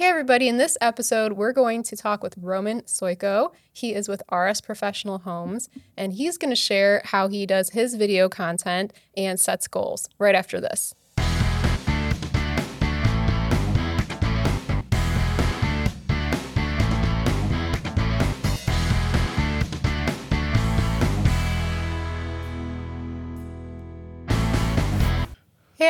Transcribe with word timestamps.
Hey, 0.00 0.10
everybody. 0.10 0.46
In 0.46 0.58
this 0.58 0.78
episode, 0.80 1.32
we're 1.32 1.50
going 1.50 1.82
to 1.82 1.96
talk 1.96 2.22
with 2.22 2.38
Roman 2.38 2.82
Soyko. 2.82 3.50
He 3.72 3.94
is 3.94 4.08
with 4.08 4.22
RS 4.30 4.60
Professional 4.60 5.18
Homes, 5.18 5.68
and 5.96 6.12
he's 6.12 6.38
going 6.38 6.50
to 6.50 6.54
share 6.54 7.02
how 7.06 7.26
he 7.26 7.46
does 7.46 7.70
his 7.70 7.96
video 7.96 8.28
content 8.28 8.92
and 9.16 9.40
sets 9.40 9.66
goals 9.66 10.08
right 10.16 10.36
after 10.36 10.60
this. 10.60 10.94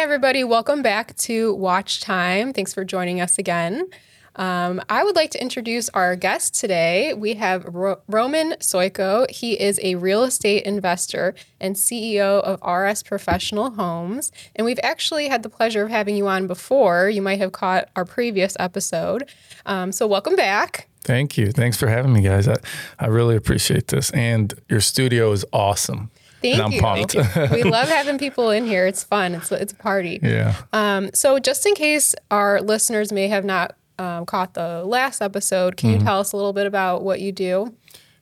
Everybody, 0.09 0.43
welcome 0.43 0.81
back 0.81 1.15
to 1.17 1.53
Watch 1.53 2.01
Time. 2.01 2.55
Thanks 2.55 2.73
for 2.73 2.83
joining 2.83 3.21
us 3.21 3.37
again. 3.37 3.91
Um, 4.37 4.81
I 4.89 5.05
would 5.05 5.15
like 5.15 5.31
to 5.33 5.43
introduce 5.43 5.91
our 5.91 6.17
guest 6.17 6.59
today. 6.59 7.13
We 7.13 7.35
have 7.35 7.67
Ro- 7.67 8.01
Roman 8.09 8.53
Soyko. 8.53 9.31
He 9.31 9.61
is 9.61 9.79
a 9.83 9.97
real 9.97 10.25
estate 10.25 10.63
investor 10.63 11.35
and 11.61 11.77
CEO 11.77 12.41
of 12.41 12.59
RS 12.67 13.03
Professional 13.03 13.73
Homes. 13.73 14.33
And 14.57 14.65
we've 14.65 14.81
actually 14.83 15.29
had 15.29 15.43
the 15.43 15.51
pleasure 15.51 15.83
of 15.83 15.91
having 15.91 16.17
you 16.17 16.27
on 16.27 16.47
before. 16.47 17.11
You 17.11 17.21
might 17.21 17.41
have 17.41 17.53
caught 17.53 17.91
our 17.95 18.07
previous 18.07 18.57
episode. 18.59 19.29
Um, 19.67 19.93
so, 19.93 20.07
welcome 20.07 20.37
back. 20.37 20.89
Thank 21.03 21.37
you. 21.37 21.53
Thanks 21.53 21.77
for 21.77 21.87
having 21.87 22.15
me, 22.15 22.23
guys. 22.23 22.49
I, 22.49 22.57
I 22.99 23.09
really 23.09 23.37
appreciate 23.37 23.89
this. 23.89 24.11
And 24.13 24.55
your 24.71 24.81
studio 24.81 25.33
is 25.33 25.45
awesome. 25.53 26.11
Thank 26.43 26.75
you. 26.75 26.81
pumped. 26.81 27.15
we 27.53 27.63
love 27.65 27.89
having 27.89 28.19
people 28.27 28.51
in 28.51 28.67
here. 28.67 28.87
It's 28.87 29.03
fun. 29.05 29.35
It's 29.35 29.51
it's 29.53 29.73
a 29.73 29.77
party. 29.77 30.21
yeah. 30.23 30.55
Um, 30.73 31.11
so, 31.15 31.39
just 31.39 31.67
in 31.67 31.75
case 31.75 32.15
our 32.31 32.61
listeners 32.61 33.13
may 33.13 33.29
have 33.29 33.45
not 33.45 33.77
um, 33.99 34.25
caught 34.27 34.55
the 34.55 34.85
last 34.85 35.21
episode, 35.21 35.77
can 35.77 35.91
Mm-hmm. 35.91 36.01
you 36.01 36.05
tell 36.07 36.21
us 36.21 36.33
a 36.33 36.37
little 36.37 36.53
bit 36.53 36.67
about 36.67 37.03
what 37.03 37.21
you 37.21 37.33
do? 37.33 37.75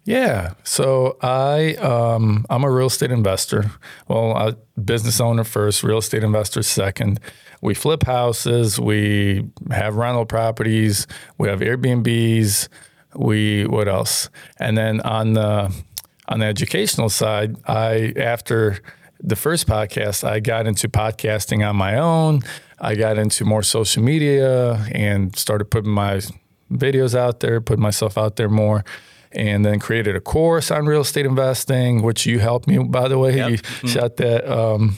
Yeah. 0.04 0.52
So 0.62 1.16
I 1.20 1.74
um, 1.74 2.46
I'm 2.48 2.62
a 2.62 2.70
real 2.70 2.86
estate 2.86 3.10
investor. 3.10 3.72
Well, 4.06 4.36
a 4.36 4.56
business 4.80 5.20
owner 5.20 5.42
first, 5.42 5.82
real 5.82 5.98
estate 5.98 6.22
investor 6.22 6.62
second. 6.62 7.18
We 7.60 7.74
flip 7.74 8.04
houses. 8.04 8.78
We 8.78 9.50
have 9.72 9.96
rental 9.96 10.24
properties. 10.24 11.06
We 11.38 11.48
have 11.48 11.58
Airbnbs. 11.60 12.68
We 13.16 13.66
what 13.66 13.88
else? 13.88 14.30
And 14.58 14.78
then 14.78 15.00
on 15.00 15.32
the 15.32 15.74
on 16.28 16.40
the 16.40 16.46
educational 16.46 17.08
side, 17.08 17.56
I 17.66 18.12
after 18.16 18.78
the 19.20 19.36
first 19.36 19.66
podcast, 19.66 20.24
I 20.24 20.40
got 20.40 20.66
into 20.66 20.88
podcasting 20.88 21.68
on 21.68 21.76
my 21.76 21.96
own. 21.96 22.42
I 22.78 22.94
got 22.94 23.18
into 23.18 23.44
more 23.44 23.62
social 23.62 24.02
media 24.02 24.86
and 24.92 25.34
started 25.36 25.66
putting 25.66 25.90
my 25.90 26.20
videos 26.70 27.14
out 27.14 27.40
there, 27.40 27.60
putting 27.60 27.82
myself 27.82 28.18
out 28.18 28.36
there 28.36 28.48
more 28.48 28.84
and 29.32 29.64
then 29.64 29.78
created 29.78 30.16
a 30.16 30.20
course 30.20 30.70
on 30.70 30.86
real 30.86 31.02
estate 31.02 31.26
investing, 31.26 32.02
which 32.02 32.26
you 32.26 32.38
helped 32.38 32.66
me, 32.66 32.78
by 32.78 33.08
the 33.08 33.18
way. 33.18 33.36
You 33.50 33.58
shot 33.88 34.16
that 34.16 34.50
um, 34.50 34.96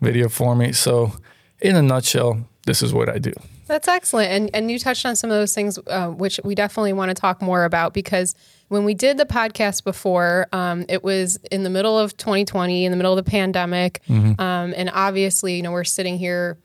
video 0.00 0.28
for 0.28 0.54
me. 0.54 0.72
So, 0.72 1.12
in 1.60 1.76
a 1.76 1.82
nutshell, 1.82 2.46
this 2.66 2.82
is 2.82 2.94
what 2.94 3.08
I 3.08 3.18
do. 3.18 3.32
That's 3.66 3.88
excellent. 3.88 4.30
And 4.30 4.50
and 4.54 4.70
you 4.70 4.78
touched 4.78 5.06
on 5.06 5.16
some 5.16 5.30
of 5.30 5.36
those 5.36 5.54
things, 5.54 5.78
uh, 5.86 6.08
which 6.08 6.40
we 6.44 6.54
definitely 6.54 6.92
want 6.92 7.10
to 7.10 7.14
talk 7.14 7.40
more 7.42 7.64
about 7.64 7.94
because 7.94 8.34
when 8.70 8.84
we 8.84 8.94
did 8.94 9.18
the 9.18 9.26
podcast 9.26 9.82
before, 9.84 10.46
um, 10.52 10.84
it 10.88 11.02
was 11.04 11.38
in 11.50 11.64
the 11.64 11.70
middle 11.70 11.98
of 11.98 12.16
2020, 12.16 12.84
in 12.84 12.90
the 12.92 12.96
middle 12.96 13.16
of 13.16 13.22
the 13.24 13.28
pandemic, 13.30 14.00
Mm-hmm. 14.08 14.40
um, 14.40 14.72
and 14.76 14.90
obviously, 14.94 15.56
you 15.56 15.62
know, 15.62 15.72
we're 15.72 15.84
sitting 15.84 16.16
here 16.18 16.56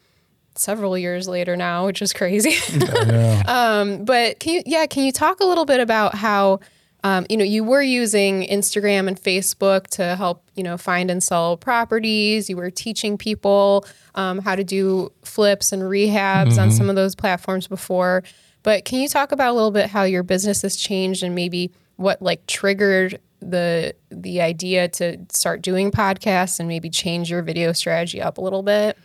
several 0.56 0.98
years 0.98 1.28
later 1.28 1.56
now, 1.58 1.86
which 1.88 2.02
is 2.02 2.14
crazy. 2.14 2.56
um, 3.48 4.06
but 4.06 4.40
can 4.40 4.54
you, 4.54 4.62
yeah, 4.66 4.86
can 4.86 5.04
you 5.04 5.12
talk 5.12 5.40
a 5.40 5.46
little 5.46 5.66
bit 5.66 5.80
about 5.80 6.16
how? 6.16 6.60
Um, 7.04 7.28
you 7.30 7.38
know, 7.38 7.44
you 7.44 7.64
were 7.64 7.84
using 7.84 8.48
Instagram 8.48 9.08
and 9.08 9.16
Facebook 9.22 9.86
to 9.90 10.16
help, 10.16 10.44
you 10.56 10.64
know, 10.64 10.76
find 10.76 11.12
and 11.12 11.22
sell 11.22 11.56
properties. 11.56 12.50
You 12.50 12.58
were 12.58 12.72
teaching 12.72 13.16
people 13.16 13.86
um, 14.16 14.40
how 14.40 14.56
to 14.56 14.64
do 14.64 15.12
flips 15.24 15.72
and 15.72 15.84
rehabs 15.84 16.58
on 16.58 16.72
some 16.72 16.90
of 16.90 16.96
those 16.96 17.14
platforms 17.14 17.68
before. 17.68 18.24
But 18.64 18.86
can 18.86 19.00
you 19.02 19.08
talk 19.08 19.32
about 19.32 19.52
a 19.52 19.54
little 19.54 19.70
bit 19.70 19.92
how 19.92 20.02
your 20.02 20.24
business 20.24 20.64
has 20.64 20.76
changed 20.76 21.22
and 21.22 21.36
maybe 21.36 21.70
what 21.96 22.22
like 22.22 22.46
triggered 22.48 23.20
the 23.42 23.96
the 24.10 24.42
idea 24.42 24.88
to 24.88 25.18
start 25.30 25.62
doing 25.62 25.92
podcasts 25.92 26.60
and 26.60 26.68
maybe 26.68 26.90
change 26.90 27.30
your 27.30 27.42
video 27.42 27.72
strategy 27.72 28.22
up 28.22 28.38
a 28.38 28.42
little 28.42 28.64
bit? 28.64 28.98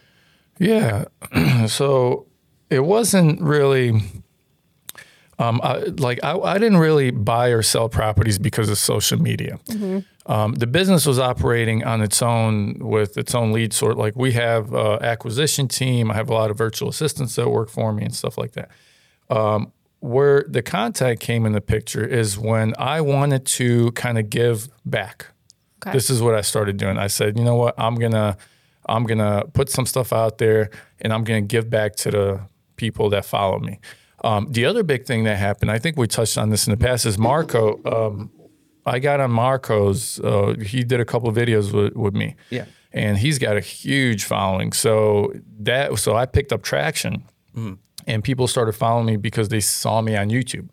Yeah. 0.59 1.05
so, 1.67 2.27
it 2.71 2.81
wasn't 2.81 3.41
really. 3.41 4.01
Um, 5.39 5.59
I, 5.65 5.79
like 5.79 6.21
I, 6.23 6.39
I 6.39 6.59
didn't 6.59 6.79
really 6.79 7.11
buy 7.11 7.49
or 7.49 7.63
sell 7.63 7.89
properties 7.89 8.39
because 8.39 8.69
of 8.69 8.77
social 8.77 9.19
media. 9.19 9.59
Um, 10.27 10.53
the 10.55 10.67
business 10.67 11.07
was 11.07 11.19
operating 11.19 11.83
on 11.83 12.03
its 12.03 12.21
own 12.21 12.79
with 12.79 13.17
its 13.17 13.35
own 13.35 13.53
lead 13.53 13.73
sort. 13.73 13.97
Like 13.97 14.15
we 14.17 14.33
have 14.33 14.75
uh, 14.75 14.99
acquisition 15.01 15.67
team. 15.67 16.11
I 16.11 16.15
have 16.15 16.29
a 16.29 16.35
lot 16.35 16.51
of 16.51 16.59
virtual 16.59 16.91
assistants 16.91 17.37
that 17.37 17.49
work 17.49 17.71
for 17.71 17.93
me 17.93 18.05
and 18.05 18.15
stuff 18.15 18.37
like 18.37 18.53
that. 18.53 18.71
Um, 19.31 19.73
where 20.01 20.45
the 20.49 20.63
contact 20.63 21.21
came 21.21 21.47
in 21.47 21.53
the 21.53 21.61
picture 21.61 22.05
is 22.05 22.39
when 22.39 22.75
I 22.79 23.01
wanted 23.01 23.47
to 23.47 23.93
kind 23.93 24.19
of 24.19 24.29
give 24.31 24.69
back. 24.85 25.27
Okay. 25.83 25.93
This 25.93 26.11
is 26.11 26.21
what 26.21 26.35
I 26.35 26.41
started 26.43 26.77
doing. 26.77 26.99
I 26.99 27.07
said, 27.07 27.39
you 27.39 27.45
know 27.45 27.55
what, 27.55 27.75
I'm 27.79 27.95
gonna, 27.95 28.37
I'm 28.87 29.05
gonna 29.05 29.45
put 29.53 29.71
some 29.71 29.87
stuff 29.87 30.13
out 30.13 30.39
there, 30.39 30.71
and 31.01 31.13
I'm 31.13 31.25
gonna 31.25 31.41
give 31.41 31.71
back 31.71 31.97
to 31.97 32.11
the 32.11 32.41
people 32.77 33.11
that 33.11 33.25
follow 33.25 33.59
me. 33.59 33.79
Um, 34.25 34.49
the 34.51 34.67
other 34.67 34.83
big 34.83 35.07
thing 35.07 35.25
that 35.25 35.37
happened, 35.37 35.71
I 35.71 35.79
think 35.79 35.97
we 35.97 36.07
touched 36.07 36.37
on 36.37 36.51
this 36.51 36.67
in 36.67 36.71
the 36.73 36.77
past, 36.77 37.07
is 37.07 37.17
Marko. 37.19 37.81
Um, 37.85 38.31
I 38.85 38.99
got 38.99 39.21
on 39.21 39.31
Marko's. 39.31 40.19
Uh, 40.21 40.55
he 40.61 40.83
did 40.85 41.01
a 41.01 41.05
couple 41.05 41.29
of 41.29 41.37
videos 41.37 41.73
with, 41.73 41.95
with 41.95 42.15
me. 42.15 42.37
Yeah. 42.51 42.65
and 42.93 43.17
he's 43.19 43.39
got 43.39 43.57
a 43.57 43.61
huge 43.61 44.25
following. 44.25 44.73
So 44.73 45.33
that 45.61 45.99
so 45.99 46.17
I 46.17 46.27
picked 46.27 46.53
up 46.53 46.63
traction, 46.63 47.25
and 48.07 48.23
people 48.23 48.47
started 48.47 48.73
following 48.73 49.07
me 49.07 49.17
because 49.17 49.49
they 49.49 49.61
saw 49.61 50.01
me 50.01 50.17
on 50.17 50.29
YouTube, 50.29 50.69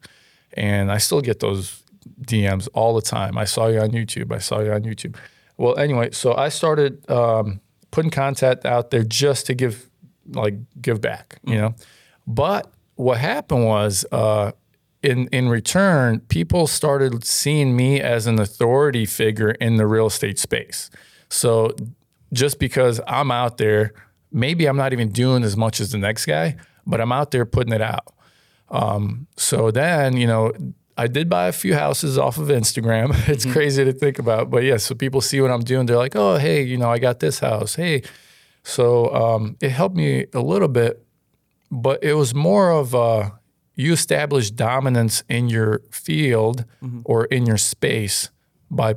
and 0.54 0.92
I 0.92 0.98
still 0.98 1.22
get 1.22 1.40
those 1.40 1.84
DMs 2.22 2.68
all 2.74 2.96
the 2.96 3.02
time. 3.02 3.38
I 3.38 3.46
saw 3.46 3.68
you 3.68 3.80
on 3.80 3.92
YouTube. 3.92 4.32
I 4.32 4.40
saw 4.40 4.60
you 4.60 4.72
on 4.72 4.84
YouTube. 4.84 5.16
Well, 5.58 5.78
anyway, 5.78 6.12
so 6.12 6.36
I 6.36 6.50
started 6.50 7.10
um, 7.10 7.62
putting 7.92 8.12
content 8.12 8.66
out 8.66 8.92
there 8.92 9.04
just 9.04 9.46
to 9.48 9.56
give 9.56 9.90
like 10.34 10.56
give 10.82 11.02
back, 11.02 11.40
you 11.46 11.56
know. 11.56 11.76
But 12.26 12.72
what 12.96 13.18
happened 13.18 13.66
was, 13.66 14.06
uh, 14.12 14.52
in 15.04 15.28
in 15.28 15.50
return, 15.50 16.20
people 16.22 16.68
started 16.68 17.24
seeing 17.24 17.76
me 17.76 18.02
as 18.02 18.28
an 18.28 18.40
authority 18.40 19.06
figure 19.06 19.52
in 19.52 19.78
the 19.78 19.88
real 19.88 20.08
estate 20.08 20.40
space. 20.40 20.90
So 21.30 21.76
just 22.34 22.60
because 22.60 23.00
I'm 23.08 23.32
out 23.32 23.58
there, 23.58 23.94
maybe 24.32 24.66
I'm 24.66 24.78
not 24.78 24.94
even 24.94 25.10
doing 25.10 25.44
as 25.44 25.56
much 25.56 25.80
as 25.80 25.92
the 25.92 25.98
next 25.98 26.26
guy, 26.26 26.58
but 26.88 27.00
I'm 27.00 27.12
out 27.12 27.32
there 27.32 27.46
putting 27.46 27.74
it 27.74 27.82
out. 27.82 28.14
Um, 28.70 29.28
so 29.36 29.72
then, 29.72 30.18
you 30.18 30.26
know, 30.28 30.52
I 30.98 31.08
did 31.08 31.30
buy 31.30 31.48
a 31.48 31.52
few 31.52 31.76
houses 31.76 32.18
off 32.18 32.38
of 32.38 32.48
Instagram. 32.48 33.14
It's 33.30 33.46
crazy 33.46 33.86
to 33.86 33.94
think 33.94 34.18
about, 34.18 34.50
but 34.50 34.64
yeah. 34.64 34.78
So 34.78 34.96
people 34.96 35.22
see 35.22 35.40
what 35.42 35.52
I'm 35.52 35.62
doing. 35.62 35.86
They're 35.86 35.98
like, 35.98 36.16
"Oh, 36.16 36.38
hey, 36.38 36.64
you 36.64 36.78
know, 36.78 36.90
I 36.90 36.98
got 36.98 37.20
this 37.20 37.40
house. 37.40 37.76
Hey." 37.76 38.02
So 38.64 39.14
um, 39.14 39.56
it 39.62 39.70
helped 39.70 39.96
me 39.96 40.26
a 40.34 40.42
little 40.42 40.68
bit, 40.68 41.06
but 41.72 42.04
it 42.04 42.16
was 42.16 42.34
more 42.34 42.72
of 42.72 42.94
uh, 42.96 43.30
you 43.76 43.94
establish 43.94 44.52
dominance 44.52 45.24
in 45.30 45.48
your 45.50 45.82
field 45.92 46.66
or 47.06 47.26
in 47.26 47.46
your 47.46 47.58
space 47.58 48.30
by 48.70 48.96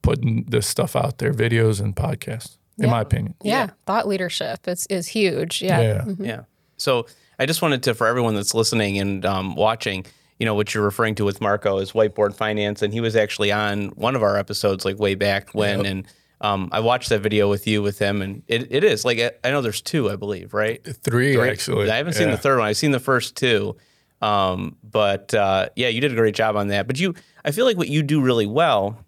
putting 0.00 0.44
this 0.48 0.66
stuff 0.66 0.96
out 0.96 1.18
there, 1.18 1.32
videos 1.32 1.80
and 1.80 1.94
podcasts. 1.94 2.56
In 2.78 2.90
my 2.90 3.02
opinion. 3.02 3.34
Yeah, 3.44 3.68
thought 3.86 4.08
leadership 4.08 4.66
is 4.66 4.86
is 4.88 5.06
huge. 5.06 5.62
Yeah. 5.62 5.80
Yeah. 5.80 6.04
Yeah. 6.18 6.40
So 6.78 7.06
I 7.42 7.46
just 7.46 7.60
wanted 7.60 7.82
to, 7.82 7.94
for 7.94 8.06
everyone 8.06 8.36
that's 8.36 8.54
listening 8.54 9.00
and 9.00 9.26
um, 9.26 9.56
watching, 9.56 10.06
you 10.38 10.46
know, 10.46 10.54
what 10.54 10.72
you're 10.72 10.84
referring 10.84 11.16
to 11.16 11.24
with 11.24 11.40
Marko 11.40 11.78
is 11.78 11.90
whiteboard 11.90 12.36
finance, 12.36 12.82
and 12.82 12.92
he 12.92 13.00
was 13.00 13.16
actually 13.16 13.50
on 13.50 13.88
one 13.96 14.14
of 14.14 14.22
our 14.22 14.36
episodes 14.36 14.84
like 14.84 15.00
way 15.00 15.16
back 15.16 15.50
when, 15.52 15.84
and 15.84 16.06
um, 16.40 16.68
I 16.70 16.78
watched 16.78 17.08
that 17.08 17.20
video 17.20 17.50
with 17.50 17.66
you 17.66 17.82
with 17.82 17.98
him, 17.98 18.22
and 18.22 18.44
it, 18.46 18.70
it 18.70 18.84
is 18.84 19.04
like 19.04 19.18
I 19.42 19.50
know 19.50 19.60
there's 19.60 19.80
two, 19.80 20.08
I 20.08 20.14
believe, 20.14 20.54
right? 20.54 20.80
Three, 20.84 21.40
actually. 21.40 21.90
I 21.90 21.96
haven't 21.96 22.12
seen 22.12 22.30
the 22.30 22.36
third 22.36 22.58
one. 22.58 22.68
I've 22.68 22.76
seen 22.76 22.92
the 22.92 23.00
first 23.00 23.36
two. 23.36 23.76
Um, 24.20 24.76
but 24.84 25.34
uh, 25.34 25.70
yeah, 25.74 25.88
you 25.88 26.00
did 26.00 26.12
a 26.12 26.14
great 26.14 26.36
job 26.36 26.54
on 26.54 26.68
that. 26.68 26.86
But 26.86 27.00
you, 27.00 27.16
I 27.44 27.50
feel 27.50 27.64
like 27.64 27.76
what 27.76 27.88
you 27.88 28.04
do 28.04 28.22
really 28.22 28.46
well, 28.46 29.04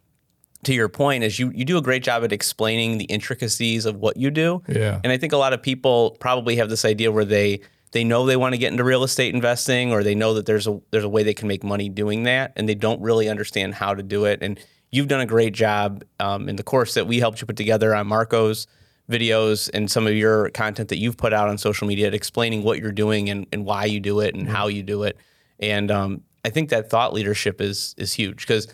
to 0.65 0.75
your 0.75 0.89
point, 0.89 1.23
is 1.23 1.39
you 1.39 1.53
you 1.55 1.65
do 1.65 1.79
a 1.79 1.83
great 1.83 2.03
job 2.03 2.25
at 2.25 2.33
explaining 2.33 2.99
the 2.99 3.05
intricacies 3.05 3.87
of 3.87 3.95
what 3.97 4.17
you 4.17 4.33
do. 4.33 4.61
Yeah. 4.69 5.01
And 5.05 5.13
I 5.13 5.19
think 5.19 5.33
a 5.33 5.37
lot 5.37 5.53
of 5.53 5.63
people 5.63 6.17
probably 6.19 6.57
have 6.57 6.69
this 6.69 6.85
idea 6.85 7.13
where 7.13 7.25
they 7.25 7.61
they 7.95 8.03
know 8.03 8.27
they 8.27 8.37
want 8.37 8.55
to 8.55 8.59
get 8.59 8.73
into 8.73 8.83
real 8.83 9.05
estate 9.05 9.33
investing, 9.33 9.93
or 9.93 10.03
they 10.03 10.17
know 10.17 10.35
that 10.35 10.47
there's 10.47 10.67
a 10.67 10.81
there's 10.91 11.05
a 11.05 11.09
way 11.09 11.23
they 11.23 11.33
can 11.33 11.47
make 11.47 11.63
money 11.63 11.89
doing 11.89 12.25
that, 12.25 12.53
and 12.57 12.69
they 12.69 12.75
don't 12.75 13.01
really 13.01 13.29
understand 13.29 13.73
how 13.73 13.95
to 13.95 14.03
do 14.03 14.25
it. 14.25 14.41
And 14.43 14.59
you've 14.91 15.07
done 15.07 15.21
a 15.21 15.27
great 15.27 15.55
job 15.55 16.03
um, 16.19 16.49
in 16.49 16.57
the 16.57 16.65
course 16.65 16.95
that 16.95 17.07
we 17.07 17.21
helped 17.21 17.41
you 17.41 17.47
put 17.47 17.57
together 17.57 17.95
on 17.95 18.09
Marko's 18.09 18.67
videos 19.09 19.71
and 19.73 19.89
some 19.89 20.09
of 20.09 20.15
your 20.15 20.51
content 20.51 20.89
that 20.89 20.99
you've 20.99 21.17
put 21.17 21.33
out 21.33 21.49
on 21.49 21.57
social 21.57 21.87
media 21.87 22.11
explaining 22.11 22.65
what 22.65 22.81
you're 22.81 22.91
doing 22.91 23.31
and, 23.31 23.47
and 23.53 23.65
why 23.65 23.85
you 23.85 24.01
do 24.01 24.19
it 24.19 24.35
and 24.35 24.49
how 24.49 24.67
you 24.67 24.83
do 24.83 25.05
it. 25.05 25.17
And 25.61 25.91
um, 25.93 26.23
I 26.45 26.51
think 26.51 26.71
that 26.71 26.91
thought 26.91 27.13
leadership 27.13 27.61
is 27.61 27.95
is 27.97 28.13
huge 28.13 28.39
because 28.39 28.67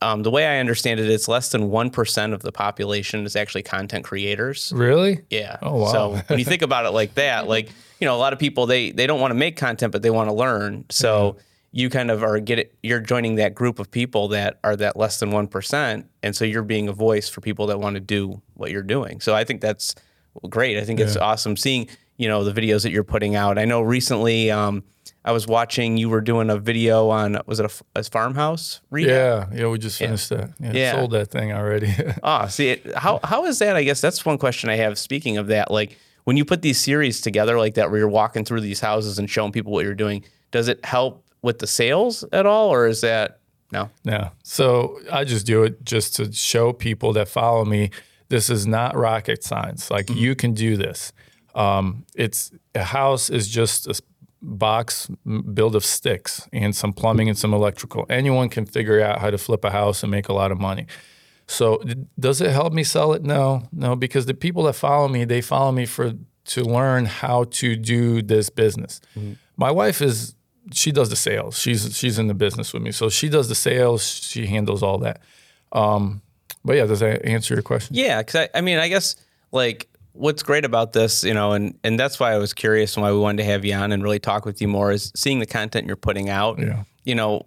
um, 0.00 0.22
the 0.22 0.30
way 0.30 0.46
I 0.46 0.58
understand 0.58 1.00
it, 1.00 1.10
it's 1.10 1.28
less 1.28 1.50
than 1.50 1.70
one 1.70 1.90
percent 1.90 2.32
of 2.32 2.42
the 2.42 2.52
population 2.52 3.24
is 3.26 3.34
actually 3.36 3.62
content 3.62 4.04
creators. 4.04 4.72
Really? 4.74 5.22
Yeah. 5.30 5.58
Oh, 5.62 5.76
wow. 5.76 5.92
So 5.92 6.22
when 6.28 6.38
you 6.38 6.44
think 6.46 6.62
about 6.62 6.86
it 6.86 6.90
like 6.90 7.14
that, 7.14 7.48
like 7.48 7.70
you 7.98 8.06
know, 8.06 8.14
a 8.14 8.18
lot 8.18 8.32
of 8.32 8.38
people 8.38 8.66
they 8.66 8.92
they 8.92 9.06
don't 9.06 9.20
want 9.20 9.32
to 9.32 9.36
make 9.36 9.56
content, 9.56 9.92
but 9.92 10.02
they 10.02 10.10
want 10.10 10.28
to 10.28 10.34
learn. 10.34 10.84
So 10.90 11.36
you 11.72 11.90
kind 11.90 12.10
of 12.10 12.22
are 12.22 12.38
get 12.38 12.58
it, 12.58 12.74
you're 12.82 13.00
joining 13.00 13.36
that 13.36 13.54
group 13.54 13.78
of 13.78 13.90
people 13.90 14.28
that 14.28 14.58
are 14.64 14.76
that 14.76 14.96
less 14.96 15.18
than 15.20 15.30
one 15.30 15.48
percent, 15.48 16.06
and 16.22 16.34
so 16.34 16.44
you're 16.44 16.62
being 16.62 16.88
a 16.88 16.92
voice 16.92 17.28
for 17.28 17.40
people 17.40 17.66
that 17.66 17.80
want 17.80 17.94
to 17.94 18.00
do 18.00 18.40
what 18.54 18.70
you're 18.70 18.82
doing. 18.82 19.20
So 19.20 19.34
I 19.34 19.44
think 19.44 19.60
that's 19.60 19.94
great. 20.48 20.78
I 20.78 20.84
think 20.84 21.00
it's 21.00 21.16
awesome 21.16 21.56
seeing 21.56 21.88
you 22.16 22.28
know 22.28 22.44
the 22.44 22.58
videos 22.58 22.84
that 22.84 22.92
you're 22.92 23.04
putting 23.04 23.34
out. 23.34 23.58
I 23.58 23.64
know 23.64 23.80
recently. 23.80 24.50
Um, 24.50 24.84
I 25.24 25.32
was 25.32 25.46
watching 25.46 25.96
you 25.96 26.08
were 26.08 26.20
doing 26.20 26.48
a 26.48 26.56
video 26.58 27.08
on 27.08 27.38
was 27.46 27.60
it 27.60 27.66
a, 27.94 27.98
a 28.00 28.02
farmhouse 28.04 28.80
rehab? 28.90 29.10
Yeah, 29.52 29.60
yeah, 29.60 29.68
we 29.68 29.78
just 29.78 29.98
finished 29.98 30.28
that. 30.30 30.50
Yeah, 30.60 30.72
Yeah. 30.72 30.92
sold 30.92 31.10
that 31.12 31.30
thing 31.30 31.52
already. 31.52 31.92
Ah, 32.22 32.46
see, 32.46 32.70
it, 32.70 32.94
how 32.96 33.20
how 33.24 33.44
is 33.44 33.58
that? 33.58 33.76
I 33.76 33.82
guess 33.84 34.00
that's 34.00 34.24
one 34.24 34.38
question 34.38 34.70
I 34.70 34.76
have. 34.76 34.98
Speaking 34.98 35.36
of 35.36 35.48
that, 35.48 35.70
like 35.70 35.96
when 36.24 36.36
you 36.36 36.44
put 36.44 36.62
these 36.62 36.78
series 36.78 37.20
together 37.20 37.58
like 37.58 37.74
that, 37.74 37.90
where 37.90 37.98
you're 38.00 38.08
walking 38.08 38.44
through 38.44 38.60
these 38.60 38.80
houses 38.80 39.18
and 39.18 39.28
showing 39.28 39.52
people 39.52 39.72
what 39.72 39.84
you're 39.84 39.94
doing, 39.94 40.24
does 40.50 40.68
it 40.68 40.84
help 40.84 41.24
with 41.42 41.58
the 41.58 41.66
sales 41.66 42.24
at 42.32 42.46
all, 42.46 42.70
or 42.72 42.86
is 42.86 43.00
that 43.02 43.40
no? 43.72 43.90
No. 44.04 44.30
So 44.44 45.00
I 45.12 45.24
just 45.24 45.46
do 45.46 45.62
it 45.64 45.84
just 45.84 46.16
to 46.16 46.32
show 46.32 46.72
people 46.72 47.12
that 47.14 47.28
follow 47.28 47.64
me 47.64 47.90
this 48.28 48.50
is 48.50 48.66
not 48.66 48.94
rocket 48.96 49.42
science. 49.42 49.90
Like 49.90 50.10
you 50.10 50.34
can 50.34 50.52
do 50.54 50.76
this. 50.76 51.12
Um, 51.54 52.04
it's 52.14 52.50
a 52.74 52.84
house 52.84 53.30
is 53.30 53.48
just 53.48 53.86
a 53.86 54.00
box 54.40 55.10
built 55.52 55.74
of 55.74 55.84
sticks 55.84 56.48
and 56.52 56.74
some 56.74 56.92
plumbing 56.92 57.28
and 57.28 57.36
some 57.36 57.52
electrical. 57.52 58.06
Anyone 58.08 58.48
can 58.48 58.66
figure 58.66 59.00
out 59.00 59.20
how 59.20 59.30
to 59.30 59.38
flip 59.38 59.64
a 59.64 59.70
house 59.70 60.02
and 60.02 60.10
make 60.10 60.28
a 60.28 60.32
lot 60.32 60.52
of 60.52 60.60
money. 60.60 60.86
So 61.46 61.82
does 62.18 62.40
it 62.40 62.50
help 62.50 62.72
me 62.72 62.84
sell 62.84 63.14
it? 63.14 63.22
No, 63.22 63.62
no, 63.72 63.96
because 63.96 64.26
the 64.26 64.34
people 64.34 64.64
that 64.64 64.74
follow 64.74 65.08
me, 65.08 65.24
they 65.24 65.40
follow 65.40 65.72
me 65.72 65.86
for 65.86 66.12
to 66.46 66.64
learn 66.64 67.06
how 67.06 67.44
to 67.44 67.76
do 67.76 68.22
this 68.22 68.50
business. 68.50 69.00
My 69.56 69.70
wife 69.70 70.00
is 70.00 70.34
she 70.72 70.92
does 70.92 71.10
the 71.10 71.16
sales. 71.16 71.58
She's 71.58 71.96
she's 71.96 72.18
in 72.18 72.26
the 72.26 72.34
business 72.34 72.72
with 72.72 72.82
me, 72.82 72.92
so 72.92 73.08
she 73.08 73.28
does 73.28 73.48
the 73.48 73.54
sales. 73.54 74.06
She 74.06 74.46
handles 74.46 74.82
all 74.82 74.98
that. 74.98 75.22
Um, 75.72 76.22
but 76.64 76.76
yeah, 76.76 76.86
does 76.86 77.00
that 77.00 77.24
answer 77.24 77.54
your 77.54 77.62
question? 77.62 77.96
Yeah, 77.96 78.20
because 78.20 78.36
I, 78.36 78.58
I 78.58 78.60
mean, 78.60 78.78
I 78.78 78.88
guess 78.88 79.16
like 79.52 79.88
what's 80.18 80.42
great 80.42 80.64
about 80.64 80.92
this, 80.92 81.24
you 81.24 81.32
know, 81.32 81.52
and 81.52 81.78
and 81.84 81.98
that's 81.98 82.18
why 82.20 82.32
I 82.32 82.38
was 82.38 82.52
curious 82.52 82.96
and 82.96 83.02
why 83.02 83.12
we 83.12 83.18
wanted 83.18 83.38
to 83.38 83.44
have 83.44 83.64
you 83.64 83.74
on 83.74 83.92
and 83.92 84.02
really 84.02 84.18
talk 84.18 84.44
with 84.44 84.60
you 84.60 84.68
more 84.68 84.90
is 84.90 85.12
seeing 85.14 85.38
the 85.38 85.46
content 85.46 85.86
you're 85.86 85.96
putting 85.96 86.28
out. 86.28 86.58
Yeah. 86.58 86.84
You 87.04 87.14
know, 87.14 87.46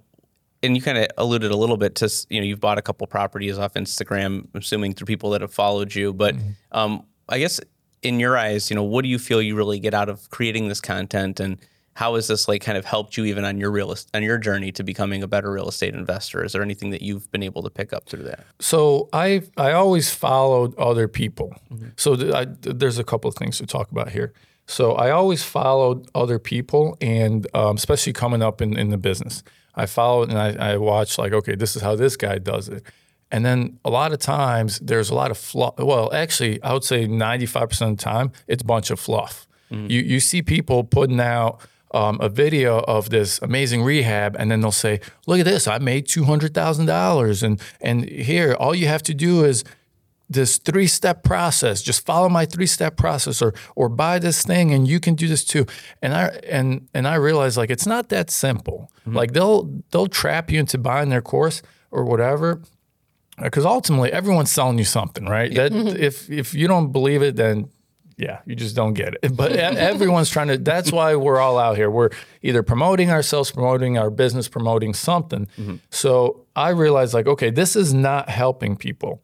and 0.64 0.76
you 0.76 0.82
kind 0.82 0.98
of 0.98 1.08
alluded 1.18 1.52
a 1.52 1.58
little 1.58 1.78
bit 1.78 1.96
to 1.96 2.10
you 2.30 2.40
know 2.40 2.46
you've 2.46 2.60
bought 2.60 2.78
a 2.78 2.82
couple 2.82 3.06
properties 3.08 3.58
off 3.58 3.74
Instagram, 3.74 4.48
I'm 4.54 4.62
assuming 4.62 4.94
through 4.94 5.06
people 5.06 5.32
that 5.32 5.42
have 5.42 5.54
followed 5.54 5.94
you. 5.94 6.14
But 6.14 6.36
um, 6.72 7.06
I 7.30 7.40
guess 7.40 7.60
in 8.02 8.20
your 8.20 8.38
eyes, 8.38 8.70
you 8.70 8.76
know, 8.76 8.84
what 8.84 9.04
do 9.04 9.10
you 9.10 9.20
feel 9.20 9.42
you 9.42 9.56
really 9.56 9.80
get 9.80 9.94
out 9.94 10.10
of 10.10 10.30
creating 10.30 10.68
this 10.70 10.82
content 10.82 11.40
and 11.40 11.60
how 11.94 12.16
has 12.16 12.28
this 12.28 12.48
like 12.48 12.62
kind 12.62 12.78
of 12.78 12.86
helped 12.86 13.18
you 13.18 13.26
even 13.26 13.44
on 13.44 13.58
your 13.58 13.70
real 13.72 13.92
est- 13.92 14.10
on 14.14 14.24
your 14.24 14.38
journey 14.38 14.72
to 14.72 14.84
becoming 14.84 15.24
a 15.24 15.28
better 15.28 15.52
real 15.52 15.68
estate 15.68 15.94
investor? 15.94 16.44
Is 16.44 16.54
there 16.54 16.62
anything 16.62 16.92
that 16.92 17.02
you've 17.02 17.30
been 17.32 17.44
able 17.44 17.62
to 17.64 17.70
pick 17.70 17.94
up 17.94 18.08
through 18.08 18.24
that? 18.24 18.46
So 18.60 19.10
I 19.14 19.44
I 19.58 19.72
always 19.74 20.14
followed 20.14 20.78
other 20.78 21.08
people. 21.08 21.54
So 21.98 22.16
th- 22.16 22.34
I, 22.34 22.46
there's 22.62 22.98
a 22.98 23.04
couple 23.04 23.28
of 23.30 23.36
things 23.36 23.58
to 23.58 23.66
talk 23.66 23.92
about 23.92 24.10
here. 24.12 24.34
So 24.68 24.94
I 24.94 25.12
always 25.12 25.44
followed 25.44 26.10
other 26.16 26.40
people, 26.40 26.96
and 27.02 27.46
um, 27.54 27.76
especially 27.76 28.14
coming 28.14 28.42
up 28.42 28.62
in, 28.62 28.78
in 28.78 28.90
the 28.90 28.98
business, 28.98 29.44
I 29.76 29.86
followed 29.86 30.30
and 30.30 30.38
I, 30.40 30.74
I 30.74 30.78
watched 30.78 31.18
like, 31.18 31.34
okay, 31.34 31.56
this 31.56 31.76
is 31.76 31.82
how 31.82 31.96
this 31.96 32.16
guy 32.16 32.38
does 32.38 32.70
it. 32.70 32.84
And 33.32 33.46
then 33.46 33.80
a 33.84 33.90
lot 33.90 34.14
of 34.14 34.20
times 34.20 34.80
there's 34.80 35.10
a 35.10 35.16
lot 35.16 35.32
of 35.32 35.38
fluff. 35.38 35.76
Well, 35.78 36.14
actually, 36.14 36.62
I 36.64 36.74
would 36.74 36.84
say 36.84 37.06
95% 37.08 37.92
of 37.92 37.98
the 37.98 38.04
time 38.04 38.32
it's 38.48 38.62
a 38.62 38.66
bunch 38.66 38.92
of 38.92 39.00
fluff. 39.00 39.48
You 39.70 40.02
you 40.02 40.20
see 40.20 40.42
people 40.42 40.84
putting 40.84 41.22
out 41.22 41.62
um, 41.94 42.20
a 42.22 42.30
video 42.30 42.80
of 42.80 43.10
this 43.10 43.40
amazing 43.42 43.84
rehab, 43.84 44.36
and 44.38 44.50
then 44.50 44.62
they'll 44.62 44.72
say, 44.72 45.00
"Look 45.28 45.40
at 45.40 45.46
this! 45.46 45.68
I 45.68 45.78
made 45.80 46.08
two 46.08 46.24
hundred 46.24 46.54
thousand 46.54 46.86
dollars, 46.86 47.44
and 47.44 47.60
and 47.82 48.08
here 48.10 48.54
all 48.60 48.74
you 48.76 48.88
have 48.88 49.04
to 49.04 49.14
do 49.14 49.46
is 49.46 49.64
this 50.30 50.58
three 50.58 50.88
step 50.88 51.24
process. 51.24 51.82
Just 51.82 52.06
follow 52.06 52.30
my 52.30 52.46
three 52.46 52.68
step 52.68 52.96
process, 52.96 53.42
or 53.42 53.54
or 53.76 53.90
buy 53.90 54.20
this 54.20 54.44
thing, 54.44 54.72
and 54.72 54.88
you 54.88 55.00
can 55.00 55.16
do 55.16 55.28
this 55.28 55.44
too." 55.44 55.66
And 56.02 56.14
I 56.14 56.28
and 56.50 56.88
and 56.94 57.08
I 57.08 57.16
realized 57.16 57.58
like 57.58 57.70
it's 57.70 57.88
not 57.88 58.10
that 58.10 58.30
simple. 58.30 58.90
Like 59.06 59.34
they'll 59.34 59.70
they'll 59.92 60.08
trap 60.08 60.52
you 60.52 60.60
into 60.60 60.78
buying 60.78 61.10
their 61.10 61.22
course 61.22 61.62
or 61.90 62.06
whatever, 62.06 62.62
because 63.42 63.66
ultimately 63.66 64.12
everyone's 64.14 64.52
selling 64.52 64.78
you 64.78 64.86
something, 64.86 65.26
right? 65.26 65.54
That 65.54 65.74
if 65.74 66.30
if 66.30 66.54
you 66.54 66.68
don't 66.68 66.92
believe 66.92 67.22
it, 67.22 67.36
then 67.36 67.70
yeah, 68.22 68.42
you 68.46 68.56
just 68.56 68.76
don't 68.76 68.94
get 68.94 69.16
it. 69.16 69.36
But 69.36 69.54
everyone's 69.54 70.30
trying 70.30 70.50
to. 70.50 70.58
That's 70.58 70.92
why 70.92 71.16
we're 71.16 71.40
all 71.40 71.58
out 71.58 71.76
here. 71.76 71.90
We're 71.90 72.12
either 72.44 72.62
promoting 72.62 73.10
ourselves, 73.10 73.52
promoting 73.52 73.98
our 73.98 74.12
business, 74.12 74.48
promoting 74.48 74.94
something. 74.94 75.48
Mm-hmm. 75.58 75.78
So 75.90 76.46
I 76.56 76.70
realized 76.70 77.16
like, 77.16 77.26
okay, 77.26 77.50
this 77.50 77.76
is 77.76 77.94
not 77.94 78.30
helping 78.30 78.76
people. 78.76 79.24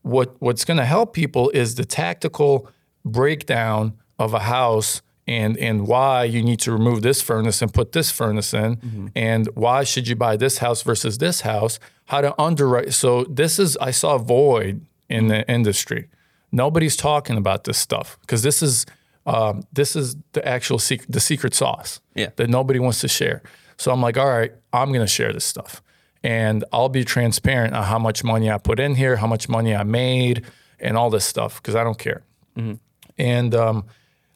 What 0.00 0.40
what's 0.40 0.64
going 0.64 0.78
to 0.78 0.86
help 0.86 1.12
people 1.12 1.50
is 1.50 1.74
the 1.74 1.84
tactical 1.84 2.70
breakdown 3.04 3.98
of 4.18 4.32
a 4.32 4.40
house 4.40 5.02
and 5.26 5.58
and 5.58 5.86
why 5.86 6.24
you 6.24 6.42
need 6.42 6.60
to 6.60 6.72
remove 6.72 7.02
this 7.02 7.20
furnace 7.20 7.60
and 7.60 7.72
put 7.72 7.92
this 7.92 8.10
furnace 8.10 8.54
in 8.54 8.76
mm-hmm. 8.76 9.06
and 9.14 9.46
why 9.54 9.84
should 9.84 10.08
you 10.08 10.16
buy 10.16 10.36
this 10.36 10.58
house 10.58 10.82
versus 10.82 11.18
this 11.18 11.42
house 11.42 11.78
how 12.06 12.20
to 12.20 12.34
underwrite 12.40 12.92
so 12.92 13.24
this 13.24 13.58
is 13.58 13.76
i 13.76 13.90
saw 13.90 14.14
a 14.14 14.18
void 14.18 14.84
in 15.08 15.28
the 15.28 15.48
industry 15.50 16.08
nobody's 16.52 16.96
talking 16.96 17.36
about 17.36 17.64
this 17.64 17.78
stuff 17.78 18.18
because 18.22 18.42
this 18.42 18.62
is 18.62 18.86
um, 19.26 19.62
this 19.72 19.94
is 19.94 20.16
the 20.32 20.46
actual 20.46 20.78
secret 20.78 21.10
the 21.12 21.20
secret 21.20 21.54
sauce 21.54 22.00
Yeah. 22.14 22.30
that 22.36 22.48
nobody 22.48 22.78
wants 22.78 23.00
to 23.02 23.08
share 23.08 23.42
so 23.76 23.92
i'm 23.92 24.00
like 24.00 24.16
all 24.16 24.28
right 24.28 24.52
i'm 24.72 24.88
going 24.88 25.04
to 25.06 25.12
share 25.12 25.32
this 25.32 25.44
stuff 25.44 25.82
and 26.22 26.64
i'll 26.72 26.88
be 26.88 27.04
transparent 27.04 27.74
on 27.74 27.84
how 27.84 27.98
much 27.98 28.24
money 28.24 28.50
i 28.50 28.58
put 28.58 28.80
in 28.80 28.94
here 28.94 29.16
how 29.16 29.26
much 29.26 29.48
money 29.48 29.74
i 29.74 29.82
made 29.84 30.44
and 30.80 30.96
all 30.96 31.10
this 31.10 31.24
stuff 31.24 31.60
because 31.62 31.74
i 31.76 31.84
don't 31.84 31.98
care 31.98 32.22
and 33.18 33.54
um, 33.54 33.84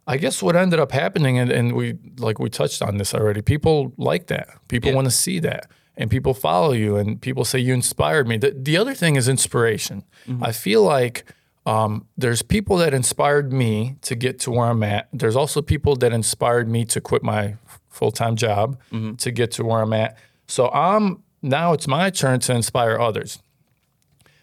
I 0.06 0.16
guess 0.16 0.42
what 0.42 0.54
ended 0.56 0.78
up 0.80 0.92
happening, 0.92 1.38
and, 1.38 1.50
and 1.50 1.72
we 1.74 1.94
like 2.18 2.38
we 2.38 2.50
touched 2.50 2.82
on 2.82 2.98
this 2.98 3.14
already. 3.14 3.40
People 3.42 3.92
like 3.96 4.26
that. 4.28 4.48
People 4.68 4.92
want 4.92 5.06
to 5.06 5.10
see 5.12 5.38
that, 5.40 5.70
and 5.96 6.10
people 6.10 6.34
follow 6.34 6.72
you, 6.72 6.96
and 6.96 7.20
people 7.20 7.44
say 7.44 7.58
you 7.60 7.72
inspired 7.74 8.26
me. 8.28 8.36
The, 8.38 8.50
the 8.56 8.76
other 8.76 8.94
thing 8.94 9.16
is 9.16 9.28
inspiration. 9.28 10.04
I 10.40 10.52
feel 10.52 10.82
like 10.82 11.24
um, 11.66 12.06
there's 12.16 12.42
people 12.42 12.76
that 12.78 12.92
inspired 12.92 13.52
me 13.52 13.96
to 14.02 14.14
get 14.14 14.40
to 14.40 14.50
where 14.50 14.66
I'm 14.66 14.82
at. 14.82 15.08
There's 15.12 15.36
also 15.36 15.62
people 15.62 15.96
that 15.96 16.12
inspired 16.12 16.68
me 16.68 16.84
to 16.86 17.00
quit 17.00 17.22
my 17.22 17.56
full 17.88 18.10
time 18.10 18.36
job 18.36 18.80
to 19.18 19.30
get 19.30 19.50
to 19.52 19.64
where 19.64 19.82
I'm 19.82 19.92
at. 19.92 20.16
So 20.48 20.70
I'm 20.70 21.22
now 21.40 21.72
it's 21.72 21.86
my 21.86 22.10
turn 22.10 22.40
to 22.40 22.54
inspire 22.54 22.98
others 22.98 23.38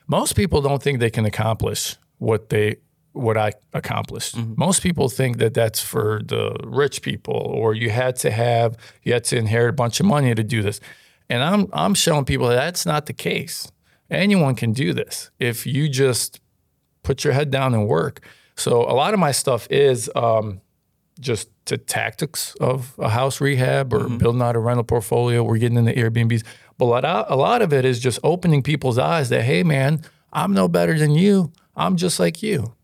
most 0.10 0.36
people 0.36 0.62
don't 0.62 0.82
think 0.82 1.00
they 1.00 1.12
can 1.12 1.24
accomplish 1.24 1.96
what 2.18 2.50
they 2.50 2.78
what 3.14 3.38
I 3.38 3.54
accomplished. 3.74 4.36
Most 4.58 4.82
people 4.82 5.10
think 5.10 5.38
that 5.38 5.54
that's 5.54 5.82
for 5.82 6.22
the 6.24 6.56
rich 6.64 7.02
people, 7.02 7.36
or 7.36 7.74
you 7.74 7.90
had 7.90 8.16
to 8.18 8.32
have 8.32 8.76
you 9.04 9.14
had 9.14 9.24
to 9.26 9.38
inherit 9.38 9.70
a 9.70 9.74
bunch 9.74 10.00
of 10.00 10.06
money 10.06 10.34
to 10.36 10.44
do 10.44 10.62
this. 10.62 10.80
And 11.30 11.44
I'm 11.44 11.68
I'm 11.72 11.94
showing 11.94 12.26
people 12.26 12.48
that 12.48 12.56
that's 12.56 12.86
not 12.86 13.06
the 13.06 13.14
case. 13.14 13.72
Anyone 14.10 14.56
can 14.56 14.74
do 14.74 14.94
this 14.94 15.30
if 15.40 15.68
you 15.68 15.88
just 15.88 16.42
put 17.10 17.24
your 17.24 17.34
head 17.34 17.50
down 17.50 17.74
and 17.74 17.88
work. 17.88 18.22
So 18.56 18.84
a 18.84 18.94
lot 18.94 19.16
of 19.16 19.20
my 19.20 19.32
stuff 19.32 19.68
is 19.72 20.12
um, 20.16 20.62
just 21.20 21.50
the 21.66 21.76
tactics 21.76 22.54
of 22.62 22.94
a 23.00 23.10
house 23.10 23.42
rehab 23.42 23.92
or 23.96 24.08
building 24.08 24.44
out 24.44 24.56
a 24.56 24.60
rental 24.60 24.84
portfolio. 24.84 25.44
We're 25.44 25.58
getting 25.58 25.80
into 25.80 25.92
Airbnbs, 25.92 26.44
but 26.78 26.86
a 26.86 26.88
lot, 26.88 27.32
a 27.32 27.36
lot 27.36 27.64
of 27.64 27.74
it 27.74 27.84
is 27.84 28.00
just 28.00 28.20
opening 28.24 28.62
people's 28.62 29.00
eyes 29.00 29.30
that 29.30 29.42
hey, 29.42 29.64
man, 29.64 30.04
I'm 30.32 30.54
no 30.54 30.68
better 30.68 31.00
than 31.00 31.16
you. 31.16 31.52
I'm 31.76 31.96
just 31.96 32.20
like 32.20 32.44
you, 32.44 32.76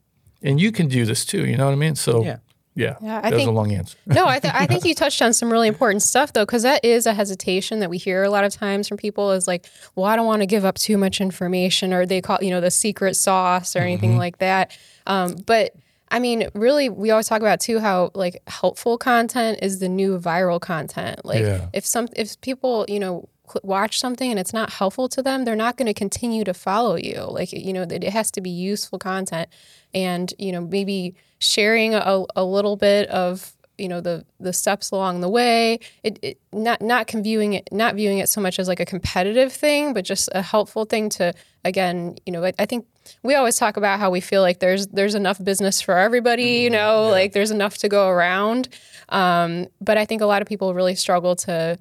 and 0.41 0.59
you 0.59 0.71
can 0.71 0.87
do 0.87 1.05
this 1.05 1.23
too. 1.23 1.45
You 1.45 1.55
know 1.55 1.65
what 1.65 1.73
I 1.73 1.75
mean? 1.75 1.93
So 1.95 2.23
Yeah. 2.23 2.37
Yeah, 2.75 2.95
Yeah, 3.01 3.21
I 3.23 3.29
that 3.31 3.35
was 3.37 3.45
a 3.45 3.51
long 3.51 3.71
answer. 3.71 3.97
no, 4.05 4.27
I, 4.27 4.39
th- 4.39 4.53
I 4.53 4.65
think 4.67 4.83
you 4.89 4.93
touched 4.95 5.21
on 5.21 5.33
some 5.33 5.51
really 5.51 5.67
important 5.67 6.01
stuff 6.01 6.33
though, 6.33 6.45
because 6.45 6.63
that 6.63 6.83
is 6.85 7.05
a 7.05 7.13
hesitation 7.13 7.79
that 7.79 7.89
we 7.89 7.97
hear 7.97 8.23
a 8.23 8.29
lot 8.29 8.43
of 8.43 8.53
times 8.53 8.87
from 8.87 8.97
people 8.97 9.31
is 9.31 9.47
like, 9.47 9.65
well, 9.95 10.05
I 10.05 10.15
don't 10.15 10.25
want 10.25 10.41
to 10.41 10.45
give 10.45 10.65
up 10.65 10.75
too 10.75 10.97
much 10.97 11.21
information, 11.21 11.93
or 11.93 12.05
they 12.05 12.21
call 12.21 12.37
you 12.41 12.49
know 12.51 12.61
the 12.61 12.71
secret 12.71 13.15
sauce 13.15 13.75
or 13.75 13.79
anything 13.79 14.11
Mm-hmm. 14.11 14.19
like 14.19 14.37
that. 14.39 14.77
Um, 15.07 15.35
but 15.45 15.73
I 16.11 16.19
mean, 16.19 16.49
really, 16.53 16.87
we 16.89 17.09
always 17.11 17.27
talk 17.27 17.41
about 17.41 17.59
too 17.59 17.79
how 17.79 18.11
like 18.13 18.41
helpful 18.47 18.97
content 18.97 19.59
is 19.61 19.79
the 19.79 19.89
new 19.89 20.19
viral 20.19 20.61
content. 20.61 21.25
Like 21.25 21.41
Yeah. 21.41 21.67
if 21.73 21.85
some 21.85 22.07
if 22.15 22.39
people 22.41 22.85
you 22.87 22.99
know 22.99 23.27
watch 23.63 23.99
something 23.99 24.29
and 24.29 24.39
it's 24.39 24.53
not 24.53 24.73
helpful 24.73 25.09
to 25.09 25.21
them, 25.21 25.45
they're 25.45 25.55
not 25.55 25.77
going 25.77 25.87
to 25.87 25.93
continue 25.93 26.43
to 26.43 26.53
follow 26.53 26.95
you. 26.95 27.21
Like, 27.29 27.51
you 27.53 27.73
know, 27.73 27.83
it 27.83 28.03
has 28.03 28.31
to 28.31 28.41
be 28.41 28.49
useful 28.49 28.99
content 28.99 29.49
and, 29.93 30.33
you 30.37 30.51
know, 30.51 30.61
maybe 30.61 31.15
sharing 31.39 31.93
a, 31.93 32.25
a 32.35 32.43
little 32.43 32.75
bit 32.75 33.07
of 33.09 33.55
you 33.77 33.89
know 33.89 34.01
the 34.01 34.25
the 34.39 34.53
steps 34.53 34.91
along 34.91 35.21
the 35.21 35.29
way 35.29 35.79
it, 36.03 36.19
it, 36.21 36.39
not 36.53 36.81
not 36.81 37.11
viewing 37.11 37.53
it 37.53 37.67
not 37.71 37.95
viewing 37.95 38.19
it 38.19 38.29
so 38.29 38.39
much 38.39 38.59
as 38.59 38.67
like 38.67 38.79
a 38.79 38.85
competitive 38.85 39.51
thing 39.51 39.93
but 39.93 40.05
just 40.05 40.29
a 40.33 40.41
helpful 40.41 40.85
thing 40.85 41.09
to 41.09 41.33
again 41.63 42.15
you 42.25 42.31
know 42.31 42.43
I, 42.43 42.53
I 42.59 42.65
think 42.65 42.85
we 43.23 43.35
always 43.35 43.57
talk 43.57 43.77
about 43.77 43.99
how 43.99 44.09
we 44.09 44.21
feel 44.21 44.41
like 44.41 44.59
there's 44.59 44.87
there's 44.87 45.15
enough 45.15 45.43
business 45.43 45.81
for 45.81 45.97
everybody 45.97 46.43
you 46.43 46.69
mm-hmm. 46.69 46.75
know 46.75 47.05
yeah. 47.05 47.11
like 47.11 47.33
there's 47.33 47.51
enough 47.51 47.77
to 47.79 47.89
go 47.89 48.07
around 48.09 48.69
um, 49.09 49.67
but 49.81 49.97
i 49.97 50.05
think 50.05 50.21
a 50.21 50.25
lot 50.25 50.41
of 50.41 50.47
people 50.47 50.73
really 50.73 50.95
struggle 50.95 51.35
to 51.35 51.77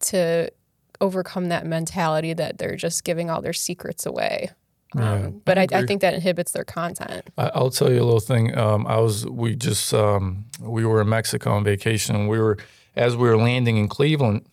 to 0.00 0.50
overcome 1.00 1.48
that 1.48 1.66
mentality 1.66 2.32
that 2.32 2.58
they're 2.58 2.76
just 2.76 3.04
giving 3.04 3.30
all 3.30 3.42
their 3.42 3.52
secrets 3.52 4.06
away. 4.06 4.50
Um, 4.94 5.42
but 5.44 5.58
I, 5.58 5.62
I, 5.72 5.78
I, 5.78 5.86
think 5.86 6.00
that 6.00 6.14
inhibits 6.14 6.52
their 6.52 6.64
content. 6.64 7.28
I, 7.36 7.58
will 7.58 7.70
tell 7.70 7.90
you 7.90 8.00
a 8.00 8.04
little 8.04 8.20
thing. 8.20 8.56
Um, 8.56 8.86
I 8.86 8.98
was 8.98 9.26
we 9.26 9.54
just 9.56 9.92
um, 9.92 10.46
we 10.60 10.86
were 10.86 11.00
in 11.02 11.08
Mexico 11.08 11.50
on 11.52 11.64
vacation. 11.64 12.28
We 12.28 12.38
were 12.38 12.56
as 12.94 13.16
we 13.16 13.28
were 13.28 13.36
landing 13.36 13.76
in 13.76 13.88
Cleveland. 13.88 14.46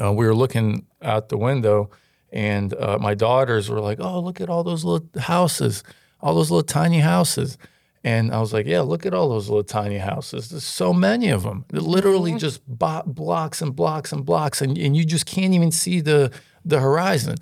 Uh, 0.00 0.12
we 0.12 0.24
were 0.24 0.34
looking 0.34 0.86
out 1.02 1.30
the 1.30 1.36
window, 1.36 1.90
and 2.32 2.72
uh, 2.74 2.98
my 3.00 3.14
daughters 3.14 3.68
were 3.68 3.80
like, 3.80 3.98
"Oh, 4.00 4.20
look 4.20 4.40
at 4.40 4.48
all 4.48 4.62
those 4.62 4.84
little 4.84 5.06
houses, 5.20 5.82
all 6.20 6.34
those 6.34 6.50
little 6.50 6.62
tiny 6.62 7.00
houses." 7.00 7.58
And 8.02 8.32
I 8.32 8.40
was 8.40 8.52
like, 8.52 8.66
yeah, 8.66 8.80
look 8.80 9.04
at 9.04 9.12
all 9.12 9.28
those 9.28 9.48
little 9.48 9.62
tiny 9.64 9.98
houses. 9.98 10.48
There's 10.48 10.64
so 10.64 10.92
many 10.92 11.28
of 11.28 11.42
them. 11.42 11.66
They're 11.68 11.82
literally 11.82 12.30
mm-hmm. 12.30 12.38
just 12.38 12.66
bo- 12.66 13.02
blocks 13.06 13.60
and 13.60 13.76
blocks 13.76 14.10
and 14.12 14.24
blocks, 14.24 14.62
and, 14.62 14.78
and 14.78 14.96
you 14.96 15.04
just 15.04 15.26
can't 15.26 15.52
even 15.52 15.70
see 15.70 16.00
the, 16.00 16.32
the 16.64 16.80
horizon. 16.80 17.36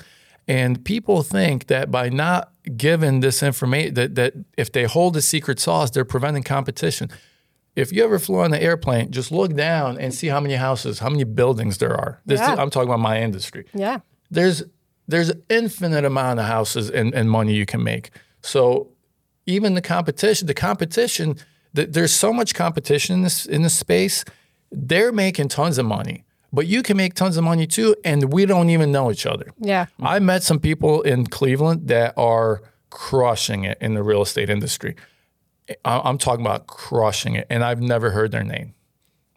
And 0.48 0.84
people 0.84 1.22
think 1.22 1.66
that 1.66 1.90
by 1.90 2.08
not 2.08 2.52
giving 2.76 3.20
this 3.20 3.42
information, 3.42 3.94
that, 3.94 4.14
that 4.16 4.34
if 4.56 4.72
they 4.72 4.84
hold 4.84 5.14
the 5.14 5.22
secret 5.22 5.60
sauce, 5.60 5.90
they're 5.90 6.04
preventing 6.04 6.42
competition. 6.42 7.10
If 7.76 7.92
you 7.92 8.02
ever 8.02 8.18
flew 8.18 8.40
on 8.40 8.52
an 8.52 8.60
airplane, 8.60 9.12
just 9.12 9.30
look 9.30 9.54
down 9.54 9.98
and 9.98 10.12
see 10.12 10.26
how 10.26 10.40
many 10.40 10.54
houses, 10.54 10.98
how 10.98 11.10
many 11.10 11.22
buildings 11.22 11.78
there 11.78 11.94
are. 11.94 12.20
This 12.26 12.40
yeah. 12.40 12.54
is, 12.54 12.58
I'm 12.58 12.70
talking 12.70 12.88
about 12.88 12.98
my 13.00 13.20
industry. 13.20 13.66
Yeah. 13.72 14.00
There's 14.30 14.64
there's 15.06 15.30
an 15.30 15.42
infinite 15.48 16.04
amount 16.04 16.40
of 16.40 16.46
houses 16.46 16.90
and, 16.90 17.14
and 17.14 17.30
money 17.30 17.54
you 17.54 17.64
can 17.64 17.84
make. 17.84 18.10
So 18.42 18.88
even 19.48 19.74
the 19.74 19.80
competition, 19.80 20.46
the 20.46 20.54
competition, 20.54 21.36
the, 21.72 21.86
there's 21.86 22.12
so 22.12 22.32
much 22.32 22.54
competition 22.54 23.16
in 23.16 23.22
this 23.22 23.46
in 23.46 23.62
this 23.62 23.74
space. 23.74 24.24
They're 24.70 25.12
making 25.12 25.48
tons 25.48 25.78
of 25.78 25.86
money, 25.86 26.24
but 26.52 26.66
you 26.66 26.82
can 26.82 26.96
make 26.96 27.14
tons 27.14 27.36
of 27.38 27.44
money 27.44 27.66
too, 27.66 27.96
and 28.04 28.32
we 28.32 28.44
don't 28.46 28.68
even 28.68 28.92
know 28.92 29.10
each 29.10 29.26
other. 29.26 29.46
Yeah, 29.58 29.86
I 30.00 30.18
met 30.18 30.42
some 30.42 30.60
people 30.60 31.00
in 31.02 31.26
Cleveland 31.26 31.88
that 31.88 32.12
are 32.16 32.62
crushing 32.90 33.64
it 33.64 33.78
in 33.80 33.94
the 33.94 34.02
real 34.02 34.22
estate 34.22 34.50
industry. 34.50 34.94
I'm 35.84 36.18
talking 36.18 36.44
about 36.44 36.66
crushing 36.66 37.34
it, 37.34 37.46
and 37.50 37.64
I've 37.64 37.80
never 37.80 38.10
heard 38.10 38.30
their 38.30 38.44
name. 38.44 38.74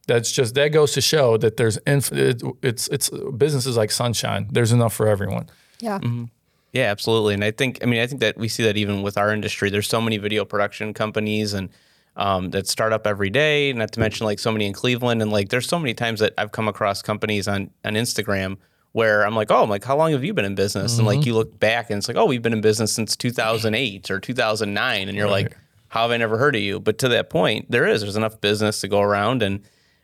That's 0.07 0.31
just 0.31 0.55
that 0.55 0.69
goes 0.69 0.91
to 0.93 1.01
show 1.01 1.37
that 1.37 1.55
there's 1.55 1.79
infinite. 1.87 2.43
It's 2.61 2.87
it's 2.89 3.09
businesses 3.37 3.77
like 3.77 3.91
sunshine. 3.91 4.49
There's 4.51 4.73
enough 4.73 4.93
for 4.93 5.07
everyone. 5.07 5.49
Yeah. 5.79 5.99
Mm-hmm. 5.99 6.25
Yeah, 6.73 6.83
absolutely. 6.83 7.33
And 7.33 7.43
I 7.43 7.51
think, 7.51 7.79
I 7.81 7.85
mean, 7.85 8.01
I 8.01 8.07
think 8.07 8.21
that 8.21 8.37
we 8.37 8.47
see 8.47 8.63
that 8.63 8.77
even 8.77 9.01
with 9.01 9.17
our 9.17 9.33
industry. 9.33 9.69
There's 9.69 9.89
so 9.89 9.99
many 9.99 10.17
video 10.17 10.45
production 10.45 10.93
companies 10.93 11.53
and 11.53 11.69
um, 12.15 12.49
that 12.51 12.67
start 12.67 12.93
up 12.93 13.05
every 13.05 13.29
day. 13.29 13.73
Not 13.73 13.91
to 13.93 13.99
mention 13.99 14.25
like 14.25 14.39
so 14.39 14.51
many 14.51 14.65
in 14.65 14.73
Cleveland. 14.73 15.21
And 15.21 15.31
like, 15.31 15.49
there's 15.49 15.67
so 15.67 15.79
many 15.79 15.93
times 15.93 16.19
that 16.21 16.33
I've 16.37 16.51
come 16.51 16.67
across 16.67 17.01
companies 17.01 17.47
on 17.47 17.71
on 17.83 17.93
Instagram 17.93 18.57
where 18.93 19.25
I'm 19.25 19.35
like, 19.35 19.51
oh, 19.51 19.63
I'm 19.63 19.69
like, 19.69 19.83
how 19.83 19.95
long 19.95 20.11
have 20.11 20.23
you 20.23 20.33
been 20.33 20.45
in 20.45 20.55
business? 20.55 20.93
Mm-hmm. 20.93 20.99
And 20.99 21.07
like, 21.07 21.19
mm-hmm. 21.19 21.27
you 21.27 21.33
look 21.33 21.59
back 21.59 21.89
and 21.89 21.97
it's 21.97 22.07
like, 22.07 22.17
oh, 22.17 22.25
we've 22.25 22.41
been 22.41 22.53
in 22.53 22.61
business 22.61 22.93
since 22.93 23.15
2008 23.15 24.11
or 24.11 24.19
2009, 24.19 25.07
and 25.07 25.17
you're 25.17 25.27
right. 25.27 25.45
like, 25.45 25.57
how 25.87 26.03
have 26.03 26.11
I 26.11 26.17
never 26.17 26.37
heard 26.37 26.55
of 26.55 26.61
you? 26.61 26.79
But 26.79 26.97
to 26.99 27.09
that 27.09 27.29
point, 27.29 27.69
there 27.69 27.87
is. 27.87 28.01
There's 28.01 28.15
enough 28.15 28.39
business 28.39 28.81
to 28.81 28.87
go 28.87 29.01
around 29.01 29.43
and. 29.43 29.61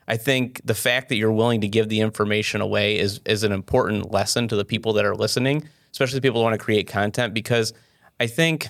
I 0.10 0.16
think 0.16 0.62
the 0.64 0.74
fact 0.74 1.10
that 1.10 1.18
you're 1.18 1.34
willing 1.34 1.60
to 1.60 1.68
give 1.68 1.90
the 1.90 2.00
information 2.00 2.62
away 2.62 2.98
is 2.98 3.20
is 3.26 3.44
an 3.44 3.52
important 3.52 4.10
lesson 4.10 4.48
to 4.48 4.56
the 4.56 4.64
people 4.64 4.94
that 4.94 5.04
are 5.04 5.14
listening 5.14 5.68
especially 5.98 6.22
people 6.22 6.40
who 6.40 6.44
want 6.44 6.54
to 6.54 6.64
create 6.64 6.88
content, 6.88 7.34
because 7.34 7.74
I 8.20 8.28
think 8.28 8.68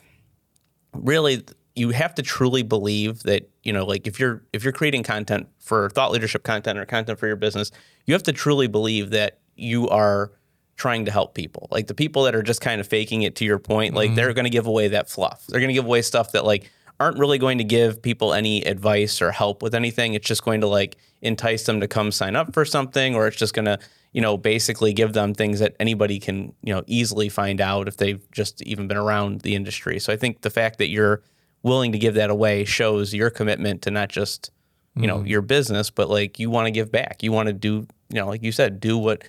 really 0.94 1.44
you 1.76 1.90
have 1.90 2.16
to 2.16 2.24
truly 2.24 2.64
believe 2.64 3.24
that 3.24 3.50
you 3.64 3.72
know 3.72 3.86
like 3.86 4.08
if 4.08 4.20
you're 4.20 4.44
if 4.54 4.64
you're 4.64 4.74
creating 4.74 5.04
content 5.04 5.48
for 5.60 5.90
thought 5.92 6.12
leadership 6.12 6.44
content 6.44 6.80
or 6.80 6.86
content 6.86 7.20
for 7.20 7.28
your 7.28 7.36
business 7.36 7.72
you 8.06 8.14
have 8.14 8.24
to 8.24 8.34
truly 8.34 8.68
believe 8.68 9.12
that 9.12 9.40
you 9.56 9.88
are 9.90 10.32
trying 10.76 11.06
to 11.06 11.12
help 11.12 11.36
people 11.36 11.68
like 11.70 11.86
the 11.86 11.94
people 11.94 12.24
that 12.24 12.34
are 12.34 12.42
just 12.42 12.62
kind 12.62 12.82
of 12.82 12.88
faking 12.88 13.22
it 13.22 13.36
to 13.36 13.46
your 13.46 13.60
point 13.60 13.94
like 13.94 14.08
mm-hmm. 14.08 14.16
they're 14.16 14.34
going 14.34 14.46
to 14.46 14.50
give 14.50 14.66
away 14.66 14.88
that 14.88 15.08
fluff 15.08 15.46
they're 15.48 15.60
going 15.60 15.70
to 15.70 15.74
give 15.74 15.86
away 15.86 16.02
stuff 16.02 16.32
that 16.32 16.46
like 16.46 16.72
aren't 17.00 17.20
really 17.20 17.38
going 17.38 17.58
to 17.58 17.64
give 17.64 18.02
people 18.02 18.34
any 18.34 18.62
advice 18.64 19.22
or 19.22 19.32
help 19.32 19.62
with 19.62 19.76
anything 19.76 20.14
it's 20.14 20.28
just 20.28 20.44
going 20.44 20.62
to 20.62 20.68
like 20.68 20.98
entice 21.22 21.66
them 21.66 21.80
to 21.80 21.88
come 21.88 22.12
sign 22.12 22.36
up 22.36 22.54
for 22.54 22.66
something 22.66 23.16
or 23.16 23.28
it's 23.28 23.38
just 23.38 23.54
going 23.54 23.66
to 23.66 23.78
you 24.18 24.22
know, 24.22 24.38
basically 24.38 24.94
give 24.94 25.14
them 25.14 25.34
things 25.34 25.60
that 25.60 25.76
anybody 25.80 26.20
can, 26.20 26.54
you 26.64 26.74
know, 26.74 26.84
easily 26.88 27.30
find 27.30 27.62
out 27.62 27.88
if 27.88 27.98
they've 27.98 28.26
just 28.32 28.62
even 28.64 28.88
been 28.88 28.98
around 28.98 29.42
the 29.42 29.54
industry. 29.54 30.00
So 30.00 30.12
I 30.12 30.18
think 30.18 30.42
the 30.42 30.50
fact 30.50 30.80
that 30.80 30.90
you're 30.90 31.22
willing 31.64 31.92
to 31.92 32.00
give 32.00 32.16
that 32.16 32.30
away 32.30 32.66
shows 32.66 33.14
your 33.14 33.30
commitment 33.30 33.82
to 33.84 33.92
not 33.92 34.10
just, 34.10 34.50
you 34.96 35.04
mm-hmm. 35.04 35.08
know, 35.08 35.24
your 35.24 35.42
business, 35.42 35.90
but 35.90 36.10
like 36.10 36.40
you 36.40 36.50
want 36.50 36.66
to 36.66 36.72
give 36.72 36.92
back. 36.92 37.22
You 37.22 37.32
want 37.32 37.48
to 37.48 37.54
do, 37.54 37.88
you 38.10 38.16
know, 38.16 38.28
like 38.28 38.42
you 38.42 38.52
said, 38.52 38.80
do 38.80 38.98
what 38.98 39.24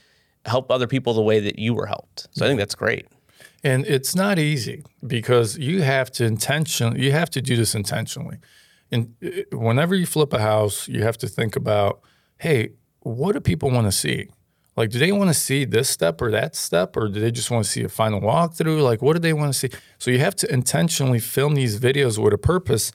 help 0.47 0.71
other 0.71 0.87
people 0.87 1.13
the 1.13 1.23
way 1.23 1.41
that 1.41 1.59
you 1.59 1.75
were 1.75 1.87
helped. 1.87 2.29
So 2.31 2.47
I 2.47 2.49
think 2.49 2.59
that's 2.59 2.75
great. 2.75 3.09
And 3.65 3.87
it's 3.87 4.15
not 4.15 4.39
easy 4.39 4.85
because 5.07 5.59
you 5.59 5.83
have 5.83 6.11
to 6.13 6.25
intentionally, 6.25 7.03
you 7.03 7.13
have 7.13 7.31
to 7.31 7.43
do 7.43 7.57
this 7.57 7.75
intentionally. 7.75 8.39
And 8.91 9.15
uh, 9.25 9.57
whenever 9.57 9.95
you 9.95 10.07
flip 10.07 10.33
a 10.33 10.39
house, 10.39 10.89
you 10.89 11.03
have 11.03 11.19
to 11.19 11.29
think 11.29 11.57
about, 11.57 12.01
hey, 12.39 12.71
what 13.01 13.33
do 13.33 13.41
people 13.41 13.71
want 13.71 13.87
to 13.87 13.93
see? 13.93 14.29
Like, 14.77 14.91
do 14.91 15.01
they 15.01 15.11
want 15.11 15.29
to 15.29 15.35
see 15.35 15.65
this 15.65 15.91
step 15.91 16.23
or 16.23 16.31
that 16.31 16.55
step, 16.55 16.97
or 16.97 17.09
do 17.09 17.19
they 17.19 17.33
just 17.33 17.51
want 17.51 17.65
to 17.65 17.71
see 17.71 17.83
a 17.83 17.89
final 17.89 18.21
walkthrough? 18.21 18.81
Like, 18.81 19.03
what 19.03 19.15
do 19.15 19.19
they 19.19 19.33
want 19.33 19.53
to 19.53 19.59
see? 19.59 19.71
So 19.99 20.13
you 20.13 20.21
have 20.21 20.37
to 20.37 20.53
intentionally 20.53 21.19
film 21.19 21.57
these 21.57 21.81
videos 21.81 22.17
with 22.17 22.33
a 22.33 22.39
purpose. 22.39 22.93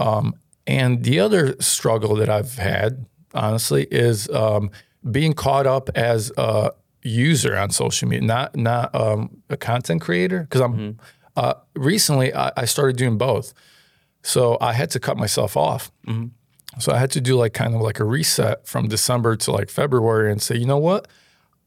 Um, 0.00 0.34
and 0.66 1.04
the 1.04 1.20
other 1.20 1.54
struggle 1.60 2.14
that 2.16 2.30
I've 2.30 2.54
had, 2.54 3.04
honestly, 3.34 3.86
is 3.90 4.30
um, 4.30 4.70
being 5.10 5.34
caught 5.34 5.66
up 5.66 5.90
as 5.94 6.32
a 6.38 6.70
user 7.02 7.56
on 7.56 7.70
social 7.70 8.08
media, 8.08 8.26
not 8.26 8.56
not 8.56 8.94
um, 8.94 9.42
a 9.48 9.56
content 9.56 10.00
creator. 10.00 10.40
Because 10.40 10.60
I'm 10.60 10.72
mm-hmm. 10.72 11.00
uh, 11.36 11.54
recently 11.74 12.34
I, 12.34 12.52
I, 12.56 12.64
started 12.64 12.96
doing 12.96 13.18
both, 13.18 13.52
so 14.22 14.58
I 14.60 14.72
had 14.72 14.90
to 14.90 15.00
cut 15.00 15.16
myself 15.16 15.56
off. 15.56 15.90
Mm-hmm. 16.06 16.28
So 16.80 16.92
I 16.92 16.98
had 16.98 17.10
to 17.12 17.20
do 17.20 17.36
like 17.36 17.54
kind 17.54 17.74
of 17.74 17.80
like 17.80 17.98
a 17.98 18.04
reset 18.04 18.66
from 18.66 18.88
December 18.88 19.36
to 19.36 19.52
like 19.52 19.70
February 19.70 20.30
and 20.30 20.40
say, 20.40 20.56
you 20.56 20.66
know 20.66 20.78
what? 20.78 21.08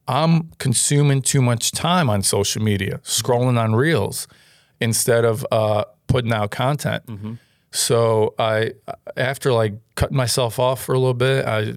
I'm 0.07 0.51
consuming 0.57 1.21
too 1.21 1.41
much 1.41 1.71
time 1.71 2.09
on 2.09 2.23
social 2.23 2.61
media, 2.61 2.99
scrolling 3.03 3.59
on 3.59 3.75
reels 3.75 4.27
instead 4.79 5.25
of 5.25 5.45
uh, 5.51 5.85
putting 6.07 6.33
out 6.33 6.51
content. 6.51 7.05
Mm-hmm. 7.05 7.33
So 7.71 8.35
I, 8.37 8.73
after 9.15 9.53
like 9.53 9.73
cutting 9.95 10.17
myself 10.17 10.59
off 10.59 10.83
for 10.83 10.93
a 10.93 10.99
little 10.99 11.13
bit, 11.13 11.45
I, 11.45 11.75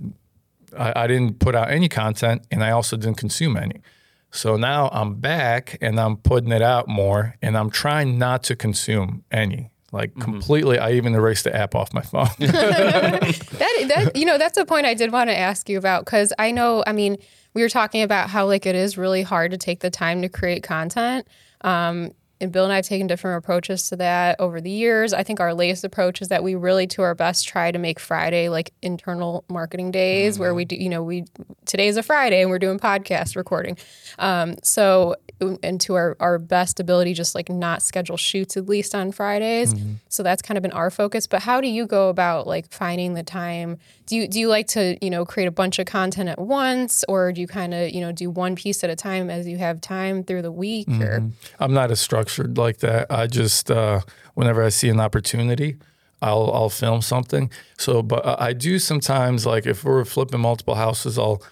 I, 0.78 1.04
I 1.04 1.06
didn't 1.06 1.38
put 1.38 1.54
out 1.54 1.70
any 1.70 1.88
content, 1.88 2.46
and 2.50 2.62
I 2.62 2.70
also 2.70 2.96
didn't 2.96 3.16
consume 3.16 3.56
any. 3.56 3.82
So 4.30 4.56
now 4.56 4.88
I'm 4.92 5.14
back 5.14 5.78
and 5.80 6.00
I'm 6.00 6.16
putting 6.16 6.50
it 6.50 6.62
out 6.62 6.88
more, 6.88 7.36
and 7.40 7.56
I'm 7.56 7.70
trying 7.70 8.18
not 8.18 8.42
to 8.44 8.56
consume 8.56 9.24
any 9.30 9.70
like 9.94 10.10
mm-hmm. 10.10 10.22
completely. 10.22 10.78
I 10.78 10.92
even 10.92 11.14
erased 11.14 11.44
the 11.44 11.54
app 11.54 11.74
off 11.74 11.94
my 11.94 12.02
phone. 12.02 12.28
that, 12.38 13.84
that 13.88 14.16
you 14.16 14.26
know 14.26 14.36
that's 14.36 14.58
a 14.58 14.66
point 14.66 14.86
I 14.86 14.94
did 14.94 15.12
want 15.12 15.30
to 15.30 15.38
ask 15.38 15.68
you 15.68 15.78
about 15.78 16.04
because 16.04 16.32
I 16.38 16.50
know 16.50 16.82
I 16.86 16.92
mean 16.92 17.16
we 17.54 17.62
were 17.62 17.68
talking 17.68 18.02
about 18.02 18.28
how 18.28 18.46
like 18.46 18.66
it 18.66 18.74
is 18.74 18.98
really 18.98 19.22
hard 19.22 19.52
to 19.52 19.56
take 19.56 19.80
the 19.80 19.90
time 19.90 20.20
to 20.22 20.28
create 20.28 20.64
content. 20.64 21.28
Um, 21.60 22.10
and 22.44 22.52
Bill 22.52 22.64
and 22.64 22.72
I 22.72 22.76
have 22.76 22.84
taken 22.84 23.08
different 23.08 23.38
approaches 23.38 23.88
to 23.88 23.96
that 23.96 24.38
over 24.38 24.60
the 24.60 24.70
years. 24.70 25.12
I 25.12 25.24
think 25.24 25.40
our 25.40 25.52
latest 25.52 25.82
approach 25.82 26.22
is 26.22 26.28
that 26.28 26.44
we 26.44 26.54
really, 26.54 26.86
to 26.88 27.02
our 27.02 27.14
best, 27.14 27.48
try 27.48 27.72
to 27.72 27.78
make 27.78 27.98
Friday 27.98 28.48
like 28.48 28.72
internal 28.82 29.44
marketing 29.48 29.90
days 29.90 30.34
mm-hmm. 30.34 30.42
where 30.42 30.54
we 30.54 30.64
do, 30.64 30.76
you 30.76 30.88
know, 30.88 31.02
we 31.02 31.24
today 31.64 31.88
is 31.88 31.96
a 31.96 32.02
Friday 32.02 32.40
and 32.42 32.50
we're 32.50 32.60
doing 32.60 32.78
podcast 32.78 33.34
recording. 33.34 33.76
Um, 34.18 34.54
so 34.62 35.16
and 35.40 35.80
to 35.80 35.94
our, 35.94 36.16
our 36.20 36.38
best 36.38 36.80
ability, 36.80 37.14
just 37.14 37.34
like 37.34 37.48
not 37.48 37.82
schedule 37.82 38.16
shoots 38.16 38.56
at 38.56 38.66
least 38.66 38.94
on 38.94 39.12
Fridays. 39.12 39.74
Mm-hmm. 39.74 39.94
So 40.08 40.22
that's 40.22 40.42
kind 40.42 40.56
of 40.56 40.62
been 40.62 40.72
our 40.72 40.90
focus. 40.90 41.26
But 41.26 41.42
how 41.42 41.60
do 41.60 41.68
you 41.68 41.86
go 41.86 42.08
about 42.08 42.46
like 42.46 42.70
finding 42.70 43.14
the 43.14 43.22
time? 43.22 43.78
Do 44.06 44.16
you 44.16 44.28
do 44.28 44.38
you 44.38 44.48
like 44.48 44.68
to 44.68 44.96
you 45.02 45.10
know 45.10 45.24
create 45.24 45.46
a 45.46 45.50
bunch 45.50 45.78
of 45.78 45.86
content 45.86 46.28
at 46.28 46.38
once, 46.38 47.04
or 47.08 47.32
do 47.32 47.40
you 47.40 47.46
kind 47.46 47.74
of 47.74 47.90
you 47.90 48.00
know 48.00 48.12
do 48.12 48.30
one 48.30 48.54
piece 48.54 48.84
at 48.84 48.90
a 48.90 48.96
time 48.96 49.30
as 49.30 49.46
you 49.46 49.58
have 49.58 49.80
time 49.80 50.22
through 50.22 50.42
the 50.42 50.52
week? 50.52 50.88
Mm-hmm. 50.88 51.02
Or 51.02 51.30
I'm 51.58 51.74
not 51.74 51.90
as 51.90 52.00
structured 52.00 52.56
like 52.56 52.78
that. 52.78 53.10
I 53.10 53.26
just 53.26 53.70
uh, 53.70 54.00
whenever 54.34 54.62
I 54.62 54.68
see 54.68 54.88
an 54.88 55.00
opportunity. 55.00 55.76
I'll 56.22 56.50
I'll 56.54 56.70
film 56.70 57.02
something. 57.02 57.50
So, 57.76 58.00
but 58.00 58.40
I 58.40 58.54
do 58.54 58.78
sometimes 58.78 59.44
like 59.44 59.66
if 59.66 59.84
we're 59.84 60.06
flipping 60.06 60.40
multiple 60.40 60.74
houses, 60.74 61.18
I'll 61.18 61.42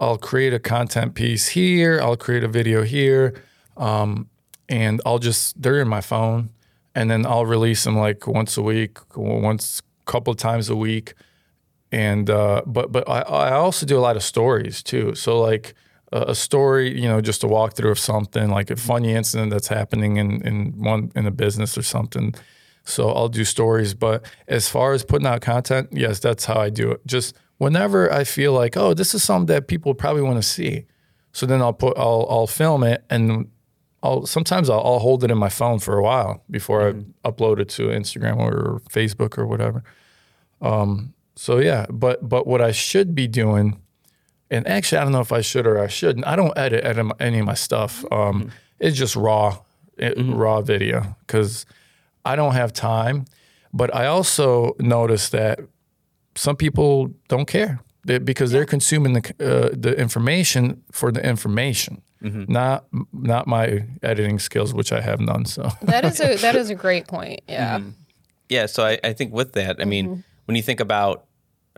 I'll 0.00 0.18
create 0.18 0.54
a 0.54 0.58
content 0.58 1.14
piece 1.14 1.48
here. 1.48 2.00
I'll 2.00 2.16
create 2.16 2.44
a 2.44 2.48
video 2.48 2.82
here, 2.82 3.34
um, 3.76 4.28
and 4.68 5.00
I'll 5.04 5.18
just 5.18 5.60
they're 5.60 5.80
in 5.80 5.88
my 5.88 6.00
phone, 6.00 6.50
and 6.94 7.10
then 7.10 7.26
I'll 7.26 7.46
release 7.46 7.84
them 7.84 7.96
like 7.96 8.26
once 8.26 8.56
a 8.56 8.62
week, 8.62 8.98
once 9.16 9.80
a 9.80 10.10
couple 10.10 10.34
times 10.34 10.68
a 10.68 10.76
week, 10.76 11.14
and 11.90 12.30
uh, 12.30 12.62
but 12.66 12.92
but 12.92 13.08
I, 13.08 13.20
I 13.20 13.52
also 13.52 13.86
do 13.86 13.98
a 13.98 14.00
lot 14.00 14.16
of 14.16 14.22
stories 14.22 14.82
too. 14.82 15.14
So 15.14 15.40
like 15.40 15.74
a 16.12 16.34
story, 16.34 16.98
you 16.98 17.08
know, 17.08 17.20
just 17.20 17.44
a 17.44 17.46
walkthrough 17.46 17.90
of 17.90 17.98
something 17.98 18.48
like 18.48 18.70
a 18.70 18.76
funny 18.76 19.12
incident 19.12 19.50
that's 19.50 19.68
happening 19.68 20.16
in 20.16 20.40
in 20.46 20.72
one 20.78 21.12
in 21.14 21.26
a 21.26 21.30
business 21.30 21.76
or 21.76 21.82
something. 21.82 22.34
So 22.84 23.10
I'll 23.10 23.28
do 23.28 23.44
stories. 23.44 23.94
But 23.94 24.24
as 24.46 24.68
far 24.68 24.94
as 24.94 25.04
putting 25.04 25.26
out 25.26 25.42
content, 25.42 25.88
yes, 25.92 26.20
that's 26.20 26.46
how 26.46 26.60
I 26.60 26.70
do 26.70 26.90
it. 26.92 27.06
Just 27.06 27.36
whenever 27.58 28.12
I 28.12 28.24
feel 28.24 28.52
like, 28.52 28.76
oh, 28.76 28.94
this 28.94 29.14
is 29.14 29.22
something 29.22 29.54
that 29.54 29.68
people 29.68 29.94
probably 29.94 30.22
want 30.22 30.36
to 30.36 30.48
see. 30.48 30.86
So 31.32 31.46
then 31.46 31.60
I'll 31.60 31.74
put 31.74 31.96
I'll 31.98 32.26
I'll 32.30 32.46
film 32.46 32.82
it 32.82 33.04
and 33.10 33.50
I'll 34.02 34.26
sometimes 34.26 34.70
I'll, 34.70 34.80
I'll 34.80 34.98
hold 34.98 35.24
it 35.24 35.30
in 35.30 35.38
my 35.38 35.48
phone 35.48 35.78
for 35.78 35.98
a 35.98 36.02
while 36.02 36.42
before 36.50 36.92
mm-hmm. 36.92 37.10
I 37.24 37.30
upload 37.30 37.58
it 37.60 37.68
to 37.70 37.88
Instagram 37.88 38.38
or 38.38 38.80
Facebook 38.90 39.36
or 39.38 39.46
whatever. 39.46 39.84
Um, 40.60 41.14
so 41.36 41.58
yeah, 41.58 41.86
but 41.90 42.28
but 42.28 42.46
what 42.46 42.60
I 42.60 42.72
should 42.72 43.14
be 43.14 43.28
doing, 43.28 43.80
and 44.50 44.66
actually 44.66 44.98
I 44.98 45.04
don't 45.04 45.12
know 45.12 45.20
if 45.20 45.32
I 45.32 45.40
should 45.40 45.66
or 45.66 45.78
I 45.78 45.88
shouldn't. 45.88 46.26
I 46.26 46.36
don't 46.36 46.56
edit, 46.56 46.84
edit 46.84 47.12
any 47.20 47.40
of 47.40 47.46
my 47.46 47.54
stuff. 47.54 48.04
Um, 48.10 48.40
mm-hmm. 48.40 48.48
It's 48.80 48.96
just 48.96 49.16
raw, 49.16 49.58
it, 49.96 50.16
mm-hmm. 50.16 50.34
raw 50.34 50.60
video 50.60 51.16
because 51.26 51.66
I 52.24 52.36
don't 52.36 52.54
have 52.54 52.72
time. 52.72 53.26
But 53.72 53.94
I 53.94 54.06
also 54.06 54.74
notice 54.80 55.28
that 55.28 55.60
some 56.38 56.56
people 56.56 57.12
don't 57.28 57.46
care 57.46 57.80
because 58.06 58.52
they're 58.52 58.64
consuming 58.64 59.12
the 59.14 59.22
uh, 59.40 59.70
the 59.72 59.94
information 59.98 60.82
for 60.92 61.12
the 61.12 61.24
information, 61.26 62.02
mm-hmm. 62.22 62.50
not 62.50 62.86
not 63.12 63.46
my 63.46 63.84
editing 64.02 64.38
skills, 64.38 64.72
which 64.72 64.92
I 64.92 65.00
have 65.00 65.20
none. 65.20 65.44
So 65.44 65.70
that 65.82 66.04
is 66.04 66.20
a 66.20 66.36
that 66.40 66.56
is 66.56 66.70
a 66.70 66.74
great 66.74 67.06
point. 67.08 67.40
Yeah, 67.48 67.78
mm-hmm. 67.78 67.90
yeah. 68.48 68.66
So 68.66 68.84
I, 68.84 68.98
I 69.02 69.12
think 69.12 69.32
with 69.32 69.52
that, 69.52 69.80
I 69.80 69.84
mean, 69.84 70.06
mm-hmm. 70.06 70.20
when 70.46 70.56
you 70.56 70.62
think 70.62 70.80
about 70.80 71.26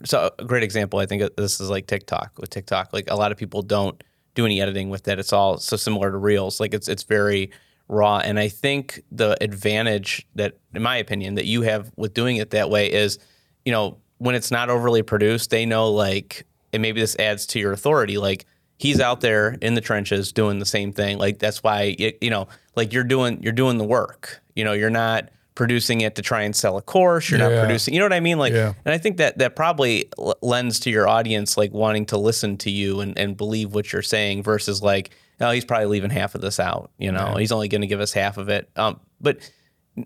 so 0.04 0.30
a 0.38 0.44
great 0.44 0.62
example, 0.62 0.98
I 0.98 1.06
think 1.06 1.22
this 1.36 1.60
is 1.60 1.70
like 1.70 1.86
TikTok. 1.86 2.38
With 2.38 2.50
TikTok, 2.50 2.92
like 2.92 3.10
a 3.10 3.16
lot 3.16 3.32
of 3.32 3.38
people 3.38 3.62
don't 3.62 4.02
do 4.34 4.44
any 4.44 4.60
editing 4.60 4.90
with 4.90 5.04
that. 5.04 5.18
It's 5.18 5.32
all 5.32 5.58
so 5.58 5.76
similar 5.76 6.10
to 6.10 6.18
Reels. 6.18 6.60
Like 6.60 6.74
it's 6.74 6.88
it's 6.88 7.02
very 7.02 7.50
raw. 7.88 8.18
And 8.18 8.38
I 8.38 8.48
think 8.48 9.02
the 9.10 9.36
advantage 9.42 10.26
that, 10.36 10.58
in 10.74 10.82
my 10.82 10.96
opinion, 10.96 11.34
that 11.34 11.46
you 11.46 11.62
have 11.62 11.90
with 11.96 12.14
doing 12.14 12.36
it 12.36 12.50
that 12.50 12.70
way 12.70 12.90
is, 12.90 13.18
you 13.64 13.72
know, 13.72 13.98
when 14.20 14.34
it's 14.34 14.50
not 14.50 14.68
overly 14.68 15.02
produced, 15.02 15.48
they 15.48 15.64
know 15.64 15.90
like, 15.90 16.46
and 16.74 16.82
maybe 16.82 17.00
this 17.00 17.16
adds 17.18 17.46
to 17.46 17.58
your 17.58 17.72
authority, 17.72 18.18
like 18.18 18.44
he's 18.76 19.00
out 19.00 19.22
there 19.22 19.56
in 19.62 19.74
the 19.74 19.80
trenches 19.80 20.30
doing 20.30 20.58
the 20.58 20.66
same 20.66 20.92
thing. 20.92 21.16
Like 21.18 21.38
that's 21.38 21.62
why, 21.62 21.96
it, 21.98 22.18
you 22.20 22.28
know, 22.28 22.46
like 22.76 22.92
you're 22.92 23.02
doing, 23.02 23.42
you're 23.42 23.54
doing 23.54 23.78
the 23.78 23.84
work. 23.84 24.42
You 24.54 24.64
know, 24.64 24.74
you're 24.74 24.90
not 24.90 25.30
producing 25.54 26.02
it 26.02 26.16
to 26.16 26.22
try 26.22 26.42
and 26.42 26.54
sell 26.54 26.76
a 26.76 26.82
course. 26.82 27.30
You're 27.30 27.40
yeah. 27.40 27.48
not 27.48 27.60
producing, 27.60 27.94
you 27.94 28.00
know 28.00 28.04
what 28.04 28.12
I 28.12 28.20
mean? 28.20 28.38
Like, 28.38 28.52
yeah. 28.52 28.74
and 28.84 28.92
I 28.94 28.98
think 28.98 29.16
that 29.16 29.38
that 29.38 29.56
probably 29.56 30.10
lends 30.42 30.80
to 30.80 30.90
your 30.90 31.08
audience 31.08 31.56
like 31.56 31.72
wanting 31.72 32.04
to 32.06 32.18
listen 32.18 32.58
to 32.58 32.70
you 32.70 33.00
and, 33.00 33.16
and 33.18 33.38
believe 33.38 33.74
what 33.74 33.90
you're 33.90 34.02
saying 34.02 34.42
versus 34.42 34.82
like, 34.82 35.10
oh, 35.40 35.50
he's 35.50 35.64
probably 35.64 35.86
leaving 35.86 36.10
half 36.10 36.34
of 36.34 36.42
this 36.42 36.60
out. 36.60 36.90
You 36.98 37.10
know, 37.10 37.32
yeah. 37.32 37.38
he's 37.38 37.52
only 37.52 37.68
going 37.68 37.80
to 37.80 37.86
give 37.86 38.00
us 38.00 38.12
half 38.12 38.36
of 38.36 38.50
it. 38.50 38.68
Um, 38.76 39.00
but 39.18 39.50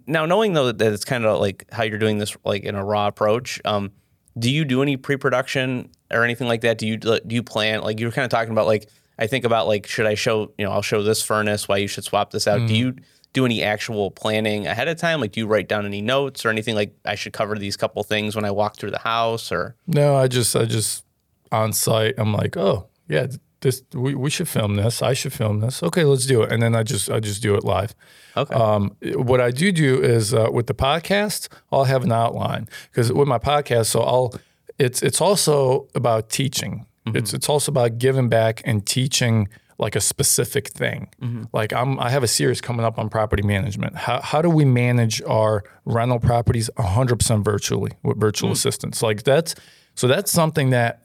now 0.07 0.25
knowing 0.25 0.53
though 0.53 0.71
that 0.71 0.93
it's 0.93 1.05
kind 1.05 1.25
of 1.25 1.41
like 1.41 1.67
how 1.73 1.83
you're 1.83 1.99
doing 1.99 2.19
this 2.19 2.37
like 2.45 2.63
in 2.63 2.77
a 2.77 2.85
raw 2.85 3.09
approach, 3.09 3.61
um, 3.65 3.93
do 4.39 4.51
you 4.51 4.65
do 4.65 4.83
any 4.83 4.97
pre-production 4.97 5.91
or 6.11 6.25
anything 6.25 6.49
like 6.49 6.63
that? 6.63 6.79
Do 6.79 6.87
you 6.87 6.97
do 6.97 7.21
you 7.29 7.43
plan 7.43 7.83
like 7.83 8.01
you 8.01 8.07
were 8.07 8.13
kind 8.13 8.25
of 8.25 8.31
talking 8.31 8.53
about 8.53 8.67
like 8.67 8.89
I 9.19 9.27
think 9.27 9.45
about 9.45 9.67
like 9.67 9.87
should 9.87 10.07
I 10.07 10.15
show 10.15 10.53
you 10.59 10.65
know 10.65 10.73
I'll 10.73 10.83
show 10.83 11.03
this 11.03 11.23
furnace 11.23 11.69
why 11.69 11.79
you 11.79 11.89
should 11.89 12.05
swap 12.05 12.31
this 12.31 12.47
out. 12.47 12.61
Mm. 12.61 12.69
Do 12.69 12.75
you 12.75 12.97
do 13.33 13.45
any 13.45 13.63
actual 13.63 14.11
planning 14.11 14.67
ahead 14.67 14.89
of 14.89 14.97
time? 14.97 15.21
Like 15.21 15.33
do 15.33 15.41
you 15.41 15.47
write 15.47 15.69
down 15.69 15.87
any 15.87 16.01
notes 16.01 16.45
or 16.45 16.51
anything 16.51 16.75
like 16.75 16.95
I 17.05 17.15
should 17.15 17.33
cover 17.33 17.57
these 17.57 17.77
couple 17.77 18.03
things 18.03 18.35
when 18.35 18.45
I 18.45 18.51
walk 18.51 18.77
through 18.77 18.91
the 18.91 18.99
house 18.99 19.53
or 19.53 19.77
No, 19.87 20.17
I 20.17 20.29
just 20.29 20.55
I 20.57 20.65
just 20.65 21.05
on 21.53 21.73
site 21.73 22.15
I'm 22.19 22.33
like, 22.33 22.57
"Oh, 22.57 22.89
yeah, 23.09 23.29
this 23.65 23.83
we, 23.93 24.15
we 24.15 24.31
should 24.31 24.49
film 24.49 24.77
this. 24.77 25.03
I 25.03 25.15
should 25.15 25.33
film 25.33 25.59
this. 25.59 25.83
Okay, 25.83 26.05
let's 26.05 26.27
do 26.27 26.43
it." 26.43 26.53
And 26.53 26.63
then 26.63 26.77
I 26.77 26.85
just 26.85 27.11
I 27.11 27.19
just 27.19 27.43
do 27.43 27.57
it 27.57 27.65
live. 27.65 27.95
Okay. 28.37 28.55
Um, 28.55 28.97
what 29.17 29.41
I 29.41 29.51
do 29.51 29.73
do 29.73 30.01
is 30.01 30.33
uh, 30.33 30.49
with 30.53 30.69
the 30.69 30.75
podcast, 30.75 31.49
I'll 31.73 31.85
have 31.85 32.05
an 32.05 32.13
outline 32.13 32.69
because 32.91 33.13
with 33.13 33.27
my 33.27 33.39
podcast, 33.39 33.87
so 33.87 34.03
I'll 34.03 34.35
it's 34.79 35.03
it's 35.03 35.21
also 35.21 35.89
about 35.95 36.31
teaching. 36.31 36.87
Mm-hmm. 37.07 37.17
It's 37.17 37.35
it's 37.35 37.49
also 37.49 37.73
about 37.73 37.99
giving 37.99 38.29
back 38.29 38.63
and 38.65 38.87
teaching 38.87 39.49
like 39.79 39.97
a 39.97 40.01
specific 40.01 40.69
thing. 40.69 41.09
Mm-hmm. 41.21 41.45
Like 41.53 41.73
I'm 41.73 41.99
I 41.99 42.11
have 42.11 42.23
a 42.23 42.29
series 42.29 42.61
coming 42.61 42.85
up 42.85 42.99
on 42.99 43.09
property 43.09 43.43
management. 43.43 43.97
How 43.97 44.21
how 44.21 44.43
do 44.43 44.51
we 44.51 44.65
manage 44.65 45.23
our 45.23 45.65
rental 45.85 46.21
properties 46.21 46.71
100% 46.77 47.45
virtually 47.45 47.93
with 48.03 48.21
virtual 48.21 48.51
mm. 48.51 48.53
assistants? 48.53 49.03
Like 49.03 49.25
that's 49.25 49.55
so 49.95 50.07
that's 50.07 50.31
something 50.31 50.71
that 50.71 51.04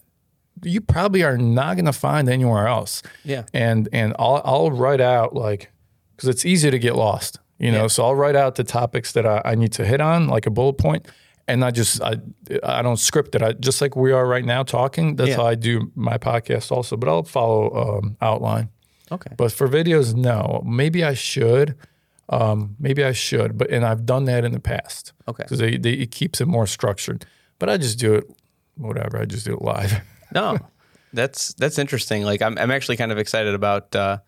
you 0.63 0.82
probably 0.82 1.24
are 1.24 1.38
not 1.38 1.76
going 1.76 1.86
to 1.86 1.93
find 1.93 2.30
anywhere 2.30 2.67
else. 2.67 3.02
Yeah. 3.24 3.43
And 3.54 3.89
and 3.91 4.15
I'll 4.19 4.41
I'll 4.45 4.72
write 4.72 5.02
out 5.02 5.36
like 5.36 5.72
because 6.15 6.30
it's 6.30 6.45
easy 6.45 6.69
to 6.72 6.80
get 6.80 6.95
lost, 6.95 7.39
you 7.58 7.72
know. 7.72 7.84
Yeah. 7.84 7.88
So 7.88 8.04
I'll 8.04 8.15
write 8.15 8.36
out 8.36 8.56
the 8.56 8.63
topics 8.63 9.12
that 9.13 9.26
I, 9.26 9.41
I 9.45 9.56
need 9.56 9.72
to 9.74 9.86
hit 9.86 10.02
on, 10.02 10.28
like 10.28 10.45
a 10.45 10.50
bullet 10.50 10.78
point, 10.78 11.08
and 11.48 11.63
I 11.63 11.72
just 11.72 12.02
I 12.02 12.17
I 12.63 12.82
don't 12.82 12.98
script 12.98 13.36
it. 13.36 13.41
I 13.41 13.54
just 13.54 13.82
like 13.82 13.95
we 13.95 14.12
are 14.12 14.28
right 14.28 14.45
now 14.45 14.63
talking. 14.63 15.15
That's 15.15 15.30
yeah. 15.30 15.38
how 15.38 15.45
I 15.45 15.56
do 15.56 15.91
my 15.95 16.17
podcast 16.17 16.72
also. 16.72 16.98
But 16.98 17.10
I'll 17.10 17.24
follow 17.24 17.98
um, 18.00 18.17
outline. 18.22 18.69
Okay. 19.12 19.34
But 19.38 19.52
for 19.52 19.67
videos, 19.67 20.13
no. 20.13 20.62
Maybe 20.65 21.04
I 21.04 21.13
should. 21.13 21.76
Um, 22.30 22.76
maybe 22.80 23.04
I 23.04 23.12
should. 23.12 23.58
But 23.58 23.72
and 23.72 23.86
I've 23.86 24.06
done 24.06 24.26
that 24.26 24.45
in 24.45 24.52
the 24.52 24.60
past. 24.60 25.13
Okay. 25.28 25.43
Because 25.43 25.62
it 25.62 26.12
keeps 26.12 26.41
it 26.41 26.48
more 26.48 26.67
structured. 26.67 27.26
But 27.58 27.69
I 27.69 27.78
just 27.78 28.00
do 28.00 28.13
it, 28.15 28.30
whatever. 28.76 29.17
I 29.19 29.26
just 29.26 29.45
do 29.45 29.54
it 29.54 29.62
live. 29.62 30.02
no, 30.34 30.58
that's 31.13 31.54
that's 31.56 31.80
interesting. 31.80 32.24
Like 32.24 32.42
I'm 32.42 32.58
I'm 32.58 32.72
actually 32.72 32.98
kind 32.98 33.12
of 33.12 33.18
excited 33.18 33.54
about 33.54 33.96
uh, 33.96 34.20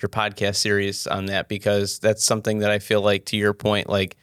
your 0.00 0.08
podcast 0.08 0.56
series 0.56 1.06
on 1.06 1.26
that 1.26 1.48
because 1.48 1.98
that's 1.98 2.24
something 2.24 2.58
that 2.60 2.70
I 2.70 2.78
feel 2.78 3.02
like 3.02 3.26
to 3.26 3.36
your 3.36 3.52
point, 3.52 3.88
like 3.88 4.16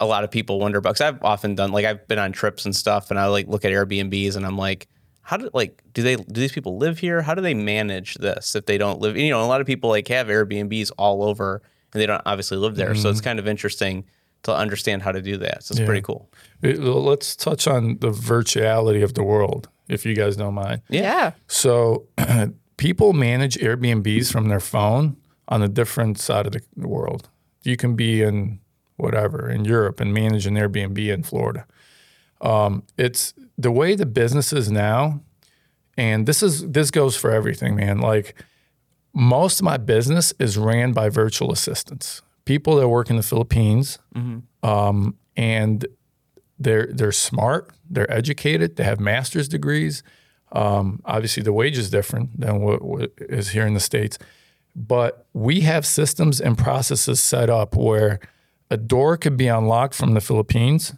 a 0.00 0.06
lot 0.06 0.24
of 0.24 0.30
people 0.30 0.58
wonder 0.58 0.78
about. 0.78 0.96
Cause 0.96 1.00
I've 1.02 1.22
often 1.22 1.54
done 1.54 1.72
like 1.72 1.84
I've 1.84 2.06
been 2.08 2.18
on 2.18 2.32
trips 2.32 2.64
and 2.64 2.74
stuff, 2.74 3.10
and 3.10 3.18
I 3.18 3.26
like 3.26 3.46
look 3.46 3.64
at 3.64 3.72
Airbnbs 3.72 4.36
and 4.36 4.44
I'm 4.44 4.58
like, 4.58 4.88
how 5.22 5.36
do 5.36 5.48
like 5.54 5.82
do 5.92 6.02
they 6.02 6.16
do 6.16 6.40
these 6.40 6.52
people 6.52 6.76
live 6.78 6.98
here? 6.98 7.22
How 7.22 7.34
do 7.34 7.42
they 7.42 7.54
manage 7.54 8.14
this 8.14 8.54
if 8.54 8.66
they 8.66 8.78
don't 8.78 9.00
live? 9.00 9.16
You 9.16 9.30
know, 9.30 9.42
a 9.42 9.46
lot 9.46 9.60
of 9.60 9.66
people 9.66 9.90
like 9.90 10.08
have 10.08 10.26
Airbnbs 10.26 10.90
all 10.98 11.22
over 11.22 11.62
and 11.92 12.00
they 12.00 12.06
don't 12.06 12.22
obviously 12.26 12.56
live 12.56 12.74
there, 12.76 12.90
mm-hmm. 12.90 13.02
so 13.02 13.10
it's 13.10 13.20
mm-hmm. 13.20 13.24
kind 13.24 13.38
of 13.38 13.46
interesting 13.46 14.04
to 14.42 14.54
understand 14.54 15.02
how 15.02 15.10
to 15.10 15.22
do 15.22 15.38
that. 15.38 15.64
So 15.64 15.72
it's 15.72 15.80
yeah. 15.80 15.86
pretty 15.86 16.02
cool. 16.02 16.28
Let's 16.62 17.34
touch 17.34 17.66
on 17.66 17.98
the 18.00 18.10
virtuality 18.10 19.02
of 19.02 19.14
the 19.14 19.22
world 19.22 19.68
if 19.88 20.06
you 20.06 20.14
guys 20.14 20.36
don't 20.36 20.54
mind. 20.54 20.82
Yeah. 20.88 21.32
So 21.46 22.06
people 22.76 23.12
manage 23.12 23.56
Airbnbs 23.56 24.32
from 24.32 24.48
their 24.48 24.60
phone 24.60 25.16
on 25.48 25.62
a 25.62 25.68
different 25.68 26.18
side 26.18 26.46
of 26.46 26.52
the 26.52 26.88
world. 26.88 27.28
You 27.62 27.76
can 27.76 27.96
be 27.96 28.22
in 28.22 28.60
whatever 28.96 29.50
in 29.50 29.64
Europe 29.64 30.00
and 30.00 30.14
manage 30.14 30.46
an 30.46 30.54
Airbnb 30.54 30.98
in 30.98 31.22
Florida. 31.22 31.66
Um, 32.40 32.84
it's 32.96 33.34
the 33.56 33.70
way 33.70 33.94
the 33.94 34.06
business 34.06 34.52
is 34.52 34.70
now, 34.70 35.20
and 35.96 36.26
this 36.26 36.42
is 36.42 36.68
this 36.70 36.90
goes 36.90 37.16
for 37.16 37.30
everything, 37.30 37.76
man. 37.76 37.98
Like 37.98 38.34
most 39.14 39.60
of 39.60 39.64
my 39.64 39.76
business 39.76 40.34
is 40.38 40.58
ran 40.58 40.92
by 40.92 41.08
virtual 41.08 41.52
assistants, 41.52 42.22
people 42.44 42.76
that 42.76 42.88
work 42.88 43.10
in 43.10 43.16
the 43.16 43.22
Philippines, 43.22 43.98
mm-hmm. 44.14 44.68
um, 44.68 45.16
and 45.36 45.86
they're 46.58 46.88
they're 46.92 47.12
smart, 47.12 47.70
they're 47.88 48.10
educated, 48.10 48.76
they 48.76 48.84
have 48.84 49.00
master's 49.00 49.48
degrees. 49.48 50.02
Um, 50.52 51.00
obviously, 51.04 51.42
the 51.42 51.52
wage 51.52 51.78
is 51.78 51.90
different 51.90 52.40
than 52.40 52.60
what, 52.60 52.82
what 52.82 53.12
is 53.18 53.50
here 53.50 53.66
in 53.66 53.74
the 53.74 53.80
states, 53.80 54.18
but 54.76 55.26
we 55.32 55.60
have 55.62 55.84
systems 55.84 56.40
and 56.40 56.56
processes 56.56 57.20
set 57.20 57.50
up 57.50 57.74
where 57.74 58.20
a 58.70 58.76
door 58.76 59.16
could 59.16 59.36
be 59.36 59.48
unlocked 59.48 59.94
from 59.94 60.14
the 60.14 60.20
Philippines. 60.20 60.94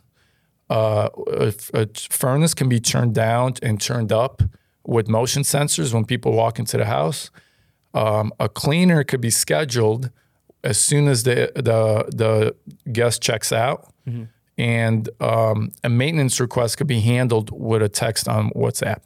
Uh, 0.69 1.09
a, 1.29 1.55
a 1.75 1.89
furnace 2.11 2.55
can 2.55 2.69
be 2.69 2.81
turned 2.81 3.15
down 3.15 3.55
and 3.63 3.81
turned 3.81 4.13
up 4.13 4.43
with 4.85 5.09
motion 5.09 5.43
sensors 5.43 5.93
when 5.95 6.05
people 6.05 6.33
walk 6.33 6.59
into 6.59 6.77
the 6.77 6.87
house. 6.87 7.31
Um, 7.95 8.33
a 8.39 8.49
cleaner 8.49 9.05
could 9.05 9.21
be 9.21 9.31
scheduled 9.31 10.11
as 10.63 10.79
soon 10.79 11.09
as 11.09 11.23
the 11.23 11.53
the 11.55 12.05
the 12.15 12.93
guest 12.93 13.23
checks 13.23 13.53
out. 13.53 13.93
Mm-hmm 14.07 14.25
and 14.59 15.09
um, 15.21 15.73
a 15.85 15.89
maintenance 15.89 16.41
request 16.41 16.79
could 16.79 16.87
be 16.87 17.01
handled 17.01 17.51
with 17.53 17.83
a 17.83 17.89
text 17.89 18.29
on 18.29 18.51
WhatsApp. 18.51 19.01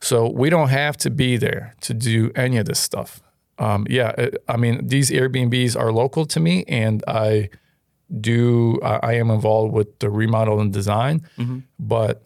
So 0.00 0.30
we 0.30 0.48
don't 0.48 0.68
have 0.68 0.96
to 0.98 1.10
be 1.10 1.36
there 1.36 1.74
to 1.82 1.94
do 1.94 2.30
any 2.34 2.56
of 2.56 2.66
this 2.66 2.78
stuff. 2.78 3.20
Um, 3.58 3.86
yeah, 3.90 4.12
uh, 4.16 4.30
I 4.48 4.56
mean 4.56 4.86
these 4.86 5.10
Airbnbs 5.10 5.78
are 5.78 5.92
local 5.92 6.24
to 6.26 6.40
me, 6.40 6.64
and 6.68 7.02
I 7.08 7.50
do 8.20 8.78
I, 8.82 8.96
I 9.02 9.12
am 9.14 9.30
involved 9.30 9.74
with 9.74 9.98
the 9.98 10.10
remodel 10.10 10.60
and 10.60 10.72
design, 10.72 11.22
mm-hmm. 11.36 11.60
but 11.78 12.22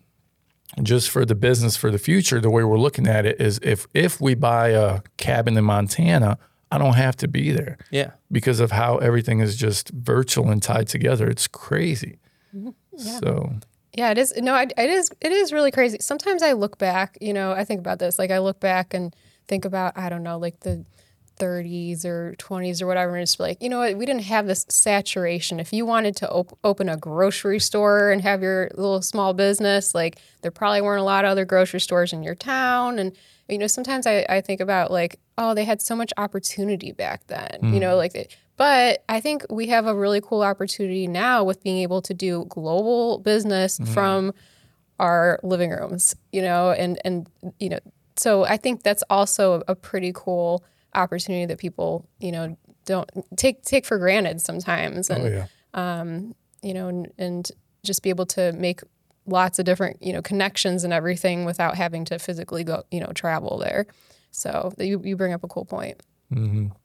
just 0.82 1.10
for 1.10 1.24
the 1.24 1.34
business 1.34 1.76
for 1.76 1.90
the 1.90 1.98
future, 1.98 2.40
the 2.40 2.50
way 2.50 2.64
we're 2.64 2.78
looking 2.78 3.06
at 3.06 3.26
it 3.26 3.40
is 3.40 3.58
if 3.62 3.86
if 3.94 4.20
we 4.20 4.34
buy 4.34 4.68
a 4.68 5.00
cabin 5.16 5.56
in 5.56 5.64
Montana, 5.64 6.38
I 6.70 6.78
don't 6.78 6.94
have 6.94 7.16
to 7.16 7.28
be 7.28 7.52
there. 7.52 7.78
Yeah. 7.90 8.12
Because 8.30 8.60
of 8.60 8.72
how 8.72 8.96
everything 8.98 9.40
is 9.40 9.56
just 9.56 9.90
virtual 9.90 10.50
and 10.50 10.62
tied 10.62 10.88
together. 10.88 11.28
It's 11.28 11.46
crazy. 11.46 12.18
Yeah. 12.52 13.18
So 13.20 13.52
Yeah, 13.94 14.10
it 14.10 14.18
is. 14.18 14.32
No, 14.36 14.56
it 14.56 14.72
is. 14.78 15.10
It 15.20 15.32
is 15.32 15.52
really 15.52 15.70
crazy. 15.70 15.98
Sometimes 16.00 16.42
I 16.42 16.52
look 16.52 16.78
back. 16.78 17.18
You 17.20 17.32
know, 17.32 17.52
I 17.52 17.64
think 17.64 17.80
about 17.80 17.98
this. 17.98 18.18
Like 18.18 18.30
I 18.30 18.38
look 18.38 18.60
back 18.60 18.94
and 18.94 19.14
think 19.48 19.64
about 19.64 19.96
I 19.96 20.08
don't 20.08 20.22
know, 20.22 20.38
like 20.38 20.60
the 20.60 20.84
30s 21.38 22.04
or 22.04 22.34
20s 22.38 22.82
or 22.82 22.86
whatever, 22.86 23.14
and 23.14 23.22
it's 23.22 23.38
like 23.40 23.62
you 23.62 23.68
know 23.68 23.78
what, 23.78 23.96
we 23.96 24.06
didn't 24.06 24.22
have 24.22 24.46
this 24.46 24.66
saturation. 24.68 25.60
If 25.60 25.72
you 25.72 25.84
wanted 25.86 26.16
to 26.16 26.30
op- 26.30 26.58
open 26.62 26.88
a 26.88 26.96
grocery 26.96 27.58
store 27.58 28.10
and 28.10 28.22
have 28.22 28.42
your 28.42 28.70
little 28.74 29.02
small 29.02 29.32
business, 29.34 29.94
like 29.94 30.18
there 30.42 30.50
probably 30.50 30.82
weren't 30.82 31.00
a 31.00 31.04
lot 31.04 31.24
of 31.24 31.30
other 31.30 31.44
grocery 31.44 31.80
stores 31.80 32.12
in 32.12 32.22
your 32.22 32.34
town, 32.34 32.98
and 32.98 33.16
you 33.48 33.58
know, 33.58 33.66
sometimes 33.66 34.06
I, 34.06 34.24
I 34.28 34.40
think 34.40 34.60
about 34.60 34.90
like, 34.90 35.18
oh, 35.36 35.54
they 35.54 35.64
had 35.64 35.82
so 35.82 35.96
much 35.96 36.12
opportunity 36.16 36.92
back 36.92 37.26
then, 37.26 37.58
you 37.62 37.80
know, 37.80 37.94
mm. 37.94 37.98
like, 37.98 38.12
they, 38.12 38.28
but 38.56 39.02
I 39.08 39.20
think 39.20 39.44
we 39.50 39.66
have 39.68 39.86
a 39.86 39.94
really 39.94 40.20
cool 40.20 40.42
opportunity 40.42 41.06
now 41.06 41.42
with 41.42 41.62
being 41.62 41.78
able 41.78 42.00
to 42.02 42.14
do 42.14 42.46
global 42.48 43.18
business 43.18 43.78
mm-hmm. 43.78 43.92
from 43.92 44.32
our 44.98 45.40
living 45.42 45.70
rooms, 45.70 46.14
you 46.32 46.42
know, 46.42 46.70
and, 46.70 46.98
and, 47.04 47.28
you 47.58 47.68
know, 47.68 47.80
so 48.16 48.44
I 48.44 48.56
think 48.56 48.82
that's 48.82 49.02
also 49.10 49.62
a 49.66 49.74
pretty 49.74 50.12
cool 50.14 50.64
opportunity 50.94 51.46
that 51.46 51.58
people, 51.58 52.06
you 52.20 52.30
know, 52.30 52.56
don't 52.84 53.10
take, 53.36 53.62
take 53.62 53.84
for 53.84 53.98
granted 53.98 54.40
sometimes. 54.40 55.10
Oh, 55.10 55.14
and, 55.14 55.24
oh 55.24 55.28
yeah. 55.28 55.46
Um, 55.74 56.34
you 56.62 56.74
know, 56.74 56.88
and, 56.88 57.12
and 57.18 57.50
just 57.84 58.02
be 58.02 58.10
able 58.10 58.26
to 58.26 58.52
make 58.52 58.82
lots 59.26 59.58
of 59.58 59.64
different, 59.64 60.02
you 60.02 60.12
know, 60.12 60.22
connections 60.22 60.84
and 60.84 60.92
everything 60.92 61.44
without 61.44 61.76
having 61.76 62.04
to 62.06 62.18
physically 62.18 62.64
go, 62.64 62.82
you 62.90 63.00
know, 63.00 63.12
travel 63.14 63.58
there. 63.58 63.86
So 64.30 64.72
you, 64.78 65.00
you 65.04 65.16
bring 65.16 65.32
up 65.32 65.44
a 65.44 65.48
cool 65.48 65.64
point. 65.64 66.00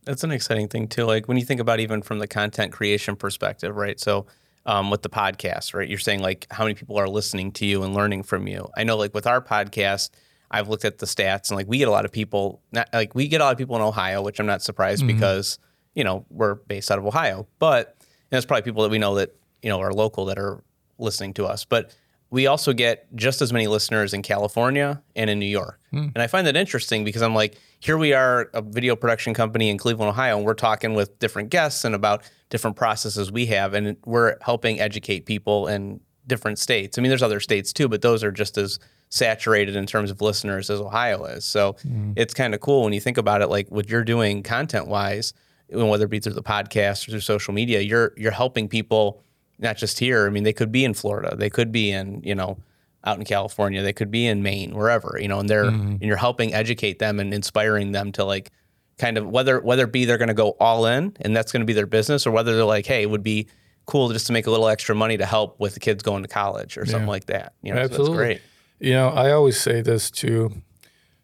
That's 0.06 0.24
an 0.24 0.32
exciting 0.32 0.68
thing 0.68 0.88
too. 0.88 1.06
Like 1.06 1.28
when 1.28 1.38
you 1.38 1.46
think 1.46 1.62
about 1.62 1.80
even 1.80 2.02
from 2.02 2.20
the 2.20 2.28
content 2.28 2.74
creation 2.74 3.16
perspective, 3.16 3.76
right? 3.76 4.00
So 4.00 4.28
um, 4.66 4.92
with 4.92 5.02
the 5.02 5.10
podcast, 5.10 5.74
right? 5.74 5.88
You're 5.88 5.98
saying 5.98 6.20
like 6.20 6.46
how 6.52 6.66
many 6.66 6.74
people 6.76 6.98
are 6.98 7.08
listening 7.08 7.54
to 7.54 7.66
you 7.66 7.84
and 7.84 7.96
learning 7.96 8.24
from 8.24 8.48
you. 8.48 8.68
I 8.76 8.84
know 8.84 8.98
like 8.98 9.14
with 9.14 9.26
our 9.26 9.42
podcast, 9.42 10.10
I've 10.52 10.68
looked 10.68 10.86
at 10.86 10.98
the 11.00 11.06
stats 11.06 11.50
and 11.50 11.58
like 11.58 11.68
we 11.68 11.78
get 11.78 11.88
a 11.88 11.92
lot 11.92 12.06
of 12.06 12.12
people, 12.12 12.62
not 12.72 12.90
like 12.94 13.16
we 13.16 13.28
get 13.28 13.42
a 13.42 13.46
lot 13.46 13.52
of 13.54 13.58
people 13.58 13.76
in 13.78 13.82
Ohio, 13.82 14.22
which 14.22 14.40
I'm 14.40 14.46
not 14.46 14.62
surprised 14.62 15.08
because 15.08 15.60
you 15.96 16.04
know 16.04 16.26
we're 16.30 16.56
based 16.56 16.92
out 16.92 17.00
of 17.00 17.06
Ohio, 17.06 17.48
but 17.60 17.96
and 18.00 18.32
there's 18.32 18.46
probably 18.46 18.64
people 18.64 18.84
that 18.84 18.90
we 18.90 19.00
know 19.00 19.16
that 19.16 19.36
you 19.62 19.70
know 19.70 19.80
are 19.80 19.94
local 19.94 20.26
that 20.26 20.38
are 20.38 20.64
listening 21.00 21.34
to 21.36 21.46
us, 21.46 21.66
but 21.66 21.96
we 22.30 22.48
also 22.48 22.74
get 22.74 23.08
just 23.16 23.42
as 23.42 23.54
many 23.54 23.68
listeners 23.68 24.14
in 24.14 24.22
California 24.22 25.02
and 25.16 25.30
in 25.30 25.40
New 25.40 25.46
York. 25.46 25.80
Hmm. 25.92 26.10
And 26.14 26.18
I 26.18 26.28
find 26.28 26.46
that 26.48 26.58
interesting 26.58 27.04
because 27.04 27.22
I'm 27.22 27.34
like, 27.34 27.58
here 27.80 27.98
we 27.98 28.14
are, 28.14 28.50
a 28.54 28.62
video 28.62 28.96
production 28.96 29.34
company 29.34 29.70
in 29.70 29.78
Cleveland, 29.78 30.10
Ohio, 30.10 30.38
and 30.38 30.46
we're 30.46 30.54
talking 30.54 30.94
with 30.94 31.18
different 31.20 31.50
guests 31.50 31.86
and 31.86 31.96
about 31.96 32.24
different 32.50 32.76
processes 32.76 33.32
we 33.32 33.46
have, 33.48 33.74
and 33.74 33.98
we're 34.06 34.38
helping 34.42 34.80
educate 34.80 35.26
people 35.26 35.68
in 35.68 36.00
different 36.26 36.60
states. 36.60 36.98
I 36.98 37.02
mean, 37.02 37.10
there's 37.10 37.24
other 37.24 37.40
states 37.40 37.72
too, 37.72 37.88
but 37.88 38.02
those 38.02 38.24
are 38.24 38.32
just 38.32 38.58
as 38.58 38.80
saturated 39.10 39.76
in 39.76 39.86
terms 39.86 40.12
of 40.12 40.22
listeners 40.22 40.70
as 40.70 40.82
Ohio 40.82 41.24
is. 41.26 41.46
So 41.46 41.78
hmm. 41.82 42.12
it's 42.16 42.34
kind 42.34 42.54
of 42.54 42.60
cool 42.60 42.84
when 42.84 42.94
you 42.94 43.00
think 43.00 43.18
about 43.18 43.42
it, 43.42 43.48
like 43.48 43.70
what 43.70 43.90
you're 43.90 44.04
doing 44.04 44.44
content 44.44 44.88
wise, 44.88 45.34
whether 45.70 46.06
it 46.06 46.10
be 46.10 46.20
through 46.20 46.34
the 46.34 46.44
podcast 46.44 47.08
or 47.08 47.12
through 47.12 47.22
social 47.22 47.54
media, 47.54 47.80
you're 47.82 48.14
you're 48.18 48.32
helping 48.32 48.68
people 48.68 49.22
not 49.60 49.78
just 49.78 50.00
here. 50.00 50.26
I 50.26 50.30
mean, 50.30 50.44
they 50.44 50.54
could 50.54 50.72
be 50.72 50.86
in 50.86 50.94
Florida, 50.94 51.36
they 51.36 51.50
could 51.50 51.72
be 51.72 51.92
in 51.92 52.22
you 52.24 52.36
know 52.36 52.58
out 53.04 53.18
in 53.18 53.26
California, 53.26 53.82
they 53.82 53.94
could 53.94 54.12
be 54.12 54.26
in 54.26 54.44
Maine, 54.44 54.76
wherever 54.76 55.18
you 55.20 55.28
know, 55.28 55.40
and 55.40 55.50
they're 55.50 55.66
and 55.66 56.02
you're 56.02 56.18
helping 56.18 56.54
educate 56.54 57.00
them 57.00 57.20
and 57.20 57.34
inspiring 57.34 57.92
them 57.92 58.12
to 58.14 58.24
like 58.24 58.52
kind 58.98 59.18
of 59.18 59.28
whether 59.28 59.60
whether 59.62 59.84
it 59.84 59.92
be 59.92 60.06
they're 60.06 60.18
going 60.18 60.28
to 60.28 60.34
go 60.34 60.52
all 60.60 60.86
in 60.86 61.16
and 61.22 61.36
that's 61.36 61.52
going 61.52 61.62
to 61.62 61.66
be 61.66 61.74
their 61.74 61.88
business, 61.88 62.26
or 62.28 62.32
whether 62.32 62.56
they're 62.56 62.66
like, 62.66 62.86
hey, 62.86 63.04
it 63.04 63.10
would 63.10 63.24
be 63.24 63.48
cool 63.86 64.10
just 64.10 64.28
to 64.28 64.34
make 64.34 64.48
a 64.48 64.52
little 64.52 64.68
extra 64.68 64.94
money 64.94 65.18
to 65.18 65.26
help 65.26 65.60
with 65.60 65.74
the 65.74 65.80
kids 65.80 66.04
going 66.04 66.22
to 66.22 66.28
college 66.30 66.78
or 66.78 66.86
something 66.86 67.08
like 67.08 67.26
that. 67.26 67.54
You 67.62 67.74
know, 67.74 67.80
so 67.80 67.86
Absolutely. 67.86 68.18
that's 68.18 68.18
great. 68.18 68.42
You 68.80 68.94
know, 68.94 69.10
I 69.10 69.32
always 69.32 69.60
say 69.60 69.82
this 69.82 70.12
too. 70.12 70.62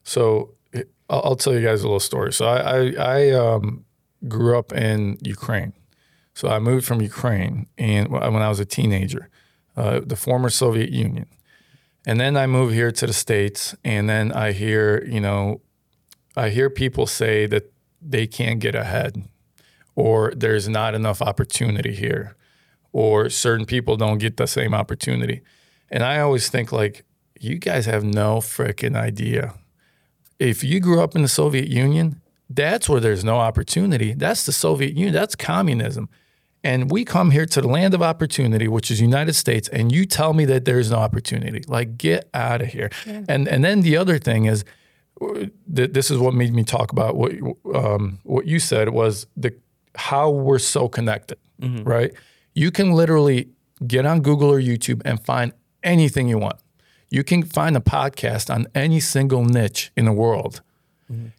So 0.03 0.55
I'll, 1.09 1.21
I'll 1.25 1.35
tell 1.35 1.53
you 1.53 1.61
guys 1.61 1.81
a 1.81 1.83
little 1.83 1.99
story. 1.99 2.33
So 2.33 2.45
I, 2.45 2.57
I, 2.57 2.93
I 2.97 3.31
um, 3.31 3.85
grew 4.27 4.57
up 4.57 4.71
in 4.71 5.17
Ukraine. 5.21 5.73
So 6.33 6.47
I 6.49 6.59
moved 6.59 6.85
from 6.85 7.01
Ukraine 7.01 7.67
and 7.77 8.09
when 8.09 8.41
I 8.41 8.49
was 8.49 8.59
a 8.59 8.65
teenager, 8.65 9.29
uh, 9.77 10.01
the 10.03 10.15
former 10.15 10.49
Soviet 10.49 10.89
Union. 10.89 11.27
And 12.05 12.19
then 12.19 12.35
I 12.35 12.47
moved 12.47 12.73
here 12.73 12.91
to 12.91 13.07
the 13.07 13.13
States. 13.13 13.75
And 13.83 14.09
then 14.09 14.31
I 14.31 14.51
hear, 14.51 15.05
you 15.05 15.19
know, 15.19 15.61
I 16.35 16.49
hear 16.49 16.69
people 16.69 17.07
say 17.07 17.45
that 17.47 17.71
they 18.01 18.27
can't 18.27 18.59
get 18.59 18.75
ahead 18.75 19.23
or 19.95 20.33
there's 20.35 20.67
not 20.67 20.95
enough 20.95 21.21
opportunity 21.21 21.93
here 21.93 22.35
or 22.91 23.29
certain 23.29 23.65
people 23.65 23.95
don't 23.95 24.17
get 24.17 24.37
the 24.37 24.47
same 24.47 24.73
opportunity. 24.73 25.41
And 25.89 26.03
I 26.03 26.19
always 26.19 26.49
think 26.49 26.71
like, 26.71 27.05
you 27.39 27.57
guys 27.57 27.85
have 27.87 28.03
no 28.03 28.37
freaking 28.37 28.95
idea. 28.95 29.53
If 30.39 30.63
you 30.63 30.79
grew 30.79 31.01
up 31.01 31.15
in 31.15 31.21
the 31.23 31.27
Soviet 31.27 31.67
Union, 31.67 32.21
that's 32.49 32.87
where 32.87 33.01
there's 33.01 33.23
no 33.23 33.37
opportunity. 33.37 34.13
That's 34.13 34.45
the 34.45 34.51
Soviet 34.51 34.93
Union. 34.93 35.13
That's 35.13 35.35
communism. 35.35 36.09
And 36.63 36.89
we 36.89 37.03
come 37.03 37.31
here 37.31 37.45
to 37.45 37.61
the 37.61 37.67
land 37.67 37.93
of 37.93 38.01
opportunity, 38.01 38.67
which 38.67 38.89
is 38.89 39.01
United 39.01 39.33
States, 39.33 39.67
and 39.69 39.91
you 39.91 40.05
tell 40.05 40.33
me 40.33 40.45
that 40.45 40.63
there's 40.65 40.89
no 40.91 40.97
opportunity. 40.97 41.61
Like, 41.67 41.97
get 41.97 42.29
out 42.33 42.61
of 42.61 42.67
here. 42.69 42.89
And 43.27 43.47
and 43.47 43.63
then 43.65 43.81
the 43.81 43.97
other 43.97 44.17
thing 44.17 44.45
is, 44.45 44.63
uh, 45.21 45.47
th- 45.75 45.91
this 45.93 46.09
is 46.09 46.17
what 46.17 46.33
made 46.33 46.53
me 46.53 46.63
talk 46.63 46.91
about 46.91 47.15
what 47.17 47.33
you- 47.33 47.57
um, 47.75 48.19
what 48.23 48.45
you 48.47 48.59
said 48.59 48.89
was 48.89 49.27
the 49.35 49.51
how 49.95 50.29
we're 50.29 50.59
so 50.59 50.87
connected, 50.87 51.37
right? 51.83 52.11
You 52.55 52.71
can 52.71 52.93
literally 52.93 53.49
get 53.85 54.05
on 54.05 54.21
Google 54.21 54.49
or 54.49 54.61
YouTube 54.61 55.01
and 55.05 55.19
find 55.25 55.51
anything 55.83 56.27
you 56.29 56.39
want. 56.39 56.57
You 57.09 57.23
can 57.23 57.43
find 57.43 57.75
a 57.77 57.79
podcast 57.81 58.49
on 58.53 58.67
any 58.73 58.99
single 59.01 59.43
niche 59.45 59.91
in 59.97 60.05
the 60.05 60.13
world. 60.13 60.61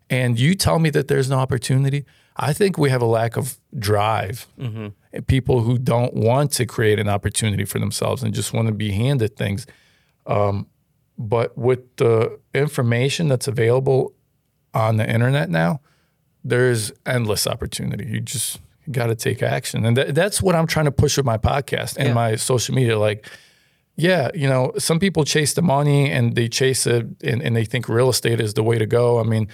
And 0.09 0.39
you 0.39 0.55
tell 0.55 0.79
me 0.79 0.91
that 0.91 1.09
there's 1.09 1.29
no 1.29 1.39
opportunity. 1.39 2.05
I 2.37 2.53
think 2.53 2.79
we 2.79 2.91
have 2.91 3.03
a 3.03 3.07
lack 3.07 3.37
of 3.37 3.57
drive. 3.79 4.47
And 4.59 4.93
People 5.29 5.61
who 5.61 5.79
don't 5.79 6.15
want 6.15 6.51
to 6.53 6.67
create 6.67 6.99
an 6.99 7.09
opportunity 7.09 7.65
for 7.65 7.79
themselves 7.79 8.23
and 8.23 8.35
just 8.35 8.53
want 8.53 8.67
to 8.69 8.75
be 8.75 8.91
handed 8.91 9.37
things. 9.37 9.67
Um, 10.27 10.67
but 11.17 11.57
with 11.57 11.95
the 11.97 12.41
information 12.53 13.29
that's 13.29 13.47
available 13.47 14.13
on 14.73 14.97
the 14.97 15.09
internet 15.09 15.49
now, 15.51 15.81
there's 16.43 16.91
endless 17.07 17.47
opportunity. 17.47 18.05
You 18.07 18.21
just 18.21 18.59
got 18.91 19.07
to 19.07 19.15
take 19.15 19.41
action. 19.43 19.85
And 19.87 19.97
that, 19.97 20.15
that's 20.15 20.43
what 20.43 20.57
I'm 20.57 20.67
trying 20.67 20.87
to 20.87 20.93
push 20.93 21.17
with 21.17 21.25
my 21.25 21.39
podcast 21.39 21.97
and 21.97 22.09
Yeah. 22.09 22.15
my 22.15 22.37
social 22.37 22.75
media. 22.75 22.99
Like, 22.99 23.27
yeah, 23.97 24.31
you 24.35 24.49
know, 24.49 24.73
some 24.77 24.99
people 24.99 25.25
chase 25.25 25.55
the 25.55 25.63
money 25.63 26.11
and 26.11 26.35
they 26.35 26.49
chase 26.49 26.85
it 26.87 27.07
and, 27.23 27.41
and 27.41 27.55
they 27.55 27.65
think 27.65 27.89
real 27.89 28.09
estate 28.11 28.41
is 28.41 28.55
the 28.55 28.65
way 28.65 28.77
to 28.77 28.87
go. 28.87 29.21
I 29.21 29.23
mean, 29.23 29.47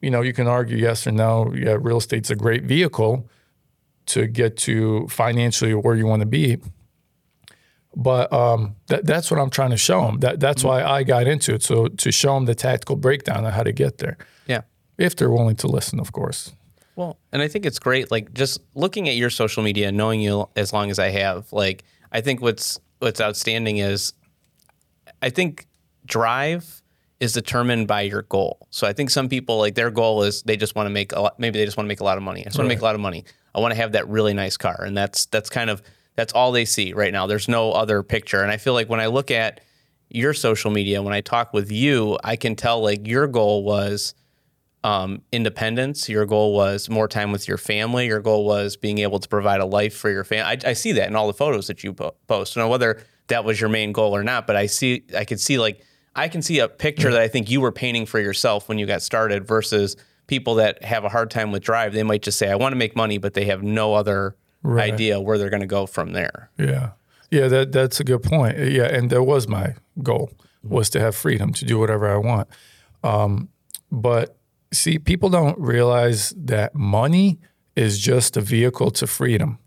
you 0.00 0.10
know, 0.10 0.22
you 0.22 0.32
can 0.32 0.46
argue 0.46 0.76
yes 0.76 1.06
or 1.06 1.12
no. 1.12 1.52
Yeah, 1.54 1.76
real 1.80 1.98
estate's 1.98 2.30
a 2.30 2.36
great 2.36 2.64
vehicle 2.64 3.28
to 4.06 4.26
get 4.26 4.56
to 4.58 5.06
financially 5.08 5.74
where 5.74 5.94
you 5.94 6.06
want 6.06 6.20
to 6.20 6.26
be. 6.26 6.58
But 7.96 8.32
um, 8.32 8.76
that, 8.86 9.04
that's 9.04 9.30
what 9.30 9.40
I'm 9.40 9.50
trying 9.50 9.70
to 9.70 9.76
show 9.76 10.02
them. 10.06 10.20
That, 10.20 10.38
that's 10.40 10.62
why 10.62 10.82
I 10.82 11.02
got 11.02 11.26
into 11.26 11.54
it. 11.54 11.62
So 11.62 11.88
to 11.88 12.12
show 12.12 12.34
them 12.34 12.44
the 12.46 12.54
tactical 12.54 12.96
breakdown 12.96 13.44
on 13.44 13.52
how 13.52 13.62
to 13.64 13.72
get 13.72 13.98
there, 13.98 14.16
Yeah. 14.46 14.62
if 14.96 15.16
they're 15.16 15.30
willing 15.30 15.56
to 15.56 15.66
listen, 15.66 15.98
of 15.98 16.12
course. 16.12 16.52
Well, 16.96 17.18
and 17.32 17.42
I 17.42 17.48
think 17.48 17.66
it's 17.66 17.78
great. 17.78 18.10
Like 18.10 18.32
just 18.32 18.60
looking 18.74 19.08
at 19.08 19.16
your 19.16 19.30
social 19.30 19.62
media, 19.62 19.90
knowing 19.90 20.20
you 20.20 20.48
as 20.56 20.72
long 20.72 20.90
as 20.90 20.98
I 20.98 21.08
have, 21.10 21.52
like 21.52 21.84
I 22.12 22.20
think 22.20 22.40
what's 22.42 22.78
what's 22.98 23.20
outstanding 23.20 23.78
is, 23.78 24.12
I 25.22 25.30
think 25.30 25.66
drive 26.04 26.82
is 27.20 27.34
determined 27.34 27.86
by 27.86 28.00
your 28.00 28.22
goal. 28.22 28.66
So 28.70 28.86
I 28.86 28.92
think 28.94 29.10
some 29.10 29.28
people 29.28 29.58
like 29.58 29.74
their 29.74 29.90
goal 29.90 30.22
is 30.22 30.42
they 30.42 30.56
just 30.56 30.74
want 30.74 30.86
to 30.86 30.90
make 30.90 31.12
a 31.12 31.20
lot. 31.20 31.38
Maybe 31.38 31.58
they 31.58 31.64
just 31.66 31.76
want 31.76 31.84
to 31.84 31.88
make 31.88 32.00
a 32.00 32.04
lot 32.04 32.16
of 32.16 32.22
money. 32.22 32.40
I 32.40 32.44
just 32.44 32.58
want 32.58 32.66
to 32.66 32.74
make 32.74 32.80
a 32.80 32.84
lot 32.84 32.94
of 32.94 33.00
money. 33.00 33.24
I 33.54 33.60
want 33.60 33.72
to 33.72 33.76
have 33.76 33.92
that 33.92 34.08
really 34.08 34.32
nice 34.32 34.56
car, 34.56 34.82
and 34.82 34.96
that's 34.96 35.26
that's 35.26 35.50
kind 35.50 35.70
of 35.70 35.82
that's 36.16 36.32
all 36.32 36.50
they 36.50 36.64
see 36.64 36.92
right 36.92 37.12
now. 37.12 37.26
There's 37.26 37.48
no 37.48 37.72
other 37.72 38.02
picture, 38.02 38.42
and 38.42 38.50
I 38.50 38.56
feel 38.56 38.72
like 38.72 38.88
when 38.88 39.00
I 39.00 39.06
look 39.06 39.30
at 39.30 39.60
your 40.08 40.34
social 40.34 40.70
media, 40.70 41.02
when 41.02 41.14
I 41.14 41.20
talk 41.20 41.52
with 41.52 41.70
you, 41.70 42.18
I 42.24 42.36
can 42.36 42.56
tell 42.56 42.82
like 42.82 43.06
your 43.06 43.26
goal 43.26 43.64
was 43.64 44.14
um, 44.82 45.22
independence. 45.30 46.08
Your 46.08 46.26
goal 46.26 46.54
was 46.54 46.88
more 46.88 47.06
time 47.06 47.32
with 47.32 47.46
your 47.46 47.58
family. 47.58 48.06
Your 48.06 48.20
goal 48.20 48.44
was 48.44 48.76
being 48.76 48.98
able 48.98 49.18
to 49.18 49.28
provide 49.28 49.60
a 49.60 49.66
life 49.66 49.94
for 49.94 50.10
your 50.10 50.24
family. 50.24 50.58
I, 50.64 50.70
I 50.70 50.72
see 50.72 50.92
that 50.92 51.08
in 51.08 51.16
all 51.16 51.26
the 51.26 51.34
photos 51.34 51.66
that 51.66 51.84
you 51.84 51.92
po- 51.92 52.14
post. 52.26 52.56
Now, 52.56 52.68
whether 52.68 53.02
that 53.28 53.44
was 53.44 53.60
your 53.60 53.70
main 53.70 53.92
goal 53.92 54.16
or 54.16 54.24
not, 54.24 54.46
but 54.46 54.56
I 54.56 54.66
see, 54.66 55.04
I 55.16 55.24
could 55.24 55.40
see 55.40 55.58
like, 55.58 55.84
I 56.14 56.28
can 56.28 56.42
see 56.42 56.58
a 56.58 56.68
picture 56.68 57.10
that 57.12 57.20
I 57.20 57.28
think 57.28 57.50
you 57.50 57.60
were 57.60 57.72
painting 57.72 58.06
for 58.06 58.18
yourself 58.18 58.68
when 58.68 58.78
you 58.78 58.86
got 58.86 59.02
started 59.02 59.46
versus 59.46 59.96
people 60.26 60.56
that 60.56 60.82
have 60.84 61.04
a 61.04 61.08
hard 61.08 61.30
time 61.30 61.52
with 61.52 61.62
drive. 61.62 61.92
They 61.92 62.02
might 62.02 62.22
just 62.22 62.38
say, 62.38 62.50
I 62.50 62.56
want 62.56 62.72
to 62.72 62.76
make 62.76 62.96
money, 62.96 63.18
but 63.18 63.34
they 63.34 63.44
have 63.46 63.62
no 63.62 63.94
other 63.94 64.36
idea 64.64 65.20
where 65.20 65.38
they're 65.38 65.50
going 65.50 65.60
to 65.60 65.66
go 65.66 65.86
from 65.86 66.12
there. 66.12 66.50
Yeah. 66.58 66.90
Yeah, 67.30 67.46
that 67.48 67.70
that's 67.72 68.00
a 68.00 68.04
good 68.04 68.22
point. 68.24 68.58
Yeah, 68.58 68.84
and 68.84 69.08
that 69.10 69.22
was 69.22 69.46
my 69.46 69.74
goal. 70.02 70.32
was 70.64 70.90
to 70.90 71.00
have 71.00 71.14
freedom 71.14 71.52
to 71.54 71.64
do 71.64 71.78
whatever 71.78 72.12
I 72.12 72.16
want. 72.16 72.48
Um, 73.04 73.48
but 73.92 74.36
see, 74.72 74.98
people 74.98 75.30
don't 75.30 75.58
realize 75.58 76.30
that 76.36 76.74
money 76.74 77.38
is 77.76 77.98
just 77.98 78.36
a 78.36 78.40
vehicle 78.40 78.90
to 78.90 79.06
freedom. 79.06 79.58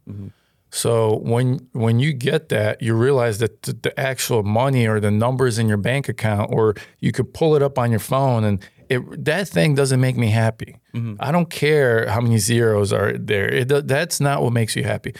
So 0.74 1.20
when 1.20 1.68
when 1.74 2.00
you 2.00 2.14
get 2.14 2.50
that, 2.50 2.82
you 2.82 2.96
realize 2.96 3.38
that 3.38 3.62
the, 3.62 3.74
the 3.74 4.00
actual 4.00 4.42
money 4.42 4.88
or 4.88 5.00
the 5.00 5.12
numbers 5.12 5.60
in 5.60 5.68
your 5.68 5.78
bank 5.78 6.10
account, 6.10 6.50
or 6.52 6.74
you 7.00 7.12
could 7.12 7.32
pull 7.32 7.56
it 7.56 7.62
up 7.62 7.78
on 7.78 7.92
your 7.92 8.00
phone, 8.00 8.44
and 8.44 8.60
it, 8.90 9.24
that 9.24 9.48
thing 9.48 9.76
doesn't 9.76 10.02
make 10.02 10.18
me 10.18 10.30
happy. 10.30 10.78
I 11.20 11.32
don't 11.32 11.52
care 11.52 12.10
how 12.10 12.22
many 12.22 12.40
zeros 12.40 12.92
are 12.92 13.16
there. 13.16 13.48
It, 13.48 13.88
that's 13.88 14.20
not 14.20 14.42
what 14.42 14.52
makes 14.52 14.76
you 14.76 14.84
happy. 14.84 15.14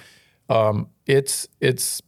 Um, 0.50 0.90
it's 1.06 1.48
it's 1.62 2.02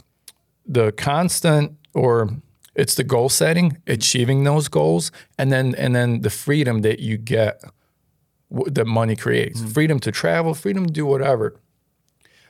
the 0.66 0.92
constant 0.94 1.74
or 1.94 2.30
it's 2.74 2.96
the 2.96 3.04
goal 3.04 3.30
setting, 3.30 3.78
achieving 3.86 4.44
those 4.44 4.70
goals, 4.70 5.12
and 5.38 5.52
then 5.52 5.76
and 5.76 5.96
then 5.96 6.22
the 6.22 6.32
freedom 6.32 6.82
that 6.82 7.00
you 7.00 7.18
get 7.18 7.62
that 8.50 8.86
money 8.86 9.16
creates. 9.16 9.62
Freedom 9.72 10.00
to 10.00 10.12
travel, 10.12 10.56
freedom 10.56 10.88
to 10.88 10.92
do 10.92 11.06
whatever. 11.06 11.60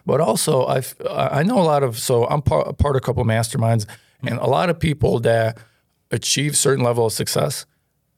But 0.05 0.21
also, 0.21 0.65
I've 0.67 0.95
I 1.09 1.43
know 1.43 1.57
a 1.59 1.63
lot 1.63 1.83
of 1.83 1.97
so 1.97 2.25
I'm 2.27 2.41
part, 2.41 2.67
a 2.67 2.73
part 2.73 2.95
of 2.95 3.01
a 3.01 3.05
couple 3.05 3.21
of 3.21 3.27
masterminds, 3.27 3.85
and 4.21 4.37
a 4.37 4.45
lot 4.45 4.69
of 4.69 4.79
people 4.79 5.19
that 5.21 5.57
achieve 6.11 6.55
certain 6.55 6.83
level 6.83 7.07
of 7.07 7.13
success, 7.13 7.65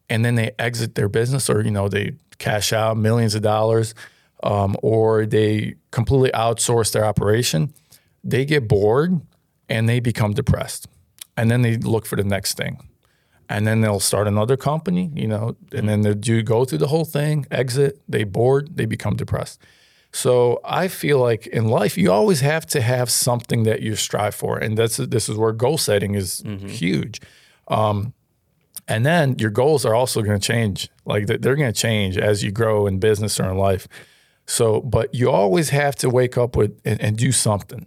and 0.09 0.25
then 0.25 0.35
they 0.35 0.51
exit 0.59 0.95
their 0.95 1.07
business, 1.07 1.49
or 1.49 1.61
you 1.61 1.71
know 1.71 1.87
they 1.87 2.13
cash 2.39 2.73
out 2.73 2.97
millions 2.97 3.35
of 3.35 3.41
dollars, 3.41 3.95
um, 4.43 4.75
or 4.81 5.25
they 5.25 5.75
completely 5.91 6.31
outsource 6.31 6.91
their 6.91 7.05
operation. 7.05 7.73
They 8.23 8.45
get 8.45 8.67
bored 8.67 9.21
and 9.69 9.87
they 9.87 9.99
become 10.01 10.33
depressed, 10.33 10.87
and 11.37 11.49
then 11.49 11.61
they 11.61 11.77
look 11.77 12.05
for 12.05 12.17
the 12.17 12.23
next 12.23 12.57
thing, 12.57 12.85
and 13.47 13.65
then 13.65 13.79
they'll 13.79 14.01
start 14.01 14.27
another 14.27 14.57
company, 14.57 15.09
you 15.15 15.27
know, 15.27 15.55
and 15.71 15.87
then 15.87 16.01
they 16.01 16.13
do 16.13 16.41
go 16.43 16.65
through 16.65 16.79
the 16.79 16.87
whole 16.87 17.05
thing, 17.05 17.45
exit, 17.49 18.01
they 18.09 18.25
bored, 18.25 18.75
they 18.75 18.85
become 18.85 19.15
depressed. 19.15 19.61
So 20.23 20.59
I 20.83 20.87
feel 20.87 21.19
like 21.29 21.45
in 21.47 21.67
life 21.79 21.97
you 22.01 22.11
always 22.11 22.41
have 22.41 22.65
to 22.67 22.81
have 22.81 23.09
something 23.09 23.63
that 23.63 23.79
you 23.81 23.95
strive 23.95 24.33
for, 24.35 24.57
and 24.63 24.77
that's 24.77 24.97
this 24.97 25.29
is 25.29 25.35
where 25.37 25.51
goal 25.53 25.77
setting 25.77 26.15
is 26.15 26.43
huge. 26.67 27.21
Um, 27.67 28.13
and 28.87 29.05
then 29.05 29.35
your 29.37 29.49
goals 29.51 29.85
are 29.85 29.93
also 29.93 30.21
going 30.21 30.39
to 30.39 30.47
change, 30.53 30.89
like 31.05 31.27
they- 31.27 31.37
they're 31.37 31.55
going 31.57 31.73
to 31.73 31.81
change 31.87 32.17
as 32.17 32.41
you 32.43 32.51
grow 32.51 32.87
in 32.87 32.99
business 32.99 33.39
or 33.39 33.49
in 33.51 33.57
life. 33.57 33.87
So, 34.45 34.79
but 34.81 35.13
you 35.13 35.29
always 35.29 35.69
have 35.71 35.95
to 35.97 36.09
wake 36.09 36.37
up 36.37 36.55
with 36.55 36.71
and, 36.85 37.01
and 37.01 37.17
do 37.17 37.31
something, 37.31 37.85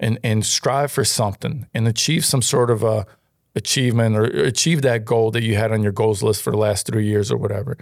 and 0.00 0.18
and 0.24 0.44
strive 0.44 0.90
for 0.90 1.04
something, 1.04 1.66
and 1.72 1.86
achieve 1.88 2.24
some 2.24 2.42
sort 2.42 2.70
of 2.70 2.82
a 2.82 3.06
achievement 3.54 4.16
or 4.16 4.24
achieve 4.24 4.82
that 4.82 5.04
goal 5.04 5.30
that 5.30 5.42
you 5.42 5.54
had 5.56 5.72
on 5.72 5.82
your 5.82 5.92
goals 5.92 6.22
list 6.22 6.42
for 6.42 6.50
the 6.50 6.56
last 6.58 6.86
three 6.86 7.06
years 7.06 7.32
or 7.32 7.36
whatever 7.36 7.76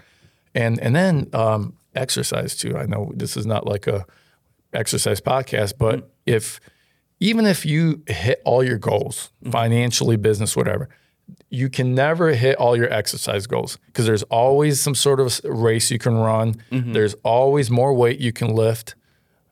and 0.55 0.81
and 0.81 0.97
then 0.97 1.29
um, 1.35 1.75
exercise 1.99 2.57
too. 2.57 2.77
I 2.77 2.87
know 2.87 3.13
this 3.15 3.37
is 3.37 3.47
not 3.47 3.67
like 3.67 3.87
a 3.87 4.07
exercise 4.73 5.21
podcast, 5.21 5.75
but 5.79 6.01
mm. 6.01 6.09
if 6.27 6.61
even 7.21 7.47
if 7.47 7.67
you 7.67 8.03
hit 8.07 8.41
all 8.45 8.63
your 8.63 8.79
goals, 8.79 9.31
mm-hmm. 9.43 9.51
financially, 9.51 10.17
business, 10.17 10.57
whatever, 10.57 10.89
you 11.51 11.69
can 11.69 11.95
never 11.95 12.31
hit 12.33 12.57
all 12.57 12.77
your 12.77 12.93
exercise 12.93 13.47
goals 13.47 13.79
because 13.87 14.07
there's 14.07 14.23
always 14.25 14.81
some 14.81 14.95
sort 14.95 15.21
of 15.21 15.41
race 15.45 15.91
you 15.91 15.99
can 15.99 16.17
run. 16.17 16.55
Mm-hmm. 16.71 16.93
There's 16.93 17.15
always 17.25 17.71
more 17.71 17.93
weight 17.95 18.21
you 18.21 18.33
can 18.33 18.55
lift. 18.55 18.95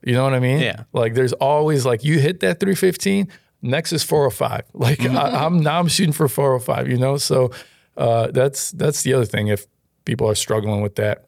You 0.02 0.12
know 0.12 0.24
what 0.24 0.34
I 0.34 0.40
mean? 0.40 0.60
Yeah. 0.60 0.84
Like 0.92 1.14
there's 1.14 1.32
always 1.34 1.84
like 1.84 2.04
you 2.04 2.18
hit 2.18 2.40
that 2.40 2.60
315, 2.60 3.28
next 3.62 3.92
is 3.92 4.02
405. 4.02 4.62
Like 4.74 5.04
I, 5.04 5.44
I'm 5.44 5.60
now 5.60 5.80
I'm 5.80 5.88
shooting 5.88 6.12
for 6.12 6.28
405. 6.28 6.88
You 6.88 6.98
know, 6.98 7.16
so 7.16 7.50
uh, 7.96 8.30
that's 8.30 8.70
that's 8.72 9.02
the 9.02 9.14
other 9.14 9.24
thing. 9.24 9.48
If 9.48 9.66
people 10.04 10.28
are 10.28 10.34
struggling 10.34 10.82
with 10.82 10.94
that, 10.96 11.26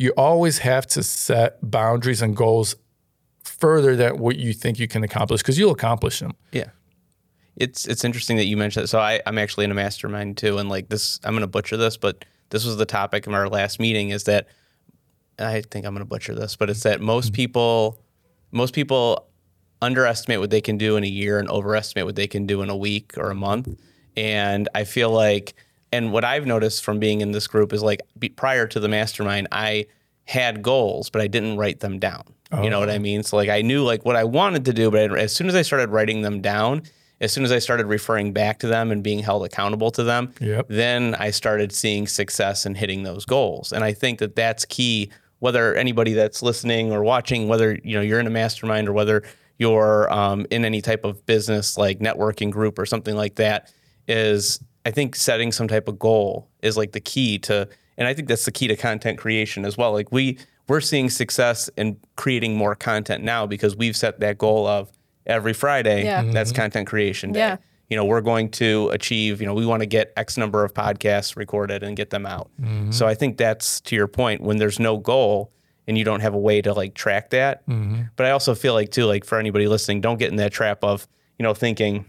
you 0.00 0.14
always 0.16 0.56
have 0.58 0.86
to 0.86 1.02
set 1.02 1.58
boundaries 1.62 2.22
and 2.22 2.34
goals 2.34 2.74
further 3.44 3.94
than 3.94 4.16
what 4.16 4.36
you 4.36 4.54
think 4.54 4.78
you 4.78 4.88
can 4.88 5.04
accomplish 5.04 5.42
because 5.42 5.58
you'll 5.58 5.72
accomplish 5.72 6.20
them. 6.20 6.32
Yeah. 6.52 6.70
It's 7.56 7.86
it's 7.86 8.02
interesting 8.02 8.38
that 8.38 8.46
you 8.46 8.56
mentioned 8.56 8.84
that. 8.84 8.88
So 8.88 8.98
I, 8.98 9.20
I'm 9.26 9.36
actually 9.36 9.66
in 9.66 9.70
a 9.70 9.74
mastermind 9.74 10.38
too, 10.38 10.56
and 10.56 10.70
like 10.70 10.88
this 10.88 11.20
I'm 11.22 11.34
gonna 11.34 11.46
butcher 11.46 11.76
this, 11.76 11.98
but 11.98 12.24
this 12.48 12.64
was 12.64 12.78
the 12.78 12.86
topic 12.86 13.26
of 13.26 13.34
our 13.34 13.46
last 13.46 13.78
meeting 13.78 14.08
is 14.08 14.24
that 14.24 14.48
I 15.38 15.60
think 15.60 15.84
I'm 15.84 15.92
gonna 15.92 16.06
butcher 16.06 16.34
this, 16.34 16.56
but 16.56 16.70
it's 16.70 16.82
that 16.84 17.02
most 17.02 17.26
mm-hmm. 17.26 17.34
people 17.34 18.00
most 18.52 18.74
people 18.74 19.28
underestimate 19.82 20.40
what 20.40 20.48
they 20.48 20.62
can 20.62 20.78
do 20.78 20.96
in 20.96 21.04
a 21.04 21.08
year 21.08 21.38
and 21.38 21.50
overestimate 21.50 22.06
what 22.06 22.16
they 22.16 22.26
can 22.26 22.46
do 22.46 22.62
in 22.62 22.70
a 22.70 22.76
week 22.76 23.18
or 23.18 23.30
a 23.30 23.34
month. 23.34 23.78
And 24.16 24.66
I 24.74 24.84
feel 24.84 25.10
like 25.10 25.54
and 25.92 26.12
what 26.12 26.24
I've 26.24 26.46
noticed 26.46 26.84
from 26.84 26.98
being 26.98 27.20
in 27.20 27.32
this 27.32 27.46
group 27.46 27.72
is 27.72 27.82
like 27.82 28.00
be, 28.18 28.28
prior 28.28 28.66
to 28.68 28.80
the 28.80 28.88
mastermind, 28.88 29.48
I 29.52 29.86
had 30.24 30.62
goals, 30.62 31.10
but 31.10 31.20
I 31.20 31.26
didn't 31.26 31.56
write 31.56 31.80
them 31.80 31.98
down. 31.98 32.22
You 32.64 32.68
know 32.68 32.80
what 32.80 32.90
I 32.90 32.98
mean? 32.98 33.22
So 33.22 33.36
like 33.36 33.48
I 33.48 33.62
knew 33.62 33.84
like 33.84 34.04
what 34.04 34.16
I 34.16 34.24
wanted 34.24 34.64
to 34.64 34.72
do, 34.72 34.90
but 34.90 35.12
I, 35.12 35.18
as 35.20 35.32
soon 35.34 35.48
as 35.48 35.54
I 35.54 35.62
started 35.62 35.90
writing 35.90 36.22
them 36.22 36.40
down, 36.40 36.82
as 37.20 37.32
soon 37.32 37.44
as 37.44 37.52
I 37.52 37.60
started 37.60 37.86
referring 37.86 38.32
back 38.32 38.58
to 38.60 38.66
them 38.66 38.90
and 38.90 39.04
being 39.04 39.20
held 39.20 39.44
accountable 39.44 39.92
to 39.92 40.02
them, 40.02 40.34
Yep. 40.40 40.66
then 40.68 41.14
I 41.14 41.30
started 41.30 41.70
seeing 41.72 42.08
success 42.08 42.66
and 42.66 42.76
hitting 42.76 43.04
those 43.04 43.24
goals. 43.24 43.72
And 43.72 43.84
I 43.84 43.92
think 43.92 44.18
that 44.18 44.34
that's 44.34 44.64
key. 44.64 45.10
Whether 45.38 45.74
anybody 45.74 46.12
that's 46.12 46.42
listening 46.42 46.92
or 46.92 47.02
watching, 47.04 47.46
whether 47.46 47.78
you 47.84 47.94
know 47.94 48.00
you're 48.02 48.20
in 48.20 48.26
a 48.26 48.30
mastermind 48.30 48.88
or 48.88 48.92
whether 48.92 49.22
you're 49.58 50.12
um, 50.12 50.44
in 50.50 50.64
any 50.64 50.80
type 50.82 51.04
of 51.04 51.24
business 51.26 51.78
like 51.78 52.00
networking 52.00 52.50
group 52.50 52.78
or 52.78 52.84
something 52.84 53.14
like 53.14 53.36
that, 53.36 53.72
is 54.08 54.58
I 54.84 54.90
think 54.90 55.14
setting 55.14 55.52
some 55.52 55.68
type 55.68 55.88
of 55.88 55.98
goal 55.98 56.48
is 56.62 56.76
like 56.76 56.92
the 56.92 57.00
key 57.00 57.38
to, 57.40 57.68
and 57.98 58.08
I 58.08 58.14
think 58.14 58.28
that's 58.28 58.44
the 58.44 58.52
key 58.52 58.68
to 58.68 58.76
content 58.76 59.18
creation 59.18 59.64
as 59.64 59.76
well. 59.76 59.92
Like 59.92 60.10
we 60.10 60.38
we're 60.68 60.80
seeing 60.80 61.10
success 61.10 61.68
in 61.76 61.98
creating 62.16 62.56
more 62.56 62.76
content 62.76 63.24
now 63.24 63.44
because 63.44 63.74
we've 63.74 63.96
set 63.96 64.20
that 64.20 64.38
goal 64.38 64.66
of 64.68 64.90
every 65.26 65.52
Friday. 65.52 66.04
Yeah. 66.04 66.22
Mm-hmm. 66.22 66.32
That's 66.32 66.52
content 66.52 66.86
creation 66.86 67.32
day. 67.32 67.40
Yeah. 67.40 67.56
You 67.88 67.96
know, 67.96 68.04
we're 68.04 68.20
going 68.20 68.50
to 68.52 68.88
achieve. 68.90 69.40
You 69.40 69.48
know, 69.48 69.54
we 69.54 69.66
want 69.66 69.80
to 69.80 69.86
get 69.86 70.12
X 70.16 70.36
number 70.36 70.64
of 70.64 70.72
podcasts 70.72 71.34
recorded 71.34 71.82
and 71.82 71.96
get 71.96 72.10
them 72.10 72.24
out. 72.24 72.50
Mm-hmm. 72.60 72.92
So 72.92 73.08
I 73.08 73.14
think 73.14 73.36
that's 73.36 73.80
to 73.82 73.96
your 73.96 74.06
point 74.06 74.42
when 74.42 74.58
there's 74.58 74.78
no 74.78 74.96
goal 74.96 75.52
and 75.88 75.98
you 75.98 76.04
don't 76.04 76.20
have 76.20 76.34
a 76.34 76.38
way 76.38 76.62
to 76.62 76.72
like 76.72 76.94
track 76.94 77.30
that. 77.30 77.66
Mm-hmm. 77.66 78.02
But 78.14 78.26
I 78.26 78.30
also 78.30 78.54
feel 78.54 78.74
like 78.74 78.92
too, 78.92 79.06
like 79.06 79.24
for 79.24 79.38
anybody 79.38 79.66
listening, 79.66 80.00
don't 80.00 80.18
get 80.18 80.30
in 80.30 80.36
that 80.36 80.52
trap 80.52 80.84
of 80.84 81.08
you 81.38 81.42
know 81.42 81.52
thinking 81.52 82.04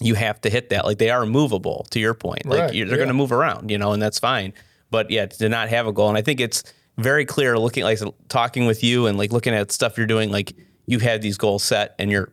you 0.00 0.14
have 0.14 0.40
to 0.42 0.50
hit 0.50 0.70
that. 0.70 0.84
Like 0.84 0.98
they 0.98 1.10
are 1.10 1.26
movable. 1.26 1.86
To 1.90 2.00
your 2.00 2.14
point, 2.14 2.46
like 2.46 2.60
Right, 2.60 2.74
you're, 2.74 2.86
they're 2.86 2.96
yeah. 2.96 3.04
going 3.04 3.08
to 3.08 3.14
move 3.14 3.32
around, 3.32 3.70
you 3.70 3.78
know, 3.78 3.92
and 3.92 4.02
that's 4.02 4.18
fine. 4.18 4.52
But 4.90 5.10
yeah, 5.10 5.26
to 5.26 5.48
not 5.48 5.68
have 5.68 5.86
a 5.86 5.92
goal, 5.92 6.08
and 6.08 6.18
I 6.18 6.22
think 6.22 6.40
it's 6.40 6.64
very 6.98 7.24
clear 7.24 7.58
looking 7.58 7.84
like 7.84 7.98
talking 8.28 8.66
with 8.66 8.82
you 8.82 9.06
and 9.06 9.16
like 9.16 9.32
looking 9.32 9.54
at 9.54 9.72
stuff 9.72 9.96
you're 9.96 10.06
doing. 10.06 10.30
Like 10.30 10.54
you 10.86 10.98
have 10.98 11.20
these 11.22 11.38
goals 11.38 11.62
set 11.62 11.94
and 11.98 12.10
you're 12.10 12.32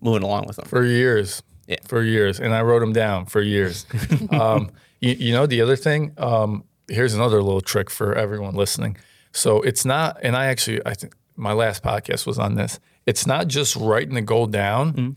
moving 0.00 0.22
along 0.22 0.46
with 0.46 0.56
them. 0.56 0.66
for 0.66 0.84
years. 0.84 1.42
Yeah. 1.66 1.76
For 1.86 2.02
years. 2.02 2.40
And 2.40 2.54
I 2.54 2.62
wrote 2.62 2.80
them 2.80 2.92
down 2.92 3.26
for 3.26 3.40
years. 3.40 3.86
um, 4.30 4.70
you, 5.00 5.12
you 5.12 5.32
know, 5.32 5.46
the 5.46 5.60
other 5.60 5.76
thing, 5.76 6.12
um, 6.18 6.64
here's 6.88 7.14
another 7.14 7.42
little 7.42 7.60
trick 7.60 7.90
for 7.90 8.14
everyone 8.14 8.54
listening. 8.54 8.96
So 9.32 9.62
it's 9.62 9.84
not, 9.84 10.18
and 10.22 10.36
I 10.36 10.46
actually, 10.46 10.80
I 10.84 10.94
think 10.94 11.14
my 11.36 11.52
last 11.52 11.82
podcast 11.82 12.26
was 12.26 12.38
on 12.38 12.56
this. 12.56 12.80
It's 13.06 13.26
not 13.26 13.46
just 13.46 13.76
writing 13.76 14.14
the 14.14 14.22
goal 14.22 14.46
down. 14.46 15.16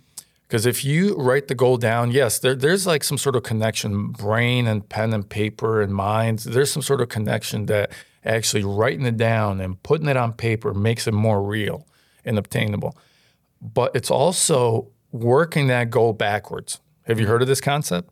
Because 0.54 0.68
if 0.68 0.86
you 0.86 1.16
write 1.16 1.48
the 1.48 1.56
goal 1.56 1.78
down, 1.78 2.12
yes, 2.12 2.38
there, 2.38 2.54
there's 2.54 2.86
like 2.86 3.04
some 3.04 3.18
sort 3.18 3.36
of 3.36 3.42
connection, 3.42 4.12
brain 4.12 4.68
and 4.68 4.88
pen 4.88 5.12
and 5.12 5.28
paper 5.28 5.82
and 5.82 5.92
mind. 5.92 6.40
There's 6.46 6.72
some 6.72 6.84
sort 6.84 7.02
of 7.02 7.10
connection 7.10 7.66
that 7.66 7.92
actually 8.24 8.64
writing 8.64 9.04
it 9.08 9.18
down 9.18 9.60
and 9.60 9.82
putting 9.82 10.08
it 10.08 10.16
on 10.16 10.32
paper 10.34 10.76
makes 10.76 11.08
it 11.08 11.14
more 11.14 11.42
real 11.42 11.88
and 12.24 12.38
obtainable 12.38 12.96
but 13.64 13.96
it's 13.96 14.12
also 14.12 14.90
working 15.12 15.68
that 15.68 15.90
goal 15.90 16.14
backwards. 16.14 16.82
Have 17.04 17.20
you 17.20 17.28
heard 17.28 17.42
of 17.42 17.48
this 17.48 17.62
concept? 17.62 18.10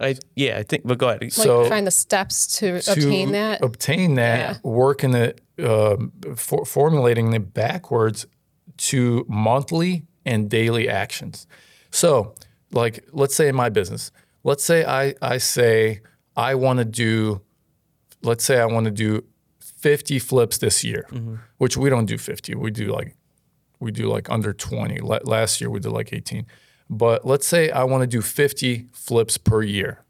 I, 0.00 0.16
yeah, 0.36 0.56
I 0.58 0.62
think. 0.62 0.84
But 0.86 0.98
go 0.98 1.08
ahead. 1.08 1.22
Like 1.22 1.32
So- 1.32 1.64
find 1.68 1.86
the 1.86 1.90
steps 1.90 2.58
to, 2.58 2.80
To 2.80 2.92
obtain 2.92 3.32
that. 3.32 3.62
Obtain 3.62 4.14
that, 4.14 4.38
Yeah. 4.38 4.56
working 4.62 5.14
it, 5.14 5.40
um, 5.62 6.12
for, 6.36 6.64
formulating 6.64 7.32
it 7.34 7.52
backwards 7.52 8.26
to 8.78 9.26
monthly 9.28 10.04
and 10.28 10.48
daily 10.50 10.88
actions. 10.88 11.46
So, 11.90 12.34
like, 12.72 12.94
let's 13.12 13.34
say 13.34 13.48
in 13.48 13.54
my 13.56 13.68
business, 13.70 14.10
let's 14.44 14.62
say 14.64 14.84
I, 14.84 15.14
I 15.22 15.38
say 15.38 16.00
I 16.36 16.54
want 16.54 16.78
to 16.80 16.84
do, 16.84 17.40
let's 18.22 18.44
say 18.44 18.60
I 18.60 18.66
want 18.66 18.84
to 18.84 18.90
do 18.90 19.24
50 19.60 20.18
flips 20.18 20.58
this 20.58 20.84
year, 20.84 21.06
which 21.58 21.76
we 21.76 21.88
don't 21.90 22.06
do 22.06 22.18
50. 22.18 22.54
We 22.54 22.70
do 22.70 22.86
like 22.98 23.14
we 23.80 23.90
do 23.92 24.08
like 24.08 24.28
under 24.30 24.52
20. 24.52 24.98
La- 25.00 25.20
Last 25.24 25.60
year 25.60 25.70
we 25.70 25.80
did 25.80 25.92
like 25.92 26.12
18. 26.12 26.46
But 26.90 27.24
let's 27.24 27.46
say 27.46 27.70
I 27.70 27.84
want 27.84 28.02
to 28.02 28.06
do 28.06 28.20
50 28.22 28.88
flips 28.92 29.38
per 29.38 29.62
year. 29.62 30.04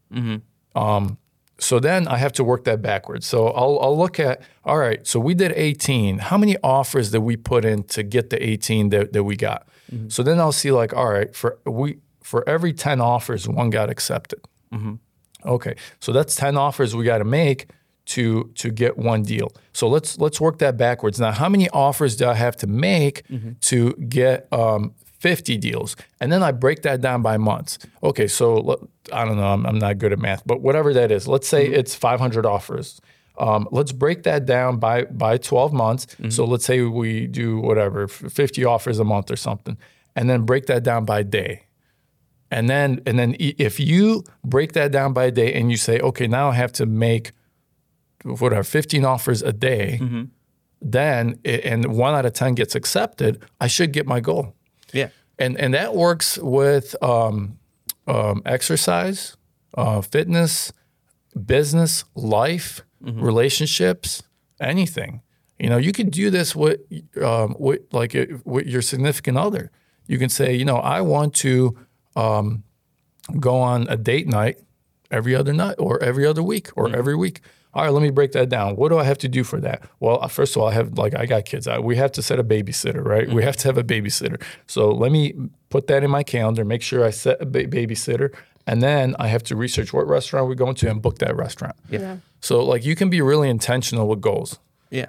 Um, 0.75 1.17
so 1.59 1.79
then 1.79 2.07
I 2.07 2.17
have 2.17 2.31
to 2.33 2.43
work 2.43 2.63
that 2.63 2.81
backwards. 2.81 3.25
So 3.27 3.47
I'll, 3.49 3.77
I'll 3.81 3.97
look 3.97 4.17
at, 4.19 4.41
all 4.63 4.77
right, 4.77 5.05
so 5.05 5.19
we 5.19 5.33
did 5.33 5.51
18. 5.55 6.19
How 6.19 6.37
many 6.37 6.55
offers 6.63 7.11
did 7.11 7.19
we 7.19 7.35
put 7.35 7.65
in 7.65 7.83
to 7.95 8.01
get 8.01 8.29
the 8.29 8.41
18 8.41 8.89
that, 8.89 9.11
that 9.13 9.23
we 9.23 9.35
got? 9.35 9.67
Mm-hmm. 9.91 10.09
So 10.09 10.23
then 10.23 10.39
I'll 10.39 10.51
see 10.51 10.71
like, 10.71 10.93
all 10.93 11.09
right, 11.09 11.35
for 11.35 11.59
we 11.65 11.99
for 12.23 12.47
every 12.47 12.73
10 12.73 13.01
offers, 13.01 13.47
one 13.47 13.69
got 13.69 13.89
accepted. 13.89 14.41
Mm-hmm. 14.73 14.95
Okay, 15.45 15.75
so 15.99 16.11
that's 16.11 16.35
10 16.35 16.57
offers 16.57 16.95
we 16.95 17.05
got 17.05 17.19
to 17.19 17.23
make 17.23 17.71
to 18.05 18.51
to 18.55 18.71
get 18.71 18.97
one 18.97 19.23
deal. 19.23 19.51
So 19.71 19.87
let's 19.87 20.17
let's 20.17 20.41
work 20.41 20.59
that 20.59 20.77
backwards. 20.77 21.19
Now, 21.19 21.31
how 21.31 21.47
many 21.47 21.69
offers 21.69 22.15
do 22.15 22.27
I 22.27 22.33
have 22.33 22.55
to 22.57 22.67
make 22.67 23.27
mm-hmm. 23.27 23.51
to 23.61 23.93
get 23.93 24.47
um, 24.51 24.93
50 25.19 25.57
deals? 25.57 25.95
And 26.19 26.31
then 26.31 26.43
I 26.43 26.51
break 26.51 26.81
that 26.81 27.01
down 27.01 27.21
by 27.21 27.37
months. 27.37 27.77
Okay, 28.03 28.27
so 28.27 28.55
let- 28.55 28.79
I 29.13 29.25
don't 29.25 29.37
know, 29.37 29.47
I'm, 29.47 29.65
I'm 29.65 29.79
not 29.79 29.97
good 29.97 30.13
at 30.13 30.19
math, 30.19 30.45
but 30.45 30.61
whatever 30.61 30.93
that 30.93 31.11
is, 31.11 31.27
let's 31.27 31.47
say 31.47 31.65
it's 31.65 31.95
500 31.95 32.45
offers. 32.45 33.01
Um, 33.39 33.67
let's 33.71 33.91
break 33.91 34.23
that 34.23 34.45
down 34.45 34.77
by 34.79 35.05
by 35.05 35.37
12 35.37 35.73
months. 35.73 36.07
So 36.29 36.45
let's 36.45 36.65
say 36.65 36.81
we 36.81 37.27
do 37.27 37.59
whatever, 37.59 38.07
50 38.07 38.65
offers 38.65 38.99
a 38.99 39.03
month 39.03 39.31
or 39.31 39.35
something, 39.37 39.77
and 40.15 40.29
then 40.29 40.41
break 40.45 40.65
that 40.65 40.83
down 40.83 41.05
by 41.05 41.23
day. 41.23 41.63
And 42.51 42.69
then 42.69 43.01
and 43.05 43.17
then 43.19 43.35
if 43.39 43.79
you 43.79 44.23
break 44.43 44.73
that 44.73 44.91
down 44.91 45.13
by 45.13 45.29
day 45.29 45.53
and 45.53 45.71
you 45.71 45.77
say, 45.77 45.99
okay, 45.99 46.27
now 46.27 46.49
I 46.49 46.53
have 46.55 46.71
to 46.73 46.85
make 46.85 47.31
whatever 48.23 48.63
15 48.63 49.05
offers 49.05 49.41
a 49.41 49.53
day, 49.53 49.99
then 50.81 51.39
i- 51.45 51.61
and 51.63 51.85
one 51.97 52.13
out 52.15 52.25
of 52.25 52.33
10 52.33 52.55
gets 52.55 52.75
accepted, 52.75 53.41
I 53.61 53.67
should 53.67 53.93
get 53.93 54.05
my 54.07 54.19
goal. 54.19 54.53
Yeah. 54.93 55.09
And 55.37 55.57
and 55.59 55.73
that 55.73 55.95
works 55.95 56.37
with 56.37 56.95
um, 57.03 57.57
um, 58.07 58.41
exercise, 58.45 59.37
uh, 59.77 60.01
fitness, 60.01 60.73
business, 61.45 62.03
life, 62.15 62.81
relationships, 63.01 64.23
anything. 64.59 65.21
You 65.59 65.69
know, 65.69 65.77
you 65.77 65.91
can 65.91 66.09
do 66.09 66.29
this 66.29 66.55
with 66.55 66.79
um, 67.21 67.55
with 67.59 67.81
like 67.91 68.15
uh, 68.15 68.25
with 68.45 68.65
your 68.67 68.81
significant 68.81 69.37
other. 69.37 69.71
You 70.07 70.17
can 70.17 70.29
say, 70.29 70.55
you 70.55 70.65
know, 70.65 70.77
I 70.77 71.01
want 71.01 71.33
to 71.35 71.77
um, 72.15 72.63
go 73.39 73.59
on 73.59 73.87
a 73.89 73.97
date 73.97 74.27
night 74.27 74.57
every 75.11 75.35
other 75.35 75.53
night 75.53 75.75
or 75.77 76.01
every 76.01 76.25
other 76.25 76.41
week 76.41 76.69
or 76.75 76.95
every 76.95 77.15
week. 77.15 77.41
All 77.73 77.83
right, 77.83 77.91
let 77.91 78.01
me 78.01 78.09
break 78.09 78.31
that 78.31 78.49
down. 78.49 78.75
What 78.77 78.89
do 78.89 78.97
I 78.97 79.03
have 79.03 79.19
to 79.19 79.27
do 79.27 79.43
for 79.43 79.59
that? 79.59 79.83
Well, 79.99 80.27
first 80.27 80.55
of 80.55 80.61
all, 80.61 80.69
I 80.69 80.73
have 80.73 80.97
like 80.97 81.15
I 81.15 81.27
got 81.27 81.45
kids. 81.45 81.67
I, 81.67 81.77
we 81.77 81.97
have 81.97 82.11
to 82.13 82.23
set 82.23 82.39
a 82.39 82.43
babysitter, 82.43 83.05
right? 83.05 83.29
We 83.29 83.43
have 83.43 83.57
to 83.57 83.67
have 83.67 83.77
a 83.77 83.83
babysitter. 83.83 84.41
So 84.65 84.89
let 84.89 85.11
me 85.11 85.35
put 85.69 85.85
that 85.87 86.03
in 86.03 86.09
my 86.09 86.23
calendar. 86.23 86.65
Make 86.65 86.81
sure 86.81 87.05
I 87.05 87.11
set 87.11 87.39
a 87.39 87.45
ba- 87.45 87.67
babysitter, 87.67 88.33
and 88.69 88.83
then 88.83 89.15
I 89.17 89.29
have 89.29 89.41
to 89.45 89.55
research 89.55 89.93
what 89.93 90.07
restaurant 90.07 90.47
we're 90.47 90.53
going 90.53 90.75
to 90.75 90.89
and 90.91 91.01
book 91.01 91.17
that 91.17 91.35
restaurant. 91.35 91.75
Yeah. 91.89 92.17
So 92.39 92.63
like 92.63 92.85
you 92.85 92.95
can 92.95 93.09
be 93.09 93.19
really 93.19 93.49
intentional 93.49 94.07
with 94.07 94.21
goals. 94.21 94.59
Yeah. 94.91 95.07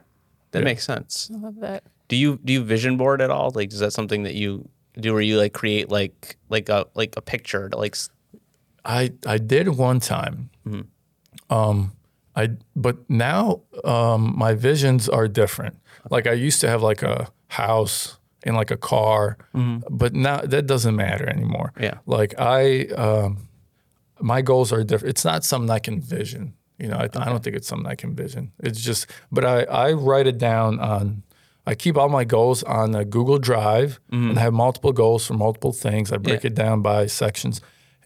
That 0.53 0.65
makes 0.65 0.83
sense. 0.83 1.31
I 1.33 1.37
love 1.37 1.61
that. 1.61 1.85
Do 2.09 2.17
you 2.17 2.41
do 2.43 2.55
you 2.55 2.65
vision 2.65 2.97
board 2.97 3.21
at 3.21 3.31
all? 3.31 3.53
Like, 3.55 3.71
is 3.71 3.81
that 3.81 3.93
something 3.93 4.23
that 4.23 4.33
you 4.35 4.67
do 4.99 5.13
where 5.13 5.21
you 5.21 5.37
like 5.37 5.53
create 5.53 5.91
like 5.91 6.39
like 6.49 6.71
a 6.71 6.87
like 6.95 7.15
a 7.19 7.21
picture 7.21 7.69
to 7.69 7.77
like 7.77 7.97
I 8.87 9.13
I 9.27 9.37
did 9.37 9.69
one 9.69 10.01
time. 10.01 10.49
Um, 11.51 11.93
I 12.35 12.53
but 12.75 12.97
now 13.11 13.61
um, 13.85 14.33
my 14.39 14.55
visions 14.55 15.07
are 15.07 15.29
different. 15.29 15.77
Like 16.09 16.27
I 16.27 16.33
used 16.33 16.63
to 16.63 16.69
have 16.69 16.83
like 16.83 17.03
a 17.03 17.29
house 17.49 18.17
and 18.43 18.57
like 18.57 18.71
a 18.71 18.79
car, 18.79 19.37
but 19.91 20.15
now 20.15 20.41
that 20.41 20.67
doesn't 20.67 20.97
matter 20.97 21.29
anymore. 21.29 21.75
Yeah. 21.79 21.99
Like 22.07 22.35
I, 22.39 22.87
um, 22.97 23.49
my 24.21 24.43
goals 24.43 24.73
are 24.73 24.85
different. 24.85 25.11
It's 25.11 25.25
not 25.25 25.45
something 25.45 25.71
I 25.71 25.79
can 25.79 26.01
vision. 26.01 26.55
You 26.79 26.89
know, 26.89 26.97
I, 26.97 27.05
I 27.05 27.27
don't 27.29 27.43
think 27.45 27.57
it's 27.57 27.69
something 27.69 27.87
I 27.87 27.95
can 27.95 28.15
vision. 28.15 28.53
It's 28.59 28.81
just, 28.81 29.07
but 29.31 29.45
I 29.45 29.65
I 29.65 29.93
write 29.93 30.27
it 30.27 30.39
down 30.39 30.79
on. 30.81 31.23
I 31.67 31.75
keep 31.75 31.97
all 31.99 32.09
my 32.09 32.25
goals 32.25 32.63
on 32.63 32.95
a 32.95 33.05
Google 33.05 33.39
Drive, 33.39 34.01
and 34.11 34.39
I 34.39 34.43
have 34.43 34.55
multiple 34.55 34.93
goals 34.93 35.27
for 35.27 35.35
multiple 35.35 35.73
things. 35.73 36.11
I 36.11 36.17
break 36.17 36.43
Yeah. 36.43 36.49
it 36.49 36.55
down 36.55 36.81
by 36.81 37.07
sections, 37.07 37.61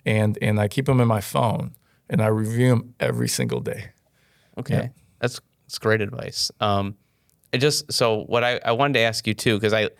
and 0.05 0.37
and 0.42 0.61
I 0.61 0.66
keep 0.68 0.87
them 0.87 1.00
in 1.00 1.07
my 1.09 1.20
phone, 1.20 1.74
and 2.11 2.20
I 2.20 2.27
review 2.27 2.70
them 2.70 2.94
every 2.98 3.29
single 3.29 3.61
day. 3.61 3.90
Okay, 4.59 4.90
that's 5.20 5.40
that's 5.66 5.79
great 5.79 6.00
advice. 6.00 6.50
Um, 6.61 6.96
I 7.53 7.59
just 7.59 7.92
so 7.92 8.24
what 8.24 8.42
I, 8.42 8.61
I 8.64 8.72
wanted 8.72 8.94
to 8.94 9.00
ask 9.00 9.24
you 9.27 9.35
too 9.35 9.57
because 9.57 9.72
I 9.72 9.90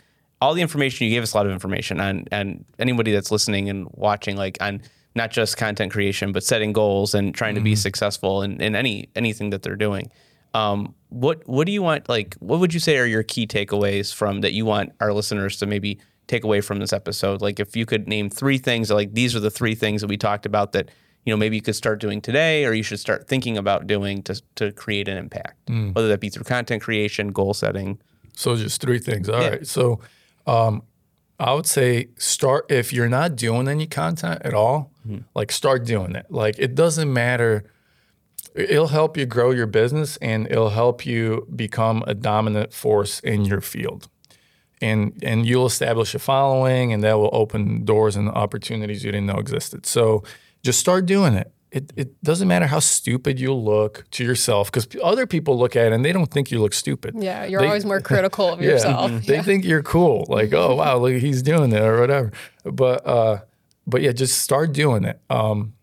all 0.41 0.53
the 0.55 0.61
information 0.63 1.07
you 1.07 1.11
gave 1.15 1.23
us 1.23 1.33
a 1.33 1.37
lot 1.37 1.47
of 1.47 1.53
information 1.53 2.01
on 2.01 2.25
and 2.33 2.65
anybody 2.81 3.13
that's 3.13 3.31
listening 3.31 3.71
and 3.71 3.87
watching 3.93 4.37
like 4.37 4.59
on 4.61 4.83
not 5.15 5.31
just 5.31 5.57
content 5.57 5.93
creation 5.93 6.33
but 6.33 6.43
setting 6.43 6.73
goals 6.73 7.15
and 7.15 7.35
trying 7.35 7.55
to 7.55 7.61
be 7.61 7.77
successful 7.77 8.43
in, 8.43 8.61
in 8.61 8.75
any 8.75 9.09
anything 9.15 9.51
that 9.51 9.63
they're 9.63 9.77
doing. 9.77 10.11
Um, 10.55 10.95
what 11.09 11.47
what 11.49 11.67
do 11.67 11.73
you 11.73 11.83
want 11.83 12.09
like 12.09 12.35
what 12.41 12.61
would 12.61 12.73
you 12.75 12.81
say 12.81 12.99
are 12.99 13.07
your 13.07 13.23
key 13.23 13.47
takeaways 13.47 14.13
from 14.15 14.41
that 14.43 14.53
you 14.53 14.65
want 14.65 14.93
our 15.01 15.13
listeners 15.13 15.57
to 15.59 15.67
maybe 15.67 15.99
take 16.27 16.45
away 16.45 16.61
from 16.61 16.79
this 16.79 16.93
episode? 16.93 17.43
Like 17.43 17.59
if 17.61 17.77
you 17.77 17.87
could 17.87 18.07
name 18.09 18.31
three 18.31 18.59
things 18.59 18.91
like 18.91 19.15
these 19.15 19.35
are 19.35 19.41
the 19.41 19.51
three 19.51 19.75
things 19.75 20.01
that 20.01 20.09
we 20.09 20.17
talked 20.17 20.47
about 20.47 20.73
that 20.73 20.91
you 21.25 21.33
know 21.33 21.37
maybe 21.37 21.57
you 21.57 21.63
could 21.63 21.75
start 21.77 22.01
doing 22.01 22.21
today 22.21 22.65
or 22.67 22.73
you 22.73 22.83
should 22.83 23.01
start 23.01 23.27
thinking 23.29 23.57
about 23.59 23.87
doing 23.87 24.23
to 24.25 24.41
to 24.57 24.73
create 24.73 25.09
an 25.09 25.17
impact 25.17 25.69
whether 25.93 26.09
that 26.09 26.21
be 26.21 26.29
through 26.29 26.45
content 26.45 26.83
creation 26.83 27.29
goal 27.33 27.55
setting 27.55 27.99
So 28.37 28.57
just 28.57 28.81
three 28.81 28.99
things. 28.99 29.29
All 29.29 29.39
right. 29.39 29.67
So 29.67 30.01
um, 30.47 30.83
I 31.39 31.55
would 31.55 31.67
say 31.67 32.09
start 32.17 32.67
if 32.71 32.93
you're 32.93 33.09
not 33.09 33.37
doing 33.37 33.69
any 33.69 33.87
content 33.87 34.43
at 34.45 34.55
all, 34.55 34.91
like 35.35 35.53
start 35.53 35.85
doing 35.85 36.15
it. 36.17 36.27
Like 36.31 36.59
it 36.59 36.75
doesn't 36.75 37.13
matter. 37.13 37.65
It'll 38.55 38.89
help 38.89 39.17
you 39.17 39.27
grow 39.27 39.51
your 39.51 39.67
business 39.67 40.17
and 40.19 40.47
it'll 40.51 40.71
help 40.71 41.05
you 41.05 41.47
become 41.55 42.05
a 42.07 42.15
dominant 42.15 42.73
force 42.73 43.19
in 43.21 43.45
your 43.45 43.61
field. 43.61 44.09
And 44.81 45.13
and 45.23 45.47
you'll 45.47 45.67
establish 45.67 46.15
a 46.15 46.19
following 46.19 46.93
and 46.93 47.03
that 47.03 47.15
will 47.19 47.31
open 47.33 47.85
doors 47.85 48.17
and 48.17 48.29
opportunities 48.29 49.03
you 49.05 49.11
didn't 49.13 49.27
know 49.27 49.39
existed. 49.39 49.87
So 49.87 50.23
just 50.63 50.79
start 50.81 51.07
doing 51.07 51.35
it. 51.35 51.51
It, 51.71 51.93
it 51.97 52.23
doesn't 52.23 52.47
matter 52.47 52.67
how 52.69 52.79
stupid 52.79 53.41
you 53.41 53.53
look 53.53 54.05
to 54.13 54.25
yourself 54.25 54.71
because 54.71 54.87
other 55.03 55.27
people 55.27 55.59
look 55.59 55.75
at 55.75 55.87
it 55.87 55.93
and 55.93 56.05
they 56.05 56.13
don't 56.13 56.31
think 56.31 56.53
you 56.53 56.61
look 56.61 56.73
stupid. 56.73 57.17
Yeah, 57.19 57.47
you're 57.47 57.61
They- 57.61 57.67
always 57.67 57.85
more 57.85 58.01
critical 58.11 58.49
of 58.53 58.63
yourself. 58.63 59.11
They 59.27 59.43
think 59.43 59.65
you're 59.65 59.83
cool, 59.83 60.25
like, 60.29 60.53
oh 60.53 60.77
wow, 60.77 60.99
look, 60.99 61.15
he's 61.15 61.43
doing 61.43 61.73
it 61.73 61.83
or 61.83 61.99
whatever. 62.01 62.31
But 62.65 63.05
uh, 63.05 63.39
but 63.87 64.03
yeah, 64.03 64.13
just 64.13 64.39
start 64.39 64.73
doing 64.73 65.05
it. 65.05 65.21
Um, 65.31 65.75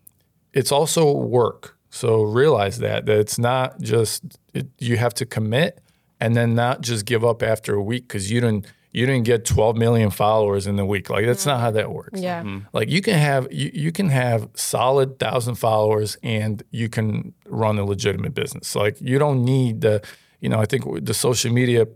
it's 0.53 0.71
also 0.71 1.11
work, 1.11 1.77
so 1.89 2.23
realize 2.23 2.79
that 2.79 3.05
that 3.05 3.17
it's 3.17 3.39
not 3.39 3.79
just 3.81 4.37
it, 4.53 4.67
you 4.79 4.97
have 4.97 5.13
to 5.15 5.25
commit 5.25 5.79
and 6.19 6.35
then 6.35 6.55
not 6.55 6.81
just 6.81 7.05
give 7.05 7.25
up 7.25 7.41
after 7.41 7.73
a 7.75 7.81
week 7.81 8.07
because 8.07 8.31
you 8.31 8.41
didn't 8.41 8.65
you 8.91 9.05
didn't 9.05 9.23
get 9.23 9.45
12 9.45 9.77
million 9.77 10.09
followers 10.09 10.67
in 10.67 10.75
the 10.75 10.85
week. 10.85 11.09
Like 11.09 11.25
that's 11.25 11.45
not 11.45 11.61
how 11.61 11.71
that 11.71 11.91
works. 11.91 12.19
Yeah. 12.19 12.59
Like 12.73 12.89
you 12.89 13.01
can 13.01 13.17
have 13.17 13.51
you, 13.51 13.71
you 13.73 13.91
can 13.91 14.09
have 14.09 14.49
solid 14.53 15.17
thousand 15.17 15.55
followers 15.55 16.17
and 16.21 16.61
you 16.71 16.89
can 16.89 17.33
run 17.45 17.79
a 17.79 17.85
legitimate 17.85 18.33
business. 18.33 18.75
Like 18.75 18.99
you 18.99 19.17
don't 19.17 19.45
need 19.45 19.81
the 19.81 20.01
you 20.39 20.49
know 20.49 20.59
I 20.59 20.65
think 20.65 21.05
the 21.05 21.13
social 21.13 21.51
media 21.51 21.87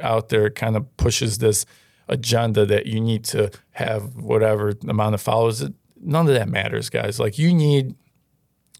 out 0.00 0.28
there 0.28 0.50
kind 0.50 0.76
of 0.76 0.96
pushes 0.96 1.38
this 1.38 1.66
agenda 2.10 2.66
that 2.66 2.86
you 2.86 3.00
need 3.00 3.24
to 3.24 3.50
have 3.70 4.16
whatever 4.16 4.74
amount 4.86 5.14
of 5.14 5.22
followers. 5.22 5.64
None 6.02 6.28
of 6.28 6.34
that 6.34 6.48
matters, 6.48 6.90
guys. 6.90 7.18
Like 7.18 7.38
you 7.38 7.54
need 7.54 7.94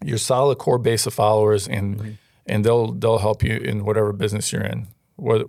your 0.05 0.19
solid 0.19 0.59
core 0.59 0.79
base 0.79 1.07
of 1.07 1.14
followers 1.14 1.69
and 1.69 2.19
and 2.47 2.64
they'll 2.64 2.93
they'll 2.93 3.19
help 3.19 3.43
you 3.43 3.57
in 3.57 3.85
whatever 3.85 4.12
business 4.12 4.53
you're 4.53 4.62
in 4.62 4.88
whether, 5.16 5.45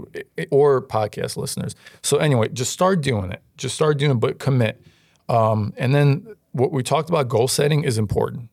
or 0.51 0.81
podcast 0.81 1.37
listeners. 1.37 1.75
So 2.03 2.17
anyway 2.17 2.49
just 2.49 2.71
start 2.71 3.01
doing 3.01 3.31
it. 3.31 3.41
Just 3.57 3.75
start 3.75 3.97
doing 3.97 4.11
it 4.11 4.19
but 4.19 4.39
commit. 4.39 4.81
Um, 5.29 5.73
and 5.77 5.95
then 5.95 6.35
what 6.51 6.71
we 6.71 6.83
talked 6.83 7.09
about 7.09 7.29
goal 7.29 7.47
setting 7.47 7.83
is 7.83 7.97
important. 7.97 8.49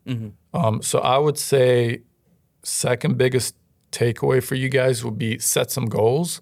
Um, 0.54 0.82
so 0.82 1.00
i 1.00 1.18
would 1.18 1.36
say 1.36 2.02
second 2.62 3.18
biggest 3.18 3.56
takeaway 3.92 4.42
for 4.42 4.54
you 4.54 4.68
guys 4.68 5.04
would 5.04 5.18
be 5.18 5.38
set 5.38 5.70
some 5.70 5.86
goals. 5.86 6.40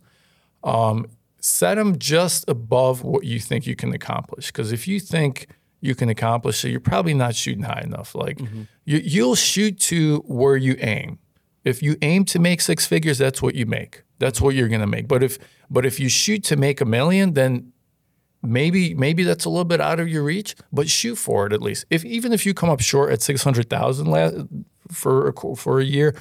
Um, 0.63 1.07
set 1.41 1.77
them 1.77 1.99
just 1.99 2.45
above 2.49 3.03
what 3.03 3.25
you 3.25 3.39
think 3.39 3.67
you 3.67 3.77
can 3.77 3.93
accomplish. 3.93 4.47
Because 4.49 4.73
if 4.73 4.89
you 4.89 5.01
think 5.01 5.49
you 5.81 5.95
can 5.95 6.09
accomplish 6.09 6.65
it, 6.65 6.71
you're 6.71 6.81
probably 6.81 7.15
not 7.15 7.35
shooting 7.35 7.65
high 7.65 7.83
enough. 7.83 8.15
Like 8.15 8.39
mm-hmm. 8.39 8.63
you, 8.85 8.99
you'll 8.99 9.35
shoot 9.35 9.79
to 9.81 10.19
where 10.27 10.57
you 10.57 10.77
aim. 10.81 11.19
If 11.65 11.83
you 11.83 11.97
aim 12.03 12.25
to 12.27 12.39
make 12.39 12.61
six 12.61 12.87
figures, 12.87 13.19
that's 13.19 13.43
what 13.43 13.55
you 13.55 13.67
make. 13.67 14.05
That's 14.19 14.41
what 14.41 14.55
you're 14.55 14.69
gonna 14.69 14.87
make. 14.87 15.09
But 15.09 15.23
if 15.23 15.39
but 15.69 15.85
if 15.85 15.99
you 16.01 16.09
shoot 16.09 16.45
to 16.45 16.57
make 16.57 16.81
a 16.81 16.85
million, 16.85 17.35
then 17.35 17.73
maybe 18.43 18.95
maybe 18.95 19.25
that's 19.25 19.45
a 19.45 19.51
little 19.51 19.65
bit 19.65 19.81
out 19.81 20.01
of 20.01 20.09
your 20.09 20.23
reach. 20.23 20.55
But 20.73 20.89
shoot 20.89 21.17
for 21.17 21.47
it 21.47 21.53
at 21.53 21.61
least. 21.61 21.85
If 21.91 22.05
even 22.05 22.33
if 22.33 22.47
you 22.47 22.55
come 22.55 22.71
up 22.71 22.81
short 22.81 23.13
at 23.13 23.21
six 23.21 23.43
hundred 23.43 23.69
thousand 23.69 24.07
for 24.91 25.29
a, 25.29 25.57
for 25.57 25.81
a 25.81 25.85
year, 25.85 26.15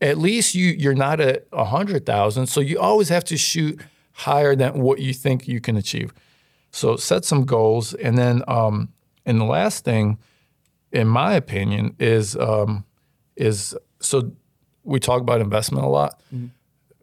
at 0.00 0.18
least 0.18 0.54
you 0.54 0.68
you're 0.68 0.94
not 0.94 1.20
at 1.20 1.46
a 1.52 1.66
hundred 1.66 2.06
thousand. 2.06 2.46
So 2.46 2.60
you 2.60 2.78
always 2.78 3.08
have 3.10 3.24
to 3.24 3.36
shoot 3.36 3.80
higher 4.12 4.54
than 4.54 4.80
what 4.80 4.98
you 4.98 5.12
think 5.12 5.48
you 5.48 5.60
can 5.60 5.76
achieve. 5.76 6.12
So 6.70 6.96
set 6.96 7.24
some 7.24 7.44
goals, 7.44 7.94
and 7.94 8.16
then 8.16 8.42
um, 8.48 8.88
and 9.26 9.40
the 9.40 9.44
last 9.44 9.84
thing, 9.84 10.18
in 10.90 11.06
my 11.06 11.34
opinion, 11.34 11.94
is 11.98 12.36
um, 12.36 12.84
is 13.36 13.74
so 14.00 14.32
we 14.84 14.98
talk 14.98 15.20
about 15.20 15.40
investment 15.40 15.84
a 15.84 15.88
lot, 15.88 16.20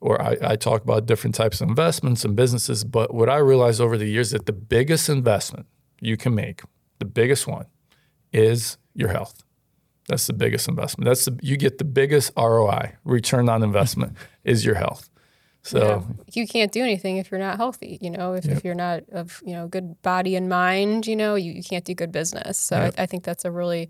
or 0.02 0.22
I, 0.22 0.38
I 0.42 0.56
talk 0.56 0.84
about 0.84 1.06
different 1.06 1.36
types 1.36 1.62
of 1.62 1.70
investments 1.70 2.26
and 2.26 2.36
businesses. 2.36 2.84
But 2.84 3.14
what 3.14 3.30
I 3.30 3.38
realized 3.38 3.80
over 3.80 3.98
the 3.98 4.08
years 4.08 4.32
that 4.32 4.46
the 4.46 4.54
biggest 4.54 5.10
investment 5.10 5.68
you 6.02 6.18
can 6.18 6.34
make, 6.34 6.62
the 7.00 7.06
biggest 7.06 7.48
one, 7.48 7.66
is 8.34 8.78
your 8.96 9.10
health. 9.10 9.44
That's 10.08 10.26
the 10.26 10.34
biggest 10.34 10.68
investment. 10.68 11.06
That's 11.06 11.26
the, 11.26 11.40
you 11.42 11.56
get 11.56 11.78
the 11.78 11.84
biggest 11.84 12.32
ROI, 12.36 12.96
return 13.04 13.48
on 13.48 13.62
investment, 13.62 14.18
is 14.44 14.66
your 14.66 14.76
health. 14.76 15.09
So 15.70 15.78
Yeah. 15.80 16.02
you 16.34 16.48
can't 16.48 16.72
do 16.72 16.82
anything 16.84 17.18
if 17.18 17.30
you're 17.32 17.40
not 17.40 17.58
healthy. 17.58 17.98
You 18.02 18.10
know, 18.10 18.34
if, 18.34 18.46
if 18.46 18.64
you're 18.66 18.76
not 18.88 19.04
of 19.12 19.42
you 19.46 19.54
know 19.54 19.68
good 19.68 20.02
body 20.02 20.36
and 20.36 20.48
mind, 20.50 21.06
you 21.08 21.16
know, 21.16 21.36
you, 21.36 21.52
you 21.52 21.64
can't 21.64 21.86
do 21.86 21.94
good 21.94 22.12
business. 22.12 22.58
So 22.58 22.76
I, 22.98 23.04
I 23.04 23.06
think 23.06 23.24
that's 23.24 23.46
a 23.46 23.52
really 23.52 23.90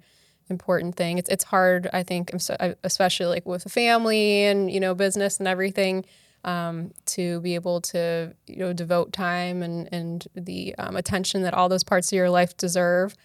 important 0.49 0.95
thing. 0.95 1.17
It's 1.17 1.29
it's 1.29 1.43
hard. 1.45 1.89
I 1.93 2.03
think, 2.03 2.31
I'm 2.33 2.39
so- 2.39 2.57
I- 2.59 2.75
especially 2.83 3.27
like 3.27 3.45
with 3.45 3.65
a 3.65 3.69
family 3.69 4.43
and 4.45 4.69
you 4.71 4.79
know 4.79 4.93
business 4.95 5.39
and 5.39 5.47
everything, 5.47 6.05
um, 6.43 6.91
to 7.15 7.39
be 7.41 7.55
able 7.55 7.81
to 7.93 8.33
you 8.47 8.57
know 8.57 8.73
devote 8.73 9.13
time 9.13 9.61
and 9.63 9.87
and 9.93 10.27
the 10.35 10.75
um, 10.77 10.95
attention 10.95 11.43
that 11.43 11.53
all 11.53 11.69
those 11.69 11.83
parts 11.83 12.11
of 12.11 12.15
your 12.15 12.29
life 12.29 12.57
deserve. 12.57 13.15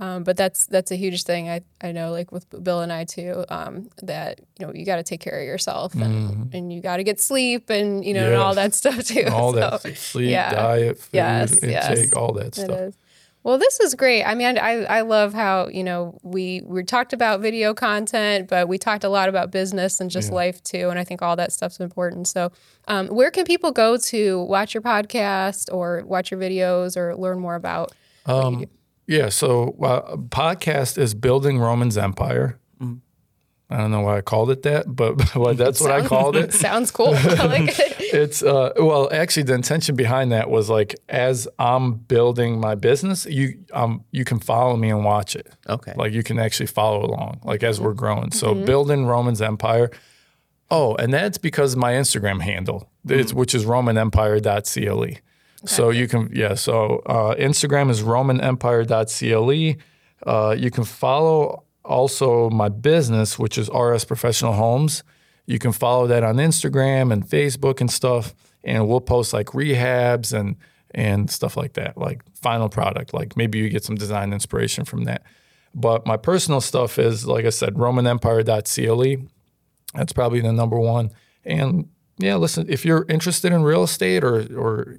Um, 0.00 0.24
but 0.24 0.36
that's 0.36 0.66
that's 0.66 0.90
a 0.90 0.96
huge 0.96 1.24
thing. 1.24 1.50
I, 1.50 1.60
I 1.82 1.92
know, 1.92 2.10
like 2.10 2.32
with 2.32 2.46
Bill 2.64 2.80
and 2.80 2.92
I 2.92 3.04
too, 3.04 3.44
um, 3.50 3.90
that 4.02 4.40
you 4.58 4.66
know 4.66 4.72
you 4.72 4.86
got 4.86 4.96
to 4.96 5.02
take 5.02 5.20
care 5.20 5.38
of 5.38 5.44
yourself 5.46 5.94
and, 5.94 6.52
and 6.54 6.72
you 6.72 6.80
got 6.80 6.96
to 6.96 7.04
get 7.04 7.20
sleep 7.20 7.68
and 7.68 8.04
you 8.04 8.14
know 8.14 8.26
and 8.26 8.34
all 8.36 8.52
Mm-hmm. 8.52 8.56
That 8.56 8.74
stuff 8.74 9.04
too. 9.04 9.24
all 9.30 9.52
that 9.52 9.82
So, 9.82 9.92
sleep, 9.92 10.30
yeah. 10.30 10.50
diet, 10.50 10.98
food, 10.98 11.10
Yes, 11.12 11.52
intake, 11.62 11.70
yes. 11.70 12.12
all 12.14 12.32
that 12.32 12.54
stuff. 12.54 12.94
Well, 13.44 13.58
this 13.58 13.80
is 13.80 13.96
great. 13.96 14.22
I 14.22 14.36
mean, 14.36 14.56
I, 14.56 14.84
I 14.84 15.00
love 15.00 15.34
how, 15.34 15.66
you 15.66 15.82
know, 15.82 16.16
we, 16.22 16.62
we 16.64 16.84
talked 16.84 17.12
about 17.12 17.40
video 17.40 17.74
content, 17.74 18.48
but 18.48 18.68
we 18.68 18.78
talked 18.78 19.02
a 19.02 19.08
lot 19.08 19.28
about 19.28 19.50
business 19.50 20.00
and 20.00 20.08
just 20.12 20.30
life 20.30 20.62
too. 20.62 20.90
And 20.90 20.96
I 20.98 21.02
think 21.02 21.22
all 21.22 21.34
that 21.34 21.50
stuff's 21.52 21.80
important. 21.80 22.28
So, 22.28 22.52
um, 22.86 23.08
where 23.08 23.32
can 23.32 23.44
people 23.44 23.72
go 23.72 23.96
to 23.96 24.42
watch 24.44 24.74
your 24.74 24.82
podcast 24.82 25.68
or 25.74 26.04
watch 26.06 26.30
your 26.30 26.38
videos 26.38 26.96
or 26.96 27.16
learn 27.16 27.40
more 27.40 27.56
about? 27.56 27.90
what 28.26 28.60
you 28.60 28.66
do? 28.66 28.72
Yeah. 29.06 29.28
So 29.28 29.76
uh, 29.82 30.16
podcast 30.16 30.98
is 30.98 31.14
building 31.14 31.58
Roman's 31.58 31.98
empire. 31.98 32.58
I 33.72 33.78
don't 33.78 33.90
know 33.90 34.02
why 34.02 34.18
I 34.18 34.20
called 34.20 34.50
it 34.50 34.62
that, 34.64 34.94
but, 34.94 35.16
but 35.34 35.56
that's 35.56 35.80
what 35.80 35.90
I 35.90 36.06
called 36.06 36.36
it. 36.36 36.52
Sounds 36.68 36.90
cool. 36.90 37.14
I 37.14 37.46
like 37.46 37.78
it. 37.78 37.96
It's 38.12 38.42
uh 38.42 38.74
well 38.76 39.08
actually 39.10 39.44
the 39.44 39.54
intention 39.54 39.96
behind 39.96 40.32
that 40.32 40.50
was 40.50 40.68
like 40.68 40.94
as 41.08 41.48
I'm 41.58 41.94
building 41.94 42.60
my 42.60 42.74
business, 42.74 43.24
you 43.24 43.64
um 43.72 44.04
you 44.10 44.26
can 44.26 44.38
follow 44.38 44.76
me 44.76 44.90
and 44.90 45.02
watch 45.02 45.34
it. 45.34 45.50
Okay. 45.66 45.94
Like 45.96 46.12
you 46.12 46.22
can 46.22 46.38
actually 46.38 46.66
follow 46.66 47.06
along 47.06 47.40
like 47.42 47.62
as 47.62 47.80
we're 47.80 47.94
growing. 47.94 48.30
So 48.30 48.54
building 48.54 49.06
Roman's 49.06 49.40
empire. 49.40 49.90
Oh, 50.70 50.94
and 50.96 51.10
that's 51.10 51.38
because 51.38 51.72
of 51.72 51.78
my 51.78 51.92
Instagram 51.92 52.42
handle, 52.42 52.90
it's, 53.08 53.32
which 53.32 53.54
is 53.54 53.64
romanempire.cle. 53.64 55.16
So 55.64 55.90
you 55.90 56.08
can 56.08 56.30
yeah, 56.32 56.54
so 56.54 57.02
uh, 57.06 57.34
Instagram 57.36 57.90
is 57.90 58.02
romanempire.cle. 58.02 59.76
Uh, 60.26 60.56
you 60.58 60.70
can 60.70 60.84
follow 60.84 61.64
also 61.84 62.50
my 62.50 62.68
business, 62.68 63.38
which 63.38 63.58
is 63.58 63.68
RS 63.72 64.04
Professional 64.04 64.54
Homes. 64.54 65.02
You 65.46 65.58
can 65.58 65.72
follow 65.72 66.06
that 66.06 66.22
on 66.22 66.36
Instagram 66.36 67.12
and 67.12 67.26
Facebook 67.26 67.80
and 67.80 67.90
stuff, 67.90 68.34
and 68.64 68.88
we'll 68.88 69.00
post 69.00 69.32
like 69.32 69.48
rehabs 69.48 70.32
and 70.32 70.56
and 70.94 71.30
stuff 71.30 71.56
like 71.56 71.74
that, 71.74 71.96
like 71.96 72.22
final 72.34 72.68
product. 72.68 73.14
Like 73.14 73.36
maybe 73.36 73.58
you 73.58 73.68
get 73.68 73.84
some 73.84 73.96
design 73.96 74.32
inspiration 74.32 74.84
from 74.84 75.04
that. 75.04 75.22
But 75.74 76.06
my 76.06 76.18
personal 76.18 76.60
stuff 76.60 76.98
is, 76.98 77.26
like 77.26 77.46
I 77.46 77.50
said, 77.50 77.74
romanempire.cle. 77.74 79.26
That's 79.94 80.12
probably 80.12 80.40
the 80.40 80.52
number 80.52 80.78
one. 80.78 81.10
And 81.44 81.88
yeah, 82.18 82.36
listen, 82.36 82.66
if 82.68 82.84
you're 82.84 83.06
interested 83.08 83.52
in 83.52 83.62
real 83.62 83.82
estate 83.82 84.22
or 84.22 84.40
or 84.56 84.98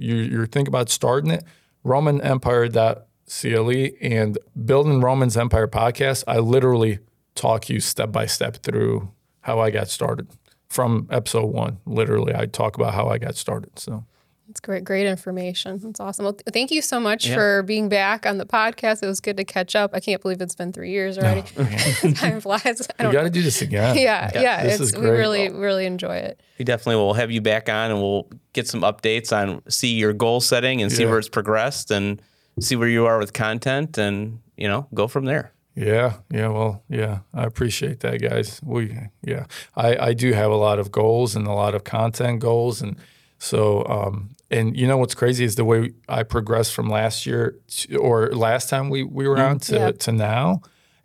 you 0.00 0.16
you're 0.16 0.46
thinking 0.46 0.68
about 0.68 0.88
starting 0.88 1.30
it, 1.30 1.44
roman 1.84 2.20
romanempire.cle 2.20 3.90
and 4.00 4.38
building 4.64 5.00
Roman's 5.00 5.36
Empire 5.36 5.68
podcast, 5.68 6.24
I 6.26 6.38
literally 6.38 6.98
talk 7.34 7.68
you 7.68 7.80
step 7.80 8.10
by 8.10 8.26
step 8.26 8.56
through 8.56 9.12
how 9.42 9.60
I 9.60 9.70
got 9.70 9.88
started 9.88 10.28
from 10.68 11.06
episode 11.10 11.46
one. 11.46 11.78
Literally, 11.86 12.34
I 12.34 12.46
talk 12.46 12.76
about 12.76 12.94
how 12.94 13.08
I 13.08 13.18
got 13.18 13.36
started. 13.36 13.78
So 13.78 14.04
It's 14.50 14.58
great, 14.58 14.82
great 14.82 15.06
information. 15.06 15.78
That's 15.78 16.00
awesome. 16.00 16.24
Well, 16.24 16.32
th- 16.32 16.42
thank 16.52 16.72
you 16.72 16.82
so 16.82 16.98
much 16.98 17.30
for 17.32 17.62
being 17.62 17.88
back 17.88 18.26
on 18.26 18.38
the 18.38 18.44
podcast. 18.44 19.00
It 19.00 19.06
was 19.06 19.20
good 19.20 19.36
to 19.36 19.44
catch 19.44 19.76
up. 19.76 19.92
I 19.94 20.00
can't 20.00 20.20
believe 20.20 20.40
it's 20.40 20.56
been 20.56 20.72
three 20.72 20.90
years 20.90 21.16
already. 21.16 21.42
Time 22.14 22.40
flies. 22.40 22.64
I 22.64 22.70
we 22.70 23.04
don't 23.04 23.12
got 23.12 23.22
to 23.22 23.30
do 23.30 23.42
this 23.42 23.62
again. 23.62 23.96
yeah, 23.96 24.28
yeah. 24.34 24.64
this 24.64 24.80
it's, 24.80 24.90
is 24.90 24.96
we 24.96 25.02
great. 25.02 25.18
really, 25.18 25.48
really 25.50 25.86
enjoy 25.86 26.16
it. 26.16 26.40
We 26.58 26.64
definitely 26.64 26.96
will 26.96 27.14
have 27.14 27.30
you 27.30 27.40
back 27.40 27.68
on 27.68 27.92
and 27.92 28.00
we'll 28.00 28.28
get 28.52 28.66
some 28.66 28.80
updates 28.80 29.34
on 29.34 29.62
see 29.70 29.94
your 29.94 30.12
goal 30.12 30.40
setting 30.40 30.82
and 30.82 30.90
see 30.90 31.06
where 31.06 31.18
it's 31.18 31.28
progressed 31.28 31.92
and 31.92 32.20
see 32.58 32.74
where 32.74 32.88
you 32.88 33.06
are 33.06 33.18
with 33.18 33.32
content 33.32 33.96
and 33.98 34.40
you 34.56 34.66
know 34.66 34.88
go 34.92 35.06
from 35.06 35.26
there. 35.26 35.52
Yeah, 35.76 36.14
yeah, 36.30 36.48
well, 36.48 36.82
yeah, 36.88 37.20
I 37.32 37.44
appreciate 37.44 38.00
that, 38.00 38.20
guys. 38.20 38.60
We, 38.62 38.98
yeah, 39.22 39.46
I, 39.76 40.08
I 40.08 40.12
do 40.12 40.32
have 40.32 40.50
a 40.50 40.56
lot 40.56 40.80
of 40.80 40.90
goals 40.90 41.36
and 41.36 41.46
a 41.46 41.52
lot 41.52 41.76
of 41.76 41.84
content 41.84 42.40
goals, 42.40 42.82
and 42.82 42.96
so, 43.40 43.84
um, 43.86 44.36
and 44.50 44.76
you 44.76 44.86
know 44.86 44.96
what's 44.98 45.14
crazy 45.14 45.44
is 45.44 45.54
the 45.56 45.64
way 45.64 45.92
I 46.08 46.22
progressed 46.22 46.72
from 46.74 46.88
last 46.88 47.24
year 47.26 47.56
to, 47.68 47.96
or 47.96 48.28
last 48.32 48.68
time 48.68 48.90
we 48.90 49.02
we 49.02 49.26
were 49.26 49.38
on 49.38 49.58
to 49.60 49.74
Yeah. 49.76 49.90
to 49.92 50.12
now, 50.12 50.62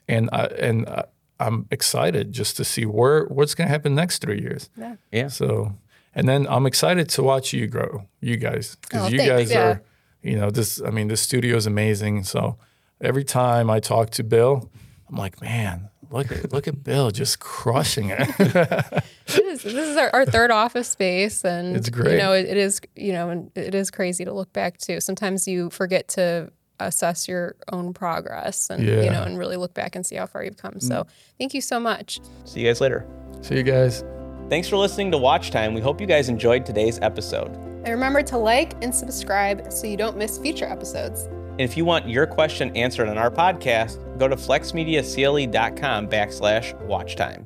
and 0.07 0.29
I 0.31 0.43
and 0.59 0.87
I, 0.87 1.05
I'm 1.39 1.65
excited 1.71 2.31
just 2.31 2.57
to 2.57 2.63
see 2.63 2.85
where 2.85 3.25
what's 3.25 3.55
going 3.55 3.67
to 3.67 3.71
happen 3.71 3.95
next 3.95 4.19
three 4.21 4.39
years. 4.41 4.69
Yeah. 4.77 4.95
Yeah. 5.11 5.27
So, 5.29 5.75
and 6.13 6.27
then 6.29 6.45
I'm 6.47 6.65
excited 6.65 7.09
to 7.09 7.23
watch 7.23 7.53
you 7.53 7.67
grow, 7.67 8.07
you 8.21 8.37
guys, 8.37 8.75
because 8.81 9.03
Oh, 9.03 9.07
you 9.07 9.17
thanks, 9.19 9.31
guys 9.31 9.51
yeah. 9.51 9.61
are, 9.67 9.81
you 10.21 10.37
know, 10.37 10.49
this. 10.51 10.81
I 10.81 10.89
mean, 10.91 11.07
this 11.07 11.21
studio 11.21 11.55
is 11.57 11.65
amazing. 11.67 12.23
So 12.23 12.57
every 13.01 13.23
time 13.25 13.69
I 13.69 13.79
talk 13.79 14.09
to 14.11 14.23
Bill, 14.23 14.69
I'm 15.09 15.17
like, 15.17 15.41
man, 15.41 15.89
look 16.09 16.31
at 16.31 16.51
look 16.51 16.67
at 16.67 16.83
Bill 16.83 17.11
just 17.11 17.39
crushing 17.39 18.09
it. 18.09 19.03
It 19.27 19.43
is. 19.43 19.63
This 19.63 19.89
is 19.89 19.97
our, 19.97 20.11
our 20.13 20.23
third 20.23 20.51
office 20.51 20.87
space, 20.87 21.43
and 21.43 21.75
It's 21.75 21.89
great. 21.89 22.11
You 22.11 22.17
know, 22.19 22.31
it, 22.31 22.45
it 22.45 22.57
is. 22.57 22.79
You 22.95 23.11
know, 23.11 23.29
and 23.29 23.51
it 23.55 23.73
is 23.73 23.89
crazy 23.89 24.23
to 24.23 24.31
look 24.31 24.53
back 24.53 24.77
to. 24.79 25.01
Sometimes 25.01 25.47
you 25.47 25.71
forget 25.71 26.07
to 26.09 26.51
assess 26.79 27.27
your 27.27 27.55
own 27.71 27.91
progress, 27.91 28.69
and 28.69 28.83
you 28.85 29.09
know, 29.09 29.23
and 29.23 29.39
really 29.39 29.57
look 29.57 29.73
back 29.73 29.95
and 29.95 30.05
see 30.05 30.15
how 30.15 30.27
far 30.27 30.43
you've 30.43 30.57
come. 30.57 30.79
So, 30.79 31.03
mm. 31.03 31.07
thank 31.39 31.55
you 31.55 31.61
so 31.61 31.79
much. 31.79 32.19
See 32.43 32.59
you 32.59 32.67
guys 32.67 32.81
later. 32.81 33.07
See 33.41 33.55
you 33.55 33.63
guys. 33.63 34.03
Thanks 34.47 34.67
for 34.67 34.77
listening 34.77 35.09
to 35.11 35.17
Watch 35.17 35.49
Time. 35.49 35.73
We 35.73 35.81
hope 35.81 35.99
you 35.99 36.05
guys 36.05 36.29
enjoyed 36.29 36.67
today's 36.67 36.99
episode. 36.99 37.47
And 37.47 37.89
remember 37.89 38.21
to 38.23 38.37
like 38.37 38.73
and 38.83 38.93
subscribe 38.93 39.71
so 39.73 39.87
you 39.87 39.97
don't 39.97 40.17
miss 40.17 40.37
future 40.37 40.65
episodes. 40.65 41.27
And 41.57 41.61
if 41.61 41.75
you 41.75 41.85
want 41.85 42.07
your 42.07 42.27
question 42.27 42.75
answered 42.75 43.07
on 43.07 43.17
our 43.17 43.31
podcast, 43.31 43.97
go 44.17 44.27
to 44.27 44.35
flexmediacle.com 44.35 46.07
backslash 46.07 46.79
watch 46.81 47.15
time. 47.15 47.43